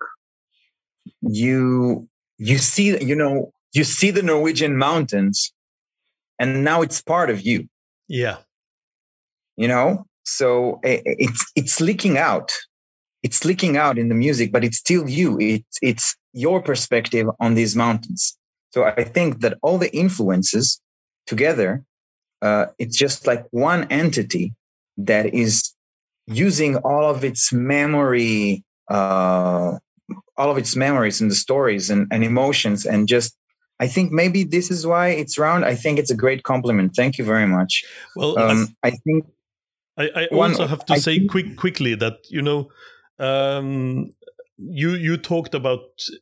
you 1.21 2.09
you 2.39 2.59
see 2.59 3.03
you 3.03 3.15
know 3.15 3.53
you 3.73 3.85
see 3.85 4.11
the 4.11 4.23
Norwegian 4.23 4.77
mountains, 4.77 5.53
and 6.39 6.65
now 6.65 6.83
it's 6.83 7.03
part 7.03 7.31
of 7.31 7.43
you. 7.43 7.69
Yeah, 8.09 8.39
you 9.57 9.69
know, 9.69 10.07
so 10.25 10.81
it's 10.83 11.53
it's 11.55 11.81
leaking 11.81 12.19
out 12.19 12.53
it's 13.23 13.45
leaking 13.45 13.77
out 13.77 13.99
in 13.99 14.09
the 14.09 14.15
music, 14.15 14.53
but 14.53 14.65
it's 14.65 14.79
still 14.79 15.09
you. 15.09 15.39
It's 15.41 15.79
it's 15.83 16.17
your 16.33 16.63
perspective 16.63 17.27
on 17.41 17.55
these 17.55 17.77
mountains. 17.77 18.37
So 18.73 18.85
I 18.85 19.05
think 19.05 19.41
that 19.41 19.59
all 19.63 19.79
the 19.79 19.95
influences 19.95 20.81
together, 21.27 21.85
uh, 22.41 22.67
it's 22.79 22.97
just 22.97 23.27
like 23.27 23.45
one 23.51 23.85
entity 23.91 24.55
that 24.97 25.35
is 25.35 25.75
using 26.27 26.77
all 26.77 27.05
of 27.05 27.25
its 27.25 27.53
memory, 27.53 28.65
uh, 28.89 29.77
all 30.37 30.51
of 30.51 30.57
its 30.57 30.77
memories 30.77 31.21
and 31.21 31.31
the 31.31 31.35
stories 31.35 31.91
and, 31.91 32.07
and 32.13 32.23
emotions, 32.23 32.87
and 32.87 33.09
just 33.09 33.37
I 33.81 33.89
think 33.89 34.13
maybe 34.13 34.45
this 34.45 34.71
is 34.71 34.87
why 34.87 35.09
it's 35.09 35.39
round. 35.39 35.65
I 35.65 35.75
think 35.75 35.99
it's 35.99 36.11
a 36.11 36.17
great 36.17 36.43
compliment. 36.43 36.95
Thank 36.95 37.19
you 37.19 37.25
very 37.25 37.47
much. 37.47 37.83
Well, 38.15 38.39
um, 38.39 38.77
I 38.83 38.91
think 38.91 39.25
I, 39.97 40.11
I 40.15 40.27
also 40.27 40.67
have 40.67 40.85
to 40.87 40.95
I 40.95 40.99
say 40.99 41.27
quick 41.27 41.57
quickly 41.57 41.95
that 41.97 42.19
you 42.29 42.43
know 42.43 42.71
um, 43.21 44.13
you 44.63 44.91
you 44.91 45.17
talked 45.17 45.55
about 45.55 45.81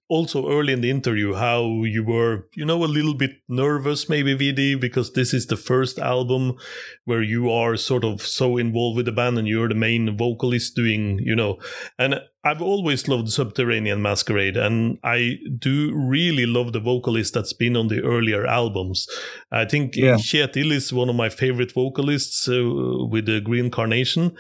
also 0.09 0.49
early 0.51 0.73
in 0.73 0.81
the 0.81 0.91
interview 0.91 1.35
how 1.35 1.83
you 1.85 2.05
were 2.05 2.47
you 2.55 2.65
know 2.65 2.85
a 2.85 2.87
little 2.87 3.15
bit 3.15 3.33
nervous 3.49 4.09
maybe 4.09 4.35
Vidi 4.35 4.75
because 4.77 5.13
this 5.13 5.35
is 5.35 5.47
the 5.47 5.57
first 5.57 5.99
album 5.99 6.57
where 7.05 7.23
you 7.23 7.51
are 7.51 7.77
sort 7.77 8.05
of 8.05 8.23
so 8.23 8.57
involved 8.57 8.97
with 8.97 9.07
the 9.07 9.13
band 9.13 9.39
and 9.39 9.49
you're 9.49 9.69
the 9.69 9.75
main 9.75 10.17
vocalist 10.17 10.77
doing 10.77 11.19
you 11.23 11.35
know. 11.35 11.59
And 11.99 12.21
I've 12.45 12.63
always 12.63 13.09
loved 13.09 13.31
Subterranean 13.31 14.01
Masquerade 14.01 14.57
and 14.57 14.99
I 15.03 15.39
do 15.59 15.93
really 15.95 16.47
love 16.47 16.73
the 16.73 16.81
vocalist 16.81 17.35
that's 17.35 17.53
been 17.53 17.77
on 17.77 17.89
the 17.89 18.03
earlier 18.03 18.47
albums. 18.47 19.07
I 19.51 19.65
think 19.65 19.97
yeah. 19.97 20.15
Kjetil 20.15 20.71
is 20.71 20.93
one 20.93 21.09
of 21.09 21.17
my 21.17 21.29
favorite 21.29 21.73
vocalists 21.73 22.49
uh, 22.49 22.63
with 23.11 23.27
the 23.27 23.41
Green 23.41 23.71
Carnation. 23.71 24.37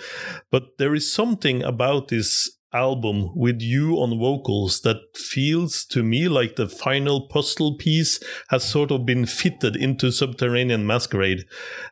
But 0.51 0.79
there 0.79 0.95
is 0.95 1.13
something 1.13 1.63
about 1.63 2.09
this 2.09 2.58
album 2.73 3.31
with 3.35 3.61
you 3.61 3.95
on 3.95 4.19
vocals 4.19 4.81
that 4.83 5.17
feels 5.17 5.85
to 5.87 6.03
me 6.03 6.29
like 6.29 6.57
the 6.57 6.69
final 6.69 7.27
puzzle 7.27 7.77
piece 7.77 8.21
has 8.51 8.65
sort 8.65 8.91
of 8.91 9.07
been 9.07 9.25
fitted 9.27 9.75
into 9.75 10.13
Subterranean 10.13 10.87
Masquerade. 10.87 11.45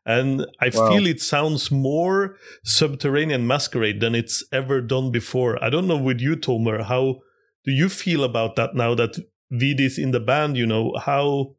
And 0.05 0.47
I 0.61 0.70
wow. 0.72 0.91
feel 0.91 1.07
it 1.07 1.20
sounds 1.20 1.70
more 1.70 2.37
Subterranean 2.62 3.47
Masquerade 3.47 4.01
than 4.01 4.14
it's 4.14 4.45
ever 4.53 4.81
done 4.81 5.11
before. 5.11 5.62
I 5.62 5.70
don't 5.70 5.89
know 5.89 5.97
with 5.97 6.20
you, 6.20 6.37
Tomer, 6.37 6.85
how 6.85 7.20
do 7.64 7.72
you 7.72 7.89
feel 7.89 8.22
about 8.22 8.57
that 8.57 8.74
now 8.74 8.95
that 8.95 9.16
Vidi's 9.53 9.99
in 9.99 10.11
the 10.11 10.20
band? 10.20 10.57
You 10.57 10.66
know, 10.66 10.95
how 11.05 11.56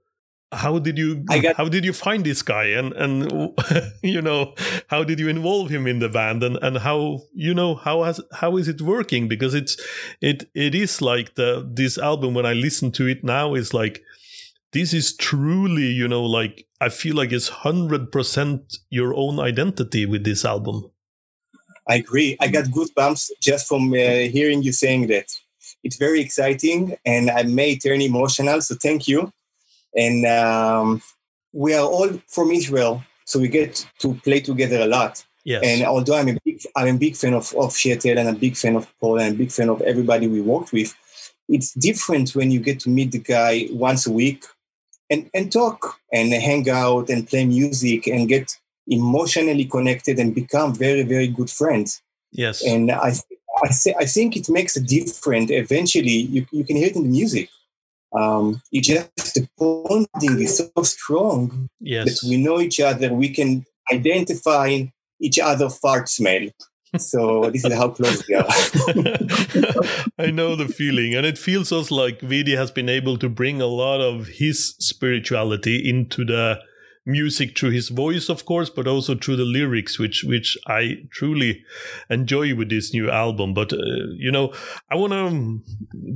how 0.51 0.79
did 0.79 0.97
you 0.97 1.15
got, 1.15 1.55
how 1.55 1.67
did 1.67 1.83
you 1.83 1.93
find 1.93 2.23
this 2.23 2.41
guy? 2.41 2.65
And 2.65 2.93
and 2.93 3.53
you 4.03 4.21
know 4.21 4.53
how 4.87 5.03
did 5.03 5.19
you 5.19 5.27
involve 5.27 5.69
him 5.69 5.87
in 5.87 5.99
the 5.99 6.09
band? 6.09 6.43
And 6.43 6.57
and 6.61 6.77
how 6.77 7.21
you 7.33 7.53
know 7.53 7.75
how 7.75 8.03
has 8.03 8.21
how 8.33 8.57
is 8.57 8.67
it 8.67 8.81
working? 8.81 9.27
Because 9.27 9.53
it's 9.53 9.77
it 10.21 10.49
it 10.55 10.73
is 10.73 11.01
like 11.01 11.35
the 11.35 11.69
this 11.69 11.97
album 11.97 12.33
when 12.33 12.45
i 12.45 12.53
listen 12.53 12.91
to 12.91 13.07
it 13.07 13.23
now 13.23 13.55
is 13.55 13.73
like 13.73 14.01
this 14.71 14.93
is 14.93 15.15
truly 15.15 15.87
you 15.87 16.07
know 16.07 16.23
like 16.23 16.65
i 16.81 16.89
feel 16.89 17.15
like 17.15 17.31
it's 17.31 17.49
100% 17.49 18.77
your 18.89 19.13
own 19.15 19.39
identity 19.39 20.05
with 20.05 20.23
this 20.23 20.45
album. 20.45 20.91
I 21.89 21.95
agree. 21.95 22.35
I 22.41 22.49
got 22.49 22.65
goosebumps 22.65 23.31
just 23.41 23.65
from 23.65 23.93
uh, 23.93 23.95
hearing 23.95 24.61
you 24.61 24.73
saying 24.73 25.07
that. 25.07 25.27
It's 25.83 25.95
very 25.95 26.19
exciting 26.19 26.97
and 27.05 27.29
i 27.29 27.43
may 27.43 27.77
turn 27.77 28.01
emotional 28.01 28.61
so 28.61 28.75
thank 28.75 29.07
you 29.07 29.31
and 29.95 30.25
um, 30.25 31.01
we 31.53 31.73
are 31.73 31.85
all 31.85 32.09
from 32.27 32.51
Israel, 32.51 33.03
so 33.25 33.39
we 33.39 33.47
get 33.47 33.85
to 33.99 34.13
play 34.15 34.39
together 34.39 34.79
a 34.79 34.85
lot. 34.87 35.23
Yes. 35.43 35.63
And 35.63 35.87
although 35.87 36.15
I'm 36.15 36.27
a 36.27 36.37
big, 36.43 36.61
I'm 36.75 36.95
a 36.95 36.99
big 36.99 37.15
fan 37.15 37.33
of 37.33 37.53
of 37.55 37.71
Kjetil 37.71 38.17
and 38.17 38.29
a 38.29 38.33
big 38.33 38.57
fan 38.57 38.75
of 38.75 38.87
Paul 38.99 39.19
and 39.19 39.33
a 39.33 39.37
big 39.37 39.51
fan 39.51 39.69
of 39.69 39.81
everybody 39.81 40.27
we 40.27 40.41
worked 40.41 40.73
with, 40.73 40.93
it's 41.47 41.73
different 41.73 42.35
when 42.35 42.51
you 42.51 42.59
get 42.59 42.79
to 42.81 42.89
meet 42.89 43.11
the 43.11 43.19
guy 43.19 43.67
once 43.71 44.05
a 44.05 44.11
week 44.11 44.43
and 45.09 45.29
and 45.33 45.51
talk 45.51 45.99
and 46.11 46.33
hang 46.33 46.69
out 46.69 47.09
and 47.09 47.27
play 47.27 47.45
music 47.45 48.07
and 48.07 48.27
get 48.27 48.57
emotionally 48.87 49.65
connected 49.65 50.19
and 50.19 50.35
become 50.35 50.75
very 50.75 51.03
very 51.03 51.27
good 51.27 51.49
friends. 51.49 52.01
Yes. 52.31 52.63
And 52.65 52.91
I 52.91 53.13
I, 53.63 53.69
I 53.99 54.05
think 54.05 54.35
it 54.35 54.49
makes 54.49 54.75
a 54.75 54.81
difference. 54.81 55.49
Eventually, 55.49 56.27
you, 56.33 56.45
you 56.51 56.63
can 56.63 56.75
hear 56.75 56.87
it 56.87 56.95
in 56.95 57.03
the 57.03 57.09
music 57.09 57.49
um, 58.13 58.61
it 58.71 58.83
just 58.83 59.33
the 59.35 59.47
bonding 59.57 60.41
is 60.41 60.57
so 60.57 60.83
strong 60.83 61.69
yes. 61.79 62.21
that 62.21 62.29
we 62.29 62.37
know 62.37 62.59
each 62.59 62.79
other. 62.79 63.13
We 63.13 63.29
can 63.29 63.65
identify 63.91 64.83
each 65.19 65.39
other 65.39 65.69
fart 65.69 66.09
smell. 66.09 66.47
So 66.97 67.49
this 67.51 67.65
is 67.65 67.73
how 67.73 67.89
close 67.89 68.25
we 68.27 68.35
are. 68.35 68.45
I 70.17 70.31
know 70.31 70.55
the 70.55 70.71
feeling, 70.73 71.15
and 71.15 71.25
it 71.25 71.37
feels 71.37 71.71
also 71.71 71.95
like 71.95 72.21
Vidi 72.21 72.55
has 72.55 72.71
been 72.71 72.87
able 72.87 73.17
to 73.17 73.27
bring 73.27 73.61
a 73.61 73.67
lot 73.67 73.99
of 73.99 74.27
his 74.27 74.75
spirituality 74.79 75.87
into 75.87 76.23
the 76.23 76.59
music 77.07 77.57
through 77.57 77.71
his 77.71 77.89
voice, 77.89 78.29
of 78.29 78.45
course, 78.45 78.69
but 78.69 78.85
also 78.85 79.15
through 79.15 79.37
the 79.37 79.45
lyrics, 79.45 79.97
which 79.97 80.23
which 80.23 80.57
I 80.67 81.05
truly 81.09 81.63
enjoy 82.09 82.53
with 82.53 82.69
this 82.69 82.93
new 82.93 83.09
album. 83.09 83.53
But 83.53 83.73
uh, 83.73 83.77
you 84.15 84.31
know, 84.31 84.53
I 84.91 84.95
want 84.95 85.13
to 85.13 85.61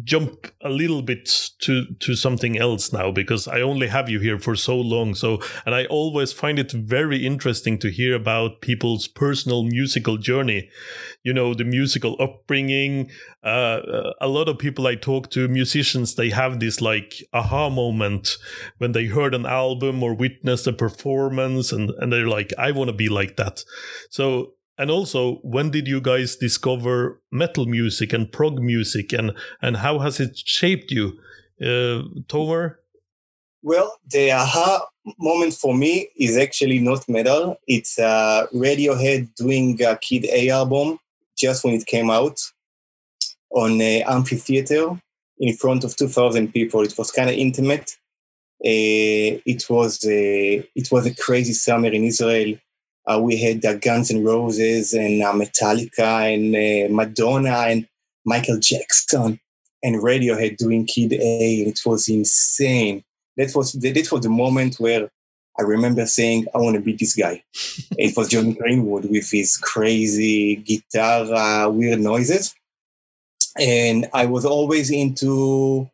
jump 0.03 0.47
a 0.61 0.69
little 0.69 1.01
bit 1.01 1.49
to 1.59 1.85
to 1.99 2.15
something 2.15 2.57
else 2.57 2.91
now 2.91 3.11
because 3.11 3.47
I 3.47 3.61
only 3.61 3.87
have 3.87 4.09
you 4.09 4.19
here 4.19 4.37
for 4.37 4.55
so 4.55 4.75
long. 4.75 5.15
So, 5.15 5.39
and 5.65 5.73
I 5.73 5.85
always 5.85 6.33
find 6.33 6.59
it 6.59 6.71
very 6.71 7.25
interesting 7.25 7.79
to 7.79 7.89
hear 7.89 8.13
about 8.13 8.61
people's 8.61 9.07
personal 9.07 9.63
musical 9.63 10.17
journey. 10.17 10.69
You 11.23 11.33
know, 11.33 11.53
the 11.53 11.63
musical 11.63 12.15
upbringing. 12.19 13.09
Uh, 13.43 14.11
a 14.19 14.27
lot 14.27 14.47
of 14.47 14.59
people 14.59 14.85
I 14.85 14.95
talk 14.95 15.31
to, 15.31 15.47
musicians, 15.47 16.15
they 16.15 16.29
have 16.29 16.59
this 16.59 16.81
like 16.81 17.23
aha 17.33 17.69
moment 17.69 18.37
when 18.77 18.91
they 18.91 19.05
heard 19.05 19.33
an 19.33 19.45
album 19.45 20.03
or 20.03 20.13
witnessed 20.13 20.67
a 20.67 20.73
performance 20.81 21.71
and, 21.71 21.91
and 21.99 22.11
they're 22.11 22.33
like, 22.37 22.51
I 22.57 22.71
want 22.71 22.89
to 22.89 22.95
be 22.95 23.07
like 23.07 23.37
that. 23.37 23.63
So, 24.09 24.53
and 24.79 24.89
also, 24.89 25.35
when 25.43 25.69
did 25.69 25.87
you 25.87 26.01
guys 26.01 26.35
discover 26.35 27.21
metal 27.31 27.67
music 27.67 28.13
and 28.13 28.31
prog 28.31 28.59
music 28.59 29.13
and, 29.13 29.31
and 29.61 29.77
how 29.77 29.99
has 29.99 30.19
it 30.19 30.35
shaped 30.35 30.89
you? 30.89 31.19
Uh, 31.61 32.01
Tomer? 32.31 32.77
Well, 33.61 33.95
the 34.07 34.31
aha 34.31 34.87
moment 35.19 35.53
for 35.53 35.75
me 35.75 36.09
is 36.17 36.35
actually 36.35 36.79
not 36.79 37.07
metal. 37.07 37.57
It's 37.67 37.99
uh, 37.99 38.47
Radiohead 38.51 39.35
doing 39.35 39.79
a 39.83 39.95
Kid 39.97 40.25
A 40.25 40.49
album 40.49 40.97
just 41.37 41.63
when 41.63 41.75
it 41.75 41.85
came 41.85 42.09
out 42.09 42.39
on 43.51 43.79
a 43.81 44.01
amphitheater 44.01 44.99
in 45.37 45.55
front 45.55 45.83
of 45.83 45.95
2,000 45.95 46.51
people. 46.51 46.81
It 46.81 46.97
was 46.97 47.11
kind 47.11 47.29
of 47.29 47.35
intimate. 47.35 47.97
Uh, 48.63 49.41
it 49.45 49.65
was 49.69 50.05
a, 50.05 50.57
it 50.75 50.91
was 50.91 51.05
a 51.07 51.15
crazy 51.15 51.53
summer 51.53 51.87
in 51.87 52.03
Israel. 52.03 52.57
Uh, 53.07 53.19
we 53.19 53.35
had 53.37 53.65
uh, 53.65 53.73
Guns 53.75 54.11
N' 54.11 54.23
Roses 54.23 54.93
and 54.93 55.23
uh, 55.23 55.33
Metallica 55.33 56.33
and 56.33 56.55
uh, 56.55 56.93
Madonna 56.93 57.65
and 57.67 57.87
Michael 58.25 58.59
Jackson 58.59 59.39
and 59.83 59.95
Radiohead 59.95 60.57
doing 60.57 60.85
Kid 60.85 61.13
A. 61.13 61.65
It 61.67 61.79
was 61.85 62.07
insane. 62.07 63.03
That 63.37 63.51
was 63.55 63.73
the, 63.73 63.91
that 63.91 64.11
was 64.11 64.21
the 64.21 64.29
moment 64.29 64.75
where 64.75 65.09
I 65.57 65.63
remember 65.63 66.05
saying, 66.05 66.45
"I 66.53 66.59
want 66.59 66.75
to 66.75 66.81
be 66.81 66.93
this 66.93 67.15
guy." 67.15 67.43
it 67.97 68.15
was 68.15 68.29
John 68.29 68.53
Greenwood 68.53 69.09
with 69.09 69.29
his 69.31 69.57
crazy 69.57 70.57
guitar, 70.57 71.33
uh, 71.33 71.69
weird 71.69 71.99
noises, 71.99 72.53
and 73.59 74.07
I 74.13 74.25
was 74.27 74.45
always 74.45 74.91
into 74.91 75.89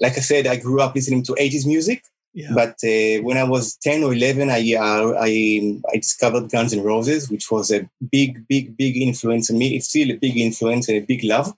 like 0.00 0.16
I 0.16 0.20
said, 0.20 0.46
I 0.46 0.56
grew 0.56 0.80
up 0.80 0.94
listening 0.94 1.22
to 1.24 1.32
80s 1.32 1.66
music. 1.66 2.02
Yeah. 2.34 2.52
But 2.54 2.76
uh, 2.82 3.22
when 3.22 3.36
I 3.36 3.44
was 3.44 3.76
10 3.76 4.04
or 4.04 4.14
11, 4.14 4.48
I, 4.48 4.74
uh, 4.74 5.14
I, 5.20 5.80
I 5.92 5.96
discovered 5.96 6.50
Guns 6.50 6.72
N' 6.72 6.82
Roses, 6.82 7.30
which 7.30 7.50
was 7.50 7.70
a 7.70 7.88
big, 8.10 8.46
big, 8.48 8.76
big 8.76 8.96
influence 8.96 9.50
on 9.50 9.58
me. 9.58 9.76
It's 9.76 9.88
still 9.88 10.10
a 10.10 10.16
big 10.16 10.38
influence 10.38 10.88
and 10.88 10.98
a 10.98 11.06
big 11.06 11.24
love. 11.24 11.52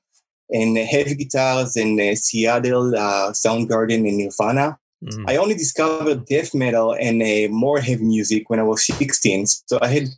And 0.51 0.77
uh, 0.77 0.85
heavy 0.85 1.15
guitars 1.15 1.77
and 1.77 2.01
uh, 2.01 2.17
Seattle, 2.17 2.95
uh, 2.97 3.31
Soundgarden, 3.31 4.09
and 4.09 4.19
Nirvana. 4.19 4.79
Mm. 5.05 5.25
I 5.29 5.37
only 5.37 5.55
discovered 5.55 6.27
death 6.27 6.55
metal 6.55 6.97
and 6.99 7.23
uh, 7.23 7.55
more 7.55 7.81
heavy 7.81 8.05
music 8.05 8.51
when 8.51 8.59
I 8.59 8.65
was 8.65 8.85
16. 8.85 9.47
So 9.47 9.79
I 9.81 9.89
had 9.89 10.09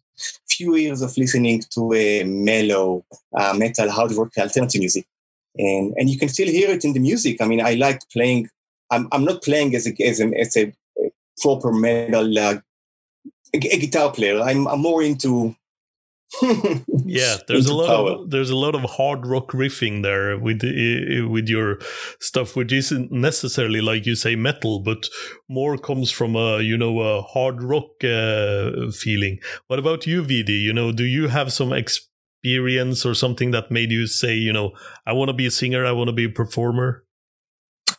few 0.48 0.74
years 0.76 1.02
of 1.02 1.16
listening 1.18 1.62
to 1.74 1.92
a 1.92 2.24
mellow 2.24 3.04
metal 3.54 3.90
hard 3.90 4.12
rock 4.12 4.30
alternative 4.38 4.80
music. 4.80 5.06
And 5.58 5.94
and 5.96 6.10
you 6.10 6.18
can 6.18 6.28
still 6.28 6.48
hear 6.48 6.70
it 6.70 6.84
in 6.84 6.92
the 6.92 7.00
music. 7.00 7.40
I 7.40 7.46
mean, 7.46 7.60
I 7.60 7.74
like 7.74 8.00
playing. 8.12 8.48
I'm 8.90 9.08
I'm 9.12 9.24
not 9.24 9.42
playing 9.42 9.74
as 9.74 9.86
a 9.86 9.94
as 10.02 10.20
a, 10.20 10.26
as 10.38 10.56
a 10.56 10.72
proper 11.40 11.72
metal 11.72 12.38
uh, 12.38 12.58
a, 13.54 13.58
a 13.58 13.78
guitar 13.78 14.12
player. 14.12 14.40
I'm 14.40 14.66
I'm 14.68 14.80
more 14.80 15.02
into 15.02 15.56
yeah 17.04 17.36
there's 17.46 17.66
a 17.66 17.74
lot 17.74 17.86
power. 17.86 18.10
of 18.10 18.30
there's 18.30 18.50
a 18.50 18.56
lot 18.56 18.74
of 18.74 18.82
hard 18.82 19.24
rock 19.24 19.52
riffing 19.52 20.02
there 20.02 20.36
with 20.36 20.60
with 21.30 21.48
your 21.48 21.78
stuff 22.18 22.56
which 22.56 22.72
isn't 22.72 23.12
necessarily 23.12 23.80
like 23.80 24.04
you 24.06 24.16
say 24.16 24.34
metal 24.34 24.80
but 24.80 25.08
more 25.48 25.78
comes 25.78 26.10
from 26.10 26.34
a 26.34 26.60
you 26.60 26.76
know 26.76 26.98
a 26.98 27.22
hard 27.22 27.62
rock 27.62 28.02
uh, 28.02 28.90
feeling 28.90 29.38
what 29.68 29.78
about 29.78 30.04
you 30.04 30.20
vd 30.20 30.48
you 30.48 30.72
know 30.72 30.90
do 30.90 31.04
you 31.04 31.28
have 31.28 31.52
some 31.52 31.72
experience 32.46 33.04
or 33.04 33.14
something 33.14 33.50
that 33.50 33.70
made 33.70 33.90
you 33.90 34.06
say 34.06 34.34
you 34.34 34.52
know 34.52 34.72
i 35.06 35.12
want 35.12 35.28
to 35.28 35.34
be 35.34 35.46
a 35.46 35.50
singer 35.50 35.84
i 35.84 35.92
want 35.92 36.08
to 36.08 36.12
be 36.12 36.24
a 36.24 36.28
performer 36.28 37.02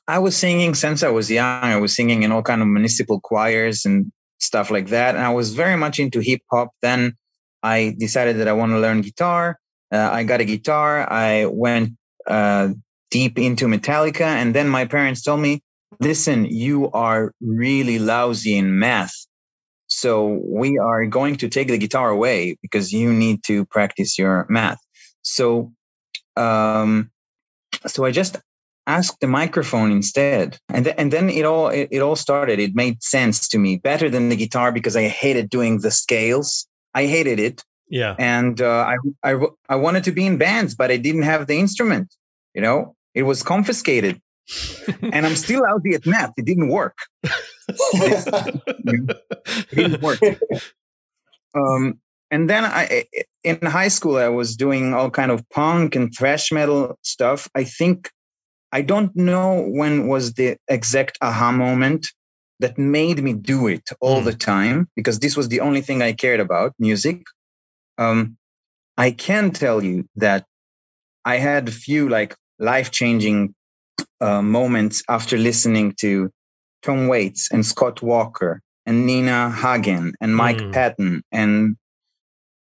i 0.07 0.17
was 0.17 0.35
singing 0.35 0.73
since 0.73 1.03
i 1.03 1.09
was 1.09 1.29
young 1.29 1.63
i 1.63 1.77
was 1.77 1.95
singing 1.95 2.23
in 2.23 2.31
all 2.31 2.41
kind 2.41 2.61
of 2.61 2.67
municipal 2.67 3.19
choirs 3.19 3.85
and 3.85 4.11
stuff 4.39 4.71
like 4.71 4.87
that 4.87 5.15
and 5.15 5.23
i 5.23 5.29
was 5.29 5.53
very 5.53 5.75
much 5.75 5.99
into 5.99 6.19
hip 6.21 6.41
hop 6.49 6.69
then 6.81 7.13
I 7.63 7.95
decided 7.97 8.37
that 8.37 8.47
I 8.47 8.53
want 8.53 8.71
to 8.71 8.79
learn 8.79 9.01
guitar. 9.01 9.59
Uh, 9.91 10.09
I 10.11 10.23
got 10.23 10.41
a 10.41 10.45
guitar. 10.45 11.11
I 11.11 11.45
went 11.45 11.97
uh, 12.25 12.69
deep 13.11 13.37
into 13.37 13.65
Metallica. 13.67 14.21
And 14.21 14.55
then 14.55 14.69
my 14.69 14.85
parents 14.85 15.21
told 15.21 15.41
me, 15.41 15.61
listen, 15.99 16.45
you 16.45 16.89
are 16.91 17.33
really 17.41 17.99
lousy 17.99 18.55
in 18.55 18.79
math. 18.79 19.26
So 19.87 20.41
we 20.45 20.77
are 20.77 21.05
going 21.05 21.37
to 21.37 21.49
take 21.49 21.69
the 21.69 21.77
guitar 21.77 22.09
away 22.09 22.57
because 22.61 22.91
you 22.91 23.13
need 23.13 23.43
to 23.45 23.65
practice 23.65 24.17
your 24.17 24.45
math. 24.49 24.79
So, 25.21 25.71
um, 26.35 27.09
so 27.85 28.05
I 28.05 28.11
just 28.11 28.37
asked 28.85 29.19
the 29.19 29.27
microphone 29.27 29.91
instead, 29.91 30.57
and 30.69 30.85
th- 30.85 30.95
and 30.97 31.11
then 31.11 31.29
it 31.29 31.45
all 31.45 31.67
it, 31.69 31.89
it 31.91 31.99
all 31.99 32.15
started. 32.15 32.59
It 32.59 32.75
made 32.75 33.03
sense 33.03 33.47
to 33.49 33.57
me 33.57 33.77
better 33.77 34.09
than 34.09 34.29
the 34.29 34.35
guitar 34.35 34.71
because 34.71 34.95
I 34.95 35.07
hated 35.07 35.49
doing 35.49 35.79
the 35.79 35.91
scales. 35.91 36.67
I 36.93 37.05
hated 37.05 37.39
it. 37.39 37.63
Yeah. 37.89 38.15
And 38.19 38.61
uh, 38.61 38.93
I, 38.93 38.97
I, 39.23 39.39
I 39.69 39.75
wanted 39.75 40.03
to 40.05 40.11
be 40.11 40.25
in 40.25 40.37
bands, 40.37 40.75
but 40.75 40.91
I 40.91 40.97
didn't 40.97 41.21
have 41.21 41.47
the 41.47 41.57
instrument. 41.59 42.13
You 42.53 42.61
know, 42.61 42.95
it 43.13 43.23
was 43.23 43.43
confiscated. 43.43 44.21
And 45.01 45.25
I'm 45.25 45.35
still 45.35 45.65
out 45.65 45.81
at 45.93 46.05
math. 46.05 46.33
It 46.37 46.45
didn't 46.45 46.69
work. 46.69 46.97
it 47.67 49.17
didn't 49.71 50.01
work. 50.01 50.19
Um, 51.55 51.99
and 52.29 52.49
then 52.49 52.65
I, 52.65 53.05
in 53.43 53.59
high 53.65 53.87
school, 53.87 54.17
I 54.17 54.27
was 54.27 54.55
doing 54.55 54.93
all 54.93 55.09
kind 55.09 55.31
of 55.31 55.47
punk 55.49 55.95
and 55.95 56.13
thrash 56.13 56.51
metal 56.51 56.97
stuff. 57.01 57.47
I 57.55 57.63
think 57.63 58.09
I 58.71 58.81
don't 58.81 59.15
know 59.15 59.65
when 59.69 60.07
was 60.07 60.33
the 60.33 60.57
exact 60.67 61.17
aha 61.21 61.51
moment, 61.51 62.07
that 62.59 62.77
made 62.77 63.23
me 63.23 63.33
do 63.33 63.67
it 63.67 63.89
all 63.99 64.21
mm. 64.21 64.25
the 64.25 64.33
time 64.33 64.89
because 64.95 65.19
this 65.19 65.37
was 65.37 65.49
the 65.49 65.59
only 65.59 65.81
thing 65.81 66.01
I 66.01 66.13
cared 66.13 66.39
about 66.39 66.73
music. 66.79 67.23
Um, 67.97 68.37
I 68.97 69.11
can 69.11 69.51
tell 69.51 69.83
you 69.83 70.07
that 70.15 70.45
I 71.23 71.37
had 71.37 71.67
a 71.67 71.71
few 71.71 72.09
like 72.09 72.35
life 72.59 72.91
changing 72.91 73.53
uh, 74.21 74.41
moments 74.41 75.03
after 75.09 75.37
listening 75.37 75.93
to 75.99 76.29
Tom 76.83 77.07
Waits 77.07 77.51
and 77.51 77.65
Scott 77.65 78.01
Walker 78.01 78.61
and 78.85 79.05
Nina 79.05 79.51
Hagen 79.51 80.13
and 80.21 80.35
Mike 80.35 80.57
mm. 80.57 80.73
Patton 80.73 81.23
and 81.31 81.75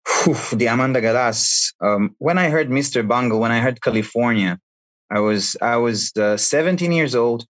whew, 0.06 0.34
Diamanda 0.34 1.02
Galás. 1.02 1.74
Um, 1.82 2.16
when 2.18 2.38
I 2.38 2.50
heard 2.50 2.70
Mr. 2.70 3.08
Bungle, 3.08 3.40
when 3.40 3.52
I 3.52 3.60
heard 3.60 3.82
California, 3.82 4.60
I 5.12 5.20
was 5.20 5.56
I 5.62 5.78
was 5.78 6.12
uh, 6.18 6.38
17 6.38 6.92
years 6.92 7.16
old, 7.16 7.46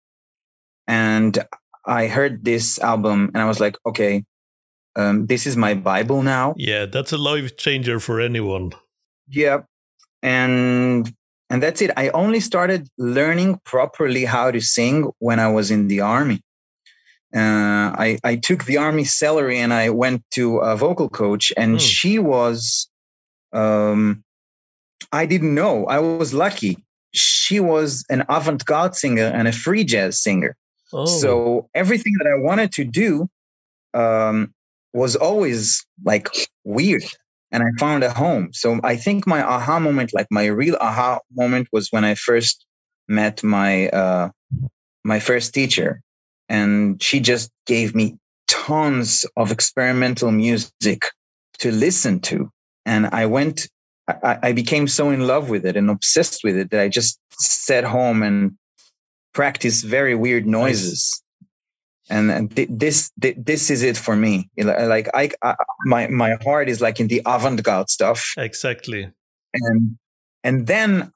and 0.86 1.38
I 1.84 2.06
heard 2.06 2.44
this 2.44 2.78
album 2.78 3.30
and 3.34 3.42
I 3.42 3.46
was 3.46 3.60
like, 3.60 3.76
okay, 3.84 4.24
um, 4.96 5.26
this 5.26 5.46
is 5.46 5.56
my 5.56 5.74
Bible 5.74 6.22
now. 6.22 6.54
Yeah, 6.56 6.86
that's 6.86 7.12
a 7.12 7.18
life 7.18 7.56
changer 7.56 7.98
for 7.98 8.20
anyone. 8.20 8.72
Yeah, 9.28 9.62
and 10.22 11.12
and 11.52 11.62
that's 11.62 11.82
it. 11.82 11.90
I 11.98 12.08
only 12.08 12.40
started 12.40 12.88
learning 12.96 13.60
properly 13.64 14.24
how 14.24 14.50
to 14.50 14.60
sing 14.62 15.10
when 15.18 15.38
I 15.38 15.48
was 15.48 15.70
in 15.70 15.86
the 15.86 16.00
army. 16.00 16.40
Uh, 17.36 17.92
I 18.06 18.18
I 18.24 18.36
took 18.36 18.64
the 18.64 18.78
army 18.78 19.04
salary 19.04 19.58
and 19.58 19.72
I 19.72 19.90
went 19.90 20.24
to 20.30 20.58
a 20.58 20.76
vocal 20.76 21.10
coach, 21.10 21.52
and 21.58 21.72
hmm. 21.72 21.78
she 21.78 22.18
was, 22.18 22.88
um, 23.52 24.24
I 25.12 25.26
didn't 25.26 25.54
know. 25.54 25.84
I 25.86 25.98
was 25.98 26.32
lucky. 26.32 26.78
She 27.12 27.60
was 27.60 28.02
an 28.08 28.24
avant-garde 28.30 28.94
singer 28.94 29.26
and 29.26 29.46
a 29.46 29.52
free 29.52 29.84
jazz 29.84 30.18
singer. 30.18 30.56
Oh. 30.94 31.04
So 31.04 31.68
everything 31.74 32.14
that 32.18 32.28
I 32.34 32.38
wanted 32.40 32.72
to 32.72 32.84
do 32.84 33.28
um, 33.92 34.54
was 34.94 35.16
always 35.16 35.84
like 36.02 36.28
weird. 36.64 37.04
And 37.52 37.62
I 37.62 37.66
found 37.78 38.02
a 38.02 38.10
home. 38.10 38.48
So 38.52 38.80
I 38.82 38.96
think 38.96 39.26
my 39.26 39.42
aha 39.42 39.78
moment, 39.78 40.14
like 40.14 40.26
my 40.30 40.46
real 40.46 40.76
aha 40.80 41.20
moment, 41.34 41.68
was 41.72 41.88
when 41.90 42.04
I 42.04 42.14
first 42.14 42.64
met 43.08 43.44
my 43.44 43.88
uh, 43.88 44.30
my 45.04 45.20
first 45.20 45.52
teacher, 45.52 46.00
and 46.48 47.02
she 47.02 47.20
just 47.20 47.50
gave 47.66 47.94
me 47.94 48.16
tons 48.48 49.26
of 49.36 49.52
experimental 49.52 50.32
music 50.32 51.02
to 51.58 51.70
listen 51.70 52.20
to, 52.20 52.50
and 52.86 53.06
I 53.12 53.26
went. 53.26 53.68
I, 54.08 54.38
I 54.42 54.52
became 54.52 54.88
so 54.88 55.10
in 55.10 55.28
love 55.28 55.48
with 55.48 55.64
it 55.64 55.76
and 55.76 55.88
obsessed 55.88 56.40
with 56.42 56.56
it 56.56 56.70
that 56.70 56.80
I 56.80 56.88
just 56.88 57.20
sat 57.38 57.84
home 57.84 58.22
and 58.22 58.52
practiced 59.32 59.84
very 59.84 60.14
weird 60.14 60.46
noises. 60.46 61.21
And, 62.10 62.30
and 62.30 62.54
th- 62.54 62.68
this 62.70 63.10
th- 63.20 63.36
this 63.38 63.70
is 63.70 63.82
it 63.82 63.96
for 63.96 64.16
me. 64.16 64.50
Like 64.58 65.08
I, 65.14 65.30
I, 65.42 65.54
my 65.86 66.08
my 66.08 66.36
heart 66.42 66.68
is 66.68 66.80
like 66.80 66.98
in 66.98 67.08
the 67.08 67.22
avant-garde 67.24 67.90
stuff. 67.90 68.32
Exactly. 68.36 69.10
And 69.54 69.96
and 70.42 70.66
then 70.66 71.12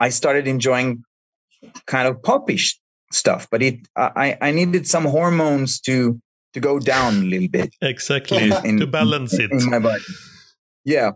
I 0.00 0.08
started 0.08 0.48
enjoying 0.48 1.04
kind 1.86 2.08
of 2.08 2.22
popish 2.22 2.78
stuff, 3.12 3.46
but 3.50 3.62
it 3.62 3.86
I 3.96 4.36
I 4.40 4.50
needed 4.50 4.86
some 4.86 5.04
hormones 5.04 5.80
to 5.82 6.20
to 6.54 6.60
go 6.60 6.78
down 6.78 7.22
a 7.22 7.26
little 7.26 7.48
bit. 7.48 7.74
Exactly 7.80 8.50
in, 8.64 8.78
to 8.78 8.86
balance 8.86 9.34
in, 9.34 9.42
it 9.42 9.52
in 9.52 9.70
my 9.70 9.78
body. 9.78 10.02
Yeah. 10.84 11.12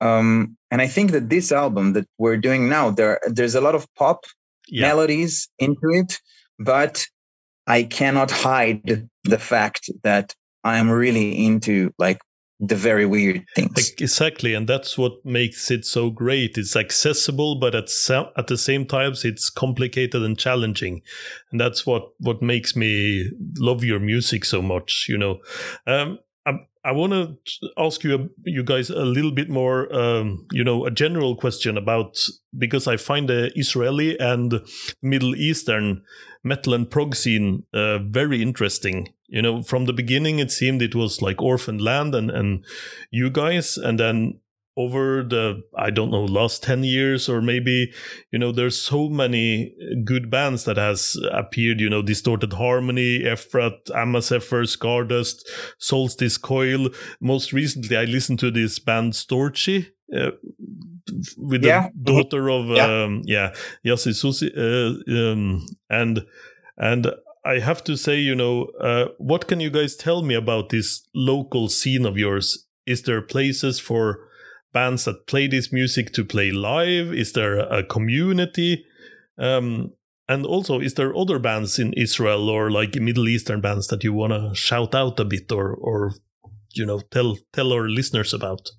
Um, 0.00 0.56
and 0.70 0.82
I 0.82 0.88
think 0.88 1.12
that 1.12 1.30
this 1.30 1.52
album 1.52 1.92
that 1.92 2.06
we're 2.18 2.36
doing 2.36 2.68
now, 2.68 2.90
there 2.90 3.20
there's 3.26 3.54
a 3.54 3.60
lot 3.60 3.74
of 3.74 3.86
pop 3.94 4.24
yeah. 4.68 4.88
melodies 4.88 5.48
into 5.58 5.90
it, 5.90 6.18
but 6.58 7.06
I 7.66 7.84
cannot 7.84 8.30
hide 8.30 9.08
the 9.24 9.38
fact 9.38 9.90
that 10.02 10.34
I 10.64 10.78
am 10.78 10.90
really 10.90 11.44
into 11.44 11.92
like 11.98 12.20
the 12.60 12.76
very 12.76 13.04
weird 13.04 13.44
things. 13.56 13.92
Exactly, 13.98 14.54
and 14.54 14.68
that's 14.68 14.96
what 14.96 15.24
makes 15.24 15.70
it 15.70 15.84
so 15.84 16.10
great. 16.10 16.56
It's 16.56 16.76
accessible, 16.76 17.58
but 17.58 17.74
at 17.74 17.88
at 18.36 18.46
the 18.46 18.56
same 18.56 18.86
time, 18.86 19.14
it's 19.24 19.50
complicated 19.50 20.22
and 20.22 20.38
challenging, 20.38 21.02
and 21.50 21.60
that's 21.60 21.84
what 21.84 22.04
what 22.18 22.40
makes 22.40 22.76
me 22.76 23.30
love 23.58 23.82
your 23.82 23.98
music 23.98 24.44
so 24.44 24.62
much. 24.62 25.06
You 25.08 25.18
know, 25.18 25.40
um, 25.86 26.18
I 26.84 26.90
want 26.90 27.12
to 27.12 27.68
ask 27.78 28.02
you, 28.02 28.30
you 28.44 28.64
guys, 28.64 28.90
a 28.90 29.04
little 29.04 29.30
bit 29.30 29.48
more, 29.48 29.92
um, 29.94 30.46
you 30.50 30.64
know, 30.64 30.84
a 30.84 30.90
general 30.90 31.36
question 31.36 31.78
about 31.78 32.18
because 32.58 32.88
I 32.88 32.96
find 32.96 33.28
the 33.28 33.52
Israeli 33.54 34.18
and 34.18 34.60
Middle 35.00 35.36
Eastern 35.36 36.02
metal 36.42 36.74
and 36.74 36.90
prog 36.90 37.14
scene 37.14 37.64
uh, 37.72 37.98
very 37.98 38.42
interesting. 38.42 39.14
You 39.28 39.42
know, 39.42 39.62
from 39.62 39.84
the 39.84 39.92
beginning, 39.92 40.40
it 40.40 40.50
seemed 40.50 40.82
it 40.82 40.96
was 40.96 41.22
like 41.22 41.40
orphan 41.40 41.78
land 41.78 42.14
and 42.16 42.30
and 42.30 42.64
you 43.12 43.30
guys, 43.30 43.76
and 43.76 44.00
then 44.00 44.40
over 44.76 45.22
the 45.22 45.62
i 45.76 45.90
don't 45.90 46.10
know 46.10 46.24
last 46.24 46.62
10 46.62 46.84
years 46.84 47.28
or 47.28 47.42
maybe 47.42 47.92
you 48.30 48.38
know 48.38 48.52
there's 48.52 48.78
so 48.78 49.08
many 49.08 49.74
good 50.04 50.30
bands 50.30 50.64
that 50.64 50.76
has 50.76 51.16
appeared 51.30 51.80
you 51.80 51.90
know 51.90 52.02
distorted 52.02 52.54
harmony 52.54 53.20
Ephrat 53.20 53.90
Amaseffer 53.90 54.64
Scardust 54.64 55.42
solstice 55.78 56.38
coil 56.38 56.88
most 57.20 57.52
recently 57.52 57.96
i 57.96 58.04
listened 58.04 58.38
to 58.38 58.50
this 58.50 58.78
band 58.78 59.12
storchi 59.12 59.88
uh, 60.16 60.30
with 61.36 61.64
yeah. 61.64 61.88
the 61.94 62.12
daughter 62.12 62.48
of 62.50 62.66
yeah, 62.68 63.04
um, 63.04 63.22
yeah 63.24 63.52
Yassi 63.84 64.14
Susi 64.14 64.50
uh, 64.56 65.30
um, 65.32 65.66
and 65.90 66.24
and 66.78 67.12
I 67.44 67.58
have 67.58 67.82
to 67.84 67.96
say, 67.96 68.18
you 68.18 68.34
know, 68.34 68.66
uh, 68.80 69.08
what 69.18 69.48
can 69.48 69.58
you 69.58 69.70
guys 69.70 69.96
tell 69.96 70.22
me 70.22 70.34
about 70.34 70.68
this 70.68 71.08
local 71.14 71.68
scene 71.68 72.06
of 72.06 72.16
yours? 72.16 72.66
Is 72.86 73.02
there 73.02 73.20
places 73.20 73.80
for 73.80 74.28
bands 74.72 75.04
that 75.04 75.26
play 75.26 75.46
this 75.46 75.72
music 75.72 76.12
to 76.12 76.24
play 76.24 76.50
live? 76.50 77.12
Is 77.12 77.32
there 77.32 77.58
a 77.58 77.84
community? 77.84 78.84
Um, 79.38 79.92
and 80.28 80.46
also, 80.46 80.80
is 80.80 80.94
there 80.94 81.16
other 81.16 81.38
bands 81.38 81.78
in 81.78 81.92
Israel 81.94 82.48
or 82.48 82.70
like 82.70 82.94
Middle 82.94 83.28
Eastern 83.28 83.60
bands 83.60 83.88
that 83.88 84.04
you 84.04 84.12
want 84.12 84.32
to 84.32 84.54
shout 84.54 84.94
out 84.94 85.20
a 85.20 85.24
bit 85.24 85.50
or, 85.52 85.74
or 85.74 86.14
you 86.74 86.86
know, 86.86 87.00
tell 87.10 87.36
tell 87.52 87.72
our 87.72 87.88
listeners 87.88 88.32
about? 88.32 88.70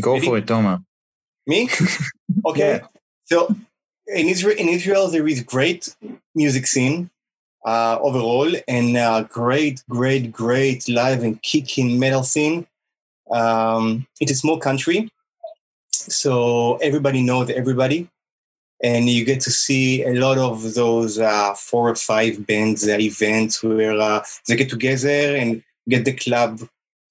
Go 0.00 0.20
for 0.20 0.38
it, 0.38 0.46
Tomer. 0.46 0.84
Me? 1.46 1.68
okay. 2.46 2.80
Yeah. 2.80 2.86
So 3.24 3.54
in 4.06 4.28
Israel, 4.28 4.56
in 4.56 4.68
Israel, 4.68 5.08
there 5.08 5.26
is 5.26 5.42
great 5.42 5.94
music 6.34 6.66
scene 6.66 7.10
uh, 7.64 7.98
overall, 8.00 8.52
and 8.66 8.96
uh, 8.96 9.22
great, 9.22 9.82
great, 9.88 10.32
great 10.32 10.88
live 10.88 11.22
and 11.22 11.40
kicking 11.42 11.98
metal 11.98 12.22
scene. 12.22 12.66
Um, 13.30 14.06
it's 14.20 14.32
a 14.32 14.34
small 14.34 14.58
country, 14.58 15.10
so 16.10 16.76
everybody 16.76 17.22
knows 17.22 17.50
everybody, 17.50 18.08
and 18.82 19.08
you 19.08 19.24
get 19.24 19.40
to 19.42 19.50
see 19.50 20.02
a 20.04 20.14
lot 20.14 20.38
of 20.38 20.74
those 20.74 21.18
uh, 21.18 21.54
four 21.54 21.90
or 21.90 21.94
five 21.96 22.46
bands 22.46 22.86
uh, 22.88 22.98
events 22.98 23.62
where 23.62 23.98
uh, 23.98 24.24
they 24.46 24.56
get 24.56 24.70
together 24.70 25.36
and 25.36 25.62
get 25.88 26.04
the 26.04 26.12
club 26.12 26.60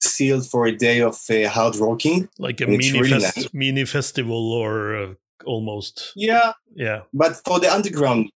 sealed 0.02 0.46
for 0.48 0.66
a 0.66 0.72
day 0.76 1.02
of 1.02 1.18
uh, 1.30 1.50
hard 1.50 1.76
rocking, 1.76 2.30
like 2.38 2.62
a 2.62 2.66
And 2.66 2.78
mini 2.78 3.00
really 3.00 3.20
fest- 3.20 3.38
nice. 3.38 3.54
mini 3.54 3.86
festival 3.86 4.54
or 4.54 4.96
uh, 4.96 5.14
almost. 5.46 6.14
Yeah, 6.16 6.54
Yeah, 6.76 7.02
but 7.14 7.36
for 7.46 7.60
the 7.60 7.72
underground, 7.74 8.30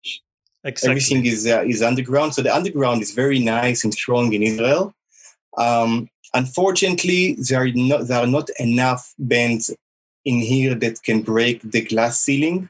exactly. 0.64 0.90
everything 0.90 1.26
is 1.26 1.46
uh, 1.46 1.62
is 1.66 1.82
underground. 1.82 2.34
So 2.34 2.42
the 2.42 2.54
underground 2.54 3.02
is 3.02 3.12
very 3.12 3.38
nice 3.38 3.84
and 3.84 3.92
strong 3.94 4.32
in 4.32 4.42
Israel. 4.42 4.94
Um, 5.56 6.08
unfortunately, 6.34 7.36
there 7.48 7.62
are 7.62 7.70
not 7.74 8.08
there 8.08 8.20
are 8.20 8.26
not 8.26 8.48
enough 8.58 9.14
bands 9.18 9.70
in 10.24 10.38
here 10.40 10.74
that 10.74 11.02
can 11.02 11.22
break 11.22 11.62
the 11.62 11.82
glass 11.82 12.20
ceiling. 12.20 12.68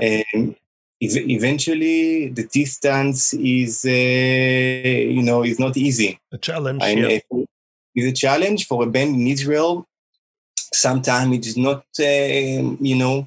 And 0.00 0.56
ev- 1.02 1.30
eventually, 1.30 2.28
the 2.28 2.44
distance 2.44 3.34
is 3.34 3.84
uh, 3.84 3.90
you 3.90 5.22
know 5.22 5.44
is 5.44 5.58
not 5.58 5.76
easy. 5.76 6.18
a 6.32 6.38
challenge. 6.38 6.82
And 6.82 7.00
yeah. 7.00 7.18
it's 7.94 8.06
a 8.06 8.12
challenge 8.12 8.66
for 8.66 8.82
a 8.82 8.86
band 8.86 9.14
in 9.16 9.26
Israel. 9.26 9.86
Sometimes 10.72 11.34
it 11.34 11.46
is 11.46 11.56
not, 11.56 11.84
uh, 11.98 12.76
you 12.90 12.94
know, 12.94 13.26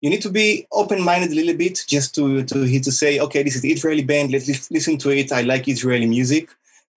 you 0.00 0.08
need 0.08 0.22
to 0.22 0.30
be 0.30 0.66
open-minded 0.72 1.30
a 1.30 1.34
little 1.34 1.56
bit 1.56 1.78
just 1.86 2.14
to 2.14 2.42
to 2.44 2.80
to 2.80 2.92
say, 2.92 3.20
okay, 3.20 3.42
this 3.42 3.56
is 3.56 3.64
Israeli 3.64 4.02
band. 4.02 4.32
Let's 4.32 4.70
listen 4.70 4.96
to 4.98 5.10
it. 5.10 5.32
I 5.32 5.42
like 5.42 5.68
Israeli 5.68 6.06
music. 6.06 6.48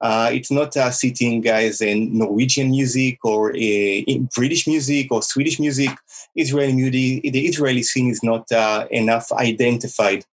Uh, 0.04 0.30
it's 0.34 0.52
not 0.52 0.76
uh, 0.76 0.92
sitting 0.92 1.40
guys 1.40 1.80
in 1.80 2.18
Norwegian 2.18 2.70
music 2.72 3.18
or 3.24 3.52
uh, 3.52 4.04
in 4.14 4.30
British 4.36 4.68
music 4.68 5.10
or 5.12 5.22
Swedish 5.24 5.60
music. 5.60 5.92
Israeli 6.36 6.74
music, 6.74 7.32
the 7.32 7.46
Israeli 7.48 7.84
scene 7.84 8.10
is 8.10 8.22
not 8.22 8.52
uh, 8.52 8.86
enough 8.92 9.32
identified 9.32 10.26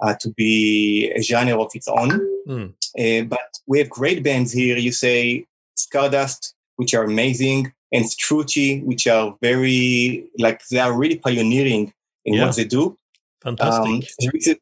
uh, 0.00 0.14
to 0.20 0.30
be 0.30 1.10
a 1.10 1.20
genre 1.22 1.60
of 1.60 1.72
its 1.74 1.88
own. 1.88 2.10
Mm. 2.46 2.72
Uh, 2.98 3.24
but 3.24 3.48
we 3.66 3.80
have 3.80 3.90
great 3.90 4.22
bands 4.22 4.52
here. 4.52 4.76
You 4.76 4.92
say 4.92 5.44
Scardust, 5.76 6.54
which 6.76 6.94
are 6.94 7.02
amazing, 7.02 7.72
and 7.92 8.04
Strucci, 8.04 8.84
which 8.84 9.08
are 9.08 9.36
very 9.42 10.24
like 10.38 10.60
they 10.70 10.78
are 10.78 10.96
really 10.96 11.18
pioneering 11.18 11.92
in 12.24 12.34
Yeah. 12.34 12.46
what 12.46 12.54
they 12.56 12.64
do. 12.64 12.96
Fantastic. 13.42 13.86
Um, 13.86 14.02
there, 14.20 14.32
is 14.34 14.48
a, 14.48 14.56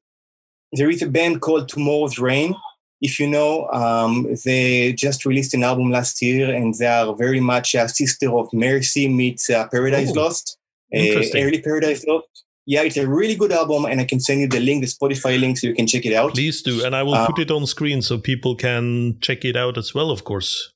there 0.73 0.91
is 0.91 1.03
a 1.03 1.07
band 1.07 1.43
called 1.43 1.69
Tomorrow's 1.69 2.19
Rain. 2.19 2.55
If 3.01 3.21
you 3.21 3.27
know, 3.27 3.69
um, 3.71 4.35
they 4.45 4.93
just 4.93 5.27
released 5.27 5.55
an 5.55 5.65
album 5.65 5.91
last 5.91 6.23
year, 6.23 6.55
and 6.55 6.75
they 6.75 6.87
are 6.87 7.15
very 7.15 7.41
much 7.41 7.75
a 7.75 7.89
sister 7.89 8.31
of 8.31 8.49
Mercy 8.53 9.09
meets 9.09 9.51
uh, 9.51 9.69
Paradise 9.69 10.11
Oh, 10.11 10.23
Lost, 10.23 10.59
uh, 10.95 10.99
early 11.35 11.61
Paradise 11.61 12.05
Lost. 12.07 12.29
Yeah, 12.67 12.83
it's 12.83 12.97
a 12.97 13.07
really 13.07 13.35
good 13.35 13.53
album, 13.53 13.85
and 13.85 14.01
I 14.01 14.05
can 14.05 14.21
send 14.21 14.41
you 14.41 14.49
the 14.49 14.61
link, 14.61 14.83
the 14.83 14.87
Spotify 14.87 15.39
link, 15.39 15.59
so 15.59 15.67
you 15.67 15.75
can 15.75 15.87
check 15.87 16.07
it 16.07 16.15
out. 16.15 16.33
Please 16.33 16.63
do, 16.63 16.83
and 16.83 16.97
I 16.97 17.03
will 17.03 17.15
uh, 17.15 17.27
put 17.27 17.39
it 17.39 17.51
on 17.51 17.67
screen 17.67 18.01
so 18.01 18.17
people 18.17 18.55
can 18.55 19.19
check 19.21 19.45
it 19.45 19.55
out 19.55 19.77
as 19.77 19.95
well. 19.95 20.11
Of 20.11 20.25
course. 20.25 20.73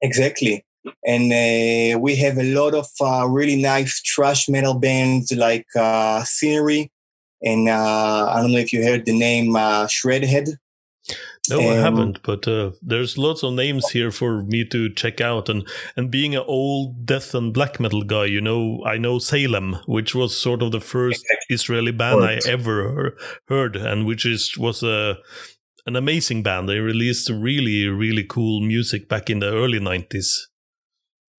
Exactly. 0.00 0.64
And 1.06 1.32
uh, 1.32 1.98
we 1.98 2.16
have 2.16 2.38
a 2.38 2.54
lot 2.54 2.74
of 2.74 2.88
uh, 3.00 3.26
really 3.28 3.56
nice 3.56 4.00
thrash 4.00 4.48
metal 4.48 4.74
bands 4.74 5.32
like 5.32 5.66
uh, 5.76 6.24
Scenery. 6.24 6.90
And 7.42 7.68
uh, 7.68 8.30
I 8.30 8.40
don't 8.40 8.52
know 8.52 8.58
if 8.58 8.72
you 8.72 8.82
heard 8.82 9.04
the 9.04 9.16
name 9.16 9.54
uh, 9.54 9.86
Shredhead. 9.86 10.56
No, 11.50 11.58
I 11.58 11.74
haven't, 11.74 12.22
but 12.22 12.46
uh, 12.46 12.70
there's 12.80 13.18
lots 13.18 13.42
of 13.42 13.54
names 13.54 13.90
here 13.90 14.12
for 14.12 14.44
me 14.44 14.64
to 14.66 14.92
check 14.94 15.20
out. 15.20 15.48
And 15.48 15.66
and 15.96 16.08
being 16.08 16.36
an 16.36 16.44
old 16.46 17.04
death 17.04 17.34
and 17.34 17.52
black 17.52 17.80
metal 17.80 18.02
guy, 18.02 18.26
you 18.26 18.40
know, 18.40 18.80
I 18.86 18.96
know 18.96 19.18
Salem, 19.18 19.78
which 19.86 20.14
was 20.14 20.36
sort 20.36 20.62
of 20.62 20.70
the 20.70 20.80
first 20.80 21.24
Israeli 21.48 21.90
band. 21.90 22.22
I 22.22 22.38
ever 22.46 23.16
heard, 23.48 23.74
and 23.74 24.06
which 24.06 24.24
is 24.24 24.56
was 24.56 24.84
a 24.84 25.18
an 25.84 25.96
amazing 25.96 26.44
band. 26.44 26.68
They 26.68 26.78
released 26.78 27.28
really 27.28 27.88
really 27.88 28.24
cool 28.24 28.60
music 28.60 29.08
back 29.08 29.28
in 29.28 29.40
the 29.40 29.52
early 29.52 29.80
'90s. 29.80 30.46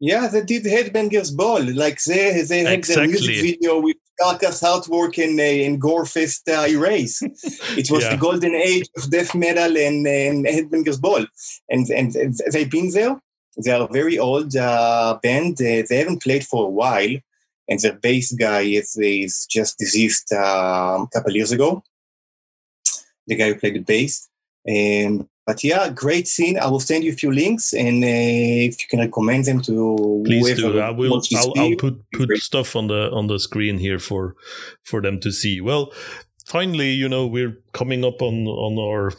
Yeah, 0.02 0.28
they 0.28 0.44
did 0.44 0.66
Headbangers 0.66 1.34
Ball. 1.34 1.64
Like 1.74 2.04
they, 2.04 2.44
they 2.44 2.60
had 2.66 2.84
the 2.84 3.08
music 3.08 3.42
video 3.42 3.80
with 3.80 3.96
Carcass 4.24 4.62
Heartwork 4.62 5.22
and, 5.24 5.40
uh, 5.40 5.44
and 5.66 5.82
Gorefest 5.82 6.42
uh, 6.48 6.68
Erase. 6.68 7.22
It 7.78 7.90
was 7.92 8.04
Yeah. 8.04 8.12
the 8.12 8.18
golden 8.18 8.56
age 8.56 8.88
of 8.98 9.10
death 9.10 9.36
metal 9.36 9.78
and, 9.78 10.08
and 10.08 10.46
Headbangers 10.46 11.00
Ball. 11.00 11.26
And, 11.70 11.90
and, 11.90 12.16
and 12.16 12.34
they've 12.52 12.70
been 12.72 12.92
there. 12.92 13.20
They 13.64 13.72
are 13.72 13.84
a 13.88 13.94
very 13.94 14.18
old 14.18 14.56
uh, 14.56 15.20
band. 15.22 15.54
Uh, 15.62 15.84
they 15.88 15.98
haven't 15.98 16.24
played 16.24 16.46
for 16.46 16.66
a 16.66 16.70
while. 16.70 17.16
And 17.70 17.80
their 17.80 17.94
bass 17.94 18.32
guy 18.34 18.62
is, 18.62 18.98
is 18.98 19.46
just 19.46 19.78
deceased 19.78 20.32
um, 20.34 21.04
a 21.04 21.08
couple 21.14 21.36
years 21.36 21.52
ago. 21.52 21.84
The 23.28 23.36
guy 23.36 23.48
who 23.50 23.56
played 23.60 23.76
the 23.76 23.80
bass. 23.80 24.28
Um, 24.68 25.30
but 25.46 25.64
yeah, 25.64 25.90
great 25.90 26.28
scene. 26.28 26.58
I 26.58 26.68
will 26.68 26.80
send 26.80 27.04
you 27.04 27.12
a 27.12 27.16
few 27.16 27.32
links, 27.32 27.74
and 27.74 28.04
uh, 28.04 28.08
if 28.08 28.82
you 28.82 28.88
can 28.90 29.00
recommend 29.00 29.46
them 29.46 29.62
to 29.64 30.24
Please 30.26 30.56
do. 30.56 30.80
I 30.80 30.90
will. 30.90 31.22
I'll, 31.36 31.54
I'll 31.58 31.76
put 31.76 32.02
put 32.12 32.28
great. 32.30 32.42
stuff 32.42 32.76
on 32.76 32.88
the 32.88 33.12
on 33.12 33.28
the 33.28 33.40
screen 33.40 33.78
here 33.78 34.00
for 34.00 34.36
for 34.84 35.02
them 35.02 35.20
to 35.20 35.32
see. 35.32 35.60
Well, 35.60 35.92
finally, 36.46 36.92
you 36.92 37.10
know, 37.10 37.28
we're 37.28 37.58
coming 37.74 38.06
up 38.06 38.22
on 38.22 38.48
on 38.48 38.78
our 38.80 39.12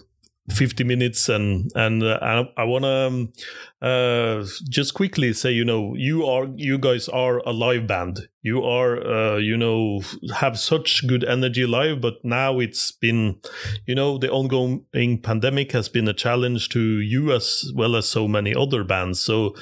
50 0.51 0.85
minutes 0.85 1.29
and 1.31 1.71
and 1.75 2.03
uh, 2.03 2.19
I, 2.21 2.63
I 2.63 2.65
want 2.65 2.85
to 2.85 2.89
um, 2.89 3.33
uh, 3.81 4.45
just 4.69 4.93
quickly 4.93 5.33
say 5.33 5.53
you 5.53 5.65
know 5.65 5.95
you 5.97 6.27
are 6.27 6.49
you 6.55 6.79
guys 6.79 7.09
are 7.09 7.39
a 7.39 7.53
live 7.53 7.87
band. 7.87 8.29
You 8.43 8.63
are 8.63 9.07
uh, 9.07 9.37
you 9.39 9.57
know 9.57 10.03
have 10.37 10.59
such 10.59 11.07
good 11.07 11.25
energy 11.25 11.65
live 11.65 12.03
but 12.03 12.23
now 12.23 12.59
it's 12.61 12.93
been 12.93 13.41
you 13.87 13.95
know 13.95 14.19
the 14.19 14.31
ongoing 14.31 15.23
pandemic 15.23 15.73
has 15.73 15.89
been 15.89 16.09
a 16.09 16.13
challenge 16.13 16.69
to 16.71 16.81
you 17.01 17.33
as 17.33 17.73
well 17.75 17.97
as 17.97 18.07
so 18.07 18.29
many 18.29 18.55
other 18.55 18.85
bands. 18.85 19.21
So 19.21 19.55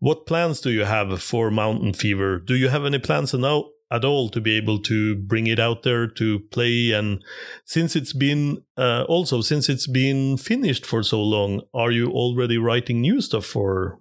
what 0.00 0.26
plans 0.26 0.60
do 0.60 0.70
you 0.70 0.84
have 0.84 1.22
for 1.22 1.52
mountain 1.52 1.92
fever? 1.92 2.40
Do 2.40 2.56
you 2.56 2.68
have 2.68 2.84
any 2.84 2.98
plans 2.98 3.32
now 3.32 3.66
at 3.90 4.04
all 4.04 4.28
to 4.28 4.40
be 4.40 4.56
able 4.56 4.78
to 4.80 5.14
bring 5.14 5.46
it 5.46 5.58
out 5.58 5.82
there 5.82 6.06
to 6.08 6.40
play 6.50 6.92
and 6.92 7.22
since 7.64 7.94
it's 7.94 8.12
been 8.12 8.62
uh, 8.76 9.04
also 9.08 9.40
since 9.40 9.68
it's 9.68 9.86
been 9.86 10.36
finished 10.36 10.84
for 10.84 11.02
so 11.02 11.22
long 11.22 11.62
are 11.72 11.90
you 11.92 12.10
already 12.10 12.58
writing 12.58 13.00
new 13.00 13.20
stuff 13.20 13.44
for 13.44 14.00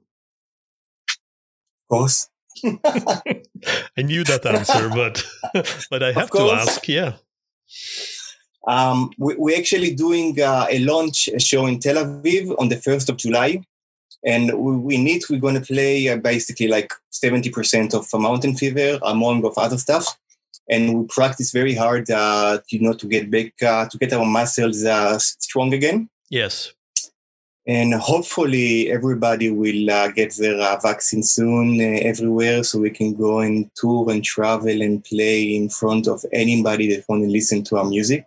Of 1.84 1.90
course. 1.90 2.30
i 2.64 4.02
knew 4.02 4.24
that 4.24 4.46
answer 4.46 4.90
but 4.90 5.24
but 5.92 6.02
i 6.02 6.12
have 6.14 6.32
to 6.32 6.52
ask 6.52 6.88
yeah 6.88 7.14
Um, 8.68 9.12
we, 9.18 9.36
we're 9.38 9.58
actually 9.58 9.94
doing 9.94 10.42
uh, 10.42 10.66
a 10.70 10.80
launch 10.80 11.30
show 11.38 11.68
in 11.68 11.80
Tel 11.80 11.98
Aviv 12.04 12.56
on 12.60 12.70
the 12.70 12.76
1st 12.76 13.10
of 13.10 13.18
July. 13.18 13.62
And 14.26 14.52
we, 14.58 14.98
need, 14.98 15.22
we're 15.30 15.40
going 15.40 15.56
to 15.56 15.62
play 15.62 16.10
uh, 16.10 16.18
basically 16.18 16.68
like 16.68 16.92
70% 17.12 17.94
of 17.94 18.08
Mountain 18.20 18.56
Fever, 18.56 19.00
among 19.04 19.46
of 19.46 19.58
other 19.58 19.78
stuff. 19.78 20.18
And 20.68 20.98
we 20.98 21.06
practice 21.06 21.52
very 21.52 21.76
hard, 21.76 22.10
uh, 22.10 22.60
you 22.70 22.80
know, 22.82 22.94
to 22.94 23.08
get 23.08 23.30
back, 23.30 23.54
uh, 23.62 23.88
to 23.88 23.98
get 24.00 24.14
our 24.14 24.26
muscles 24.26 24.84
uh, 24.84 25.20
strong 25.20 25.74
again. 25.74 26.10
yes 26.30 26.74
And 27.68 27.94
hopefully 27.94 28.92
everybody 28.92 29.50
will 29.52 29.90
uh, 29.90 30.08
get 30.10 30.36
their 30.36 30.60
uh, 30.60 30.80
vaccine 30.80 31.24
soon 31.24 31.80
uh, 31.80 32.00
everywhere 32.02 32.64
so 32.64 32.80
we 32.80 32.90
can 32.90 33.14
go 33.14 33.40
and 33.40 33.70
tour 33.76 34.10
and 34.12 34.24
travel 34.24 34.82
and 34.82 35.04
play 35.04 35.56
in 35.56 35.70
front 35.70 36.08
of 36.08 36.26
anybody 36.32 36.96
that 36.96 37.06
want 37.08 37.24
to 37.24 37.30
listen 37.30 37.64
to 37.66 37.78
our 37.78 37.86
music 37.86 38.26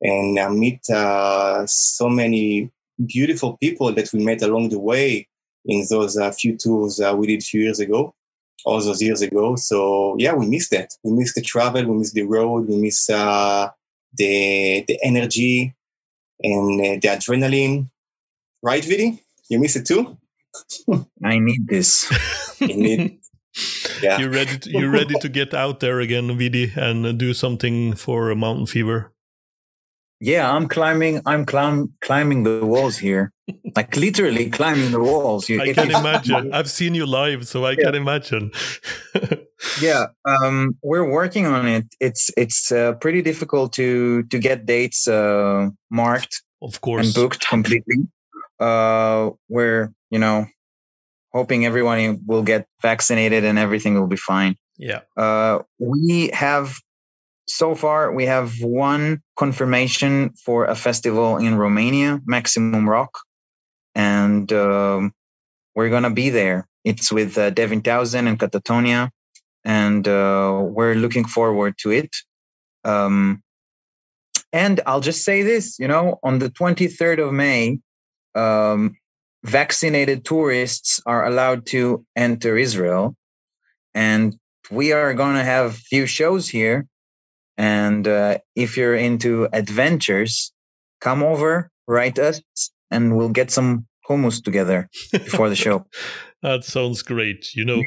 and 0.00 0.38
uh, 0.38 0.50
meet 0.50 0.88
uh, 0.90 1.66
so 1.66 2.08
many 2.08 2.70
beautiful 3.06 3.56
people 3.58 3.92
that 3.92 4.12
we 4.12 4.24
met 4.24 4.42
along 4.42 4.70
the 4.70 4.78
way 4.78 5.28
in 5.64 5.86
those 5.90 6.16
uh, 6.16 6.30
few 6.32 6.56
tours 6.56 7.00
uh, 7.00 7.14
we 7.16 7.26
did 7.26 7.40
a 7.40 7.44
few 7.44 7.62
years 7.62 7.80
ago, 7.80 8.14
all 8.64 8.80
those 8.80 9.02
years 9.02 9.22
ago. 9.22 9.56
So 9.56 10.16
yeah, 10.18 10.34
we 10.34 10.46
miss 10.46 10.68
that. 10.70 10.94
We 11.02 11.12
miss 11.12 11.34
the 11.34 11.42
travel, 11.42 11.84
we 11.86 11.98
miss 11.98 12.12
the 12.12 12.22
road, 12.22 12.68
we 12.68 12.80
miss 12.80 13.08
uh, 13.10 13.68
the 14.14 14.84
the 14.86 14.98
energy 15.02 15.74
and 16.40 16.80
uh, 16.80 16.94
the 17.00 17.08
adrenaline. 17.08 17.90
Right, 18.62 18.84
Vidi? 18.84 19.22
You 19.48 19.60
miss 19.60 19.76
it 19.76 19.86
too? 19.86 20.16
I 21.24 21.38
need 21.38 21.68
this. 21.68 22.10
You 22.60 22.76
need, 22.76 23.20
yeah. 24.02 24.18
you're 24.18 24.30
ready 24.30 24.58
to, 24.58 24.70
you're 24.70 24.90
ready 24.90 25.14
to 25.20 25.28
get 25.28 25.54
out 25.54 25.78
there 25.78 26.00
again 26.00 26.36
vidi 26.36 26.72
and 26.74 27.06
uh, 27.06 27.12
do 27.12 27.32
something 27.32 27.94
for 27.94 28.32
a 28.32 28.34
mountain 28.34 28.66
fever 28.66 29.12
Yeah, 30.20 30.50
I'm 30.52 30.66
climbing. 30.68 31.22
I'm 31.26 31.44
climb, 31.46 31.92
climbing 32.00 32.42
the 32.42 32.64
walls 32.64 32.98
here, 32.98 33.32
like 33.76 33.96
literally 33.96 34.50
climbing 34.50 34.90
the 34.90 35.00
walls. 35.00 35.48
You, 35.48 35.60
i 35.60 35.72
can 35.72 35.90
imagine 36.02 36.52
i've 36.52 36.68
seen 36.70 36.94
you 36.94 37.06
live 37.06 37.46
so 37.46 37.64
i 37.64 37.76
can 37.76 37.94
imagine 37.94 38.50
yeah, 39.80 40.06
um, 40.24 40.76
we're 40.82 41.08
working 41.08 41.46
on 41.46 41.66
it. 41.66 41.86
It's 42.00 42.30
it's 42.36 42.70
uh, 42.70 42.94
pretty 42.94 43.22
difficult 43.22 43.72
to 43.74 44.22
to 44.24 44.38
get 44.38 44.66
dates 44.66 45.08
uh, 45.08 45.70
marked, 45.90 46.42
of 46.62 46.80
course, 46.80 47.06
and 47.06 47.14
booked 47.14 47.46
completely. 47.46 48.06
Uh, 48.60 49.30
we're 49.48 49.92
you 50.10 50.18
know 50.18 50.46
hoping 51.32 51.66
everyone 51.66 52.20
will 52.26 52.42
get 52.42 52.66
vaccinated 52.82 53.44
and 53.44 53.58
everything 53.58 53.94
will 53.98 54.06
be 54.06 54.16
fine. 54.16 54.56
Yeah. 54.78 55.00
Uh, 55.16 55.60
we 55.78 56.30
have 56.32 56.78
so 57.48 57.74
far 57.74 58.12
we 58.12 58.26
have 58.26 58.60
one 58.60 59.22
confirmation 59.36 60.30
for 60.44 60.66
a 60.66 60.74
festival 60.74 61.36
in 61.36 61.56
Romania, 61.56 62.20
Maximum 62.26 62.88
Rock, 62.88 63.18
and 63.94 64.52
um, 64.52 65.12
we're 65.74 65.90
gonna 65.90 66.10
be 66.10 66.30
there. 66.30 66.68
It's 66.84 67.10
with 67.12 67.36
uh, 67.36 67.50
Devin 67.50 67.82
Townsend 67.82 68.28
and 68.28 68.38
Katatonia, 68.38 69.10
and 69.64 70.06
uh, 70.06 70.60
we're 70.62 70.94
looking 70.94 71.24
forward 71.24 71.76
to 71.78 71.90
it. 71.90 72.14
Um, 72.84 73.42
and 74.52 74.80
I'll 74.86 75.00
just 75.00 75.24
say 75.24 75.42
this, 75.42 75.78
you 75.78 75.88
know, 75.88 76.18
on 76.22 76.38
the 76.38 76.48
23rd 76.48 77.26
of 77.26 77.32
May, 77.34 77.80
um, 78.34 78.96
vaccinated 79.44 80.24
tourists 80.24 81.00
are 81.06 81.26
allowed 81.26 81.66
to 81.66 82.04
enter 82.16 82.56
Israel, 82.56 83.14
and 83.94 84.36
we 84.70 84.92
are 84.92 85.14
going 85.14 85.36
to 85.36 85.44
have 85.44 85.76
few 85.76 86.06
shows 86.06 86.48
here. 86.48 86.86
And 87.58 88.06
uh, 88.06 88.38
if 88.54 88.76
you're 88.76 88.94
into 88.94 89.48
adventures, 89.52 90.52
come 91.00 91.24
over, 91.24 91.70
write 91.88 92.18
us, 92.18 92.40
and 92.90 93.16
we'll 93.16 93.30
get 93.30 93.50
some 93.50 93.86
hummus 94.08 94.42
together 94.42 94.88
before 95.12 95.48
the 95.48 95.56
show. 95.56 95.84
that 96.42 96.64
sounds 96.64 97.02
great. 97.02 97.54
You 97.54 97.64
know, 97.64 97.82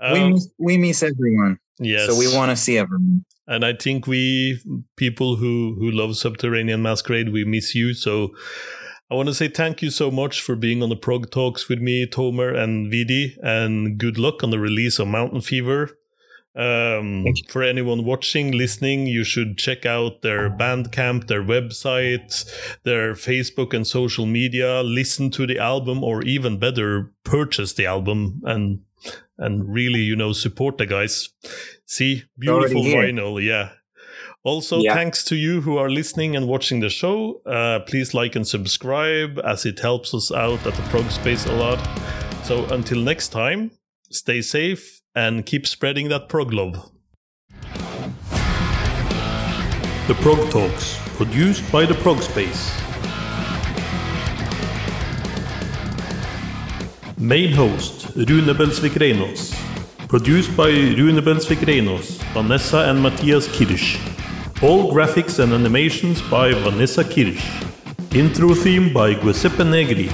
um, 0.00 0.12
we 0.12 0.32
miss, 0.32 0.48
we 0.58 0.78
miss 0.78 1.02
everyone. 1.02 1.58
Yes. 1.78 2.08
So 2.08 2.18
we 2.18 2.32
want 2.32 2.50
to 2.50 2.56
see 2.56 2.78
everyone. 2.78 3.24
And 3.46 3.64
I 3.64 3.72
think 3.72 4.06
we 4.06 4.60
people 4.96 5.36
who 5.36 5.76
who 5.78 5.90
love 5.90 6.16
Subterranean 6.16 6.82
Masquerade, 6.82 7.32
we 7.32 7.44
miss 7.44 7.74
you. 7.74 7.94
So 7.94 8.34
I 9.10 9.14
want 9.14 9.28
to 9.28 9.34
say 9.34 9.48
thank 9.48 9.82
you 9.82 9.90
so 9.90 10.10
much 10.10 10.40
for 10.40 10.56
being 10.56 10.82
on 10.82 10.88
the 10.88 10.96
Prog 10.96 11.30
Talks 11.30 11.68
with 11.68 11.80
me, 11.80 12.06
Tomer 12.06 12.54
and 12.56 12.90
Vidi, 12.90 13.36
and 13.42 13.98
good 13.98 14.18
luck 14.18 14.42
on 14.42 14.50
the 14.50 14.58
release 14.58 14.98
of 14.98 15.08
Mountain 15.08 15.42
Fever. 15.42 15.96
Um, 16.56 17.26
for 17.48 17.62
anyone 17.62 18.04
watching, 18.04 18.52
listening, 18.52 19.06
you 19.06 19.24
should 19.24 19.58
check 19.58 19.84
out 19.84 20.22
their 20.22 20.48
Bandcamp, 20.48 21.26
their 21.26 21.42
website, 21.42 22.44
their 22.82 23.12
Facebook 23.12 23.74
and 23.74 23.86
social 23.86 24.24
media. 24.24 24.82
Listen 24.82 25.30
to 25.32 25.46
the 25.46 25.58
album, 25.58 26.02
or 26.02 26.22
even 26.22 26.58
better, 26.58 27.12
purchase 27.24 27.74
the 27.74 27.84
album 27.86 28.40
and 28.44 28.80
and 29.38 29.68
really, 29.68 30.00
you 30.00 30.16
know, 30.16 30.32
support 30.32 30.78
the 30.78 30.86
guys. 30.86 31.28
See, 31.84 32.24
beautiful 32.38 32.82
vinyl, 32.82 33.42
yeah. 33.42 33.72
Also, 34.42 34.80
yeah. 34.80 34.94
thanks 34.94 35.24
to 35.24 35.36
you 35.36 35.60
who 35.60 35.76
are 35.76 35.90
listening 35.90 36.36
and 36.36 36.48
watching 36.48 36.80
the 36.80 36.88
show. 36.88 37.42
Uh, 37.44 37.80
please 37.80 38.14
like 38.14 38.34
and 38.34 38.48
subscribe 38.48 39.38
as 39.44 39.66
it 39.66 39.80
helps 39.80 40.14
us 40.14 40.32
out 40.32 40.64
at 40.66 40.74
the 40.74 40.82
Prog 40.82 41.10
Space 41.10 41.44
a 41.46 41.52
lot. 41.52 41.80
So 42.44 42.64
until 42.66 43.00
next 43.00 43.28
time, 43.28 43.72
stay 44.10 44.40
safe 44.40 44.95
and 45.16 45.46
keep 45.46 45.66
spreading 45.66 46.08
that 46.10 46.28
prog 46.28 46.52
love. 46.52 46.90
The 50.06 50.14
Prog 50.20 50.50
Talks, 50.50 50.98
produced 51.16 51.64
by 51.72 51.86
the 51.86 51.94
Prog 51.94 52.22
Space. 52.22 52.70
Main 57.18 57.50
host 57.52 58.14
Rune 58.14 58.54
Belsvik 58.54 58.92
Reinås. 59.00 59.54
Produced 60.06 60.54
by 60.56 60.68
Rune 60.68 61.20
Belsvik 61.22 61.64
Reinås, 61.66 62.22
Vanessa 62.34 62.88
and 62.90 63.02
Matthias 63.02 63.48
Kirsch. 63.48 63.98
All 64.62 64.92
graphics 64.92 65.38
and 65.38 65.52
animations 65.52 66.20
by 66.30 66.52
Vanessa 66.52 67.02
Kirsch. 67.02 67.44
Intro 68.14 68.54
theme 68.54 68.92
by 68.92 69.14
Giuseppe 69.14 69.64
Negri. 69.64 70.08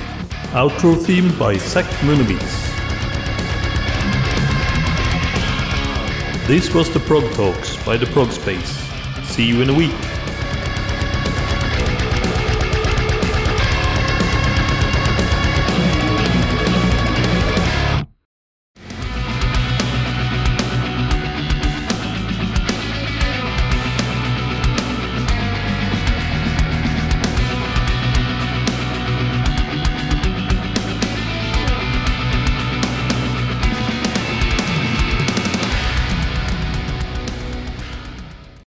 Outro 0.55 0.97
theme 0.97 1.37
by 1.39 1.59
Zach 1.59 1.87
Munowitz. 2.07 2.72
This 6.47 6.74
was 6.74 6.93
the 6.93 6.99
Prog 6.99 7.22
Talks 7.34 7.76
by 7.84 7.97
the 7.97 8.07
Prog 8.07 8.32
Space. 8.32 8.76
See 9.30 9.47
you 9.47 9.62
in 9.62 9.70
a 9.70 9.74
week. 9.74 10.22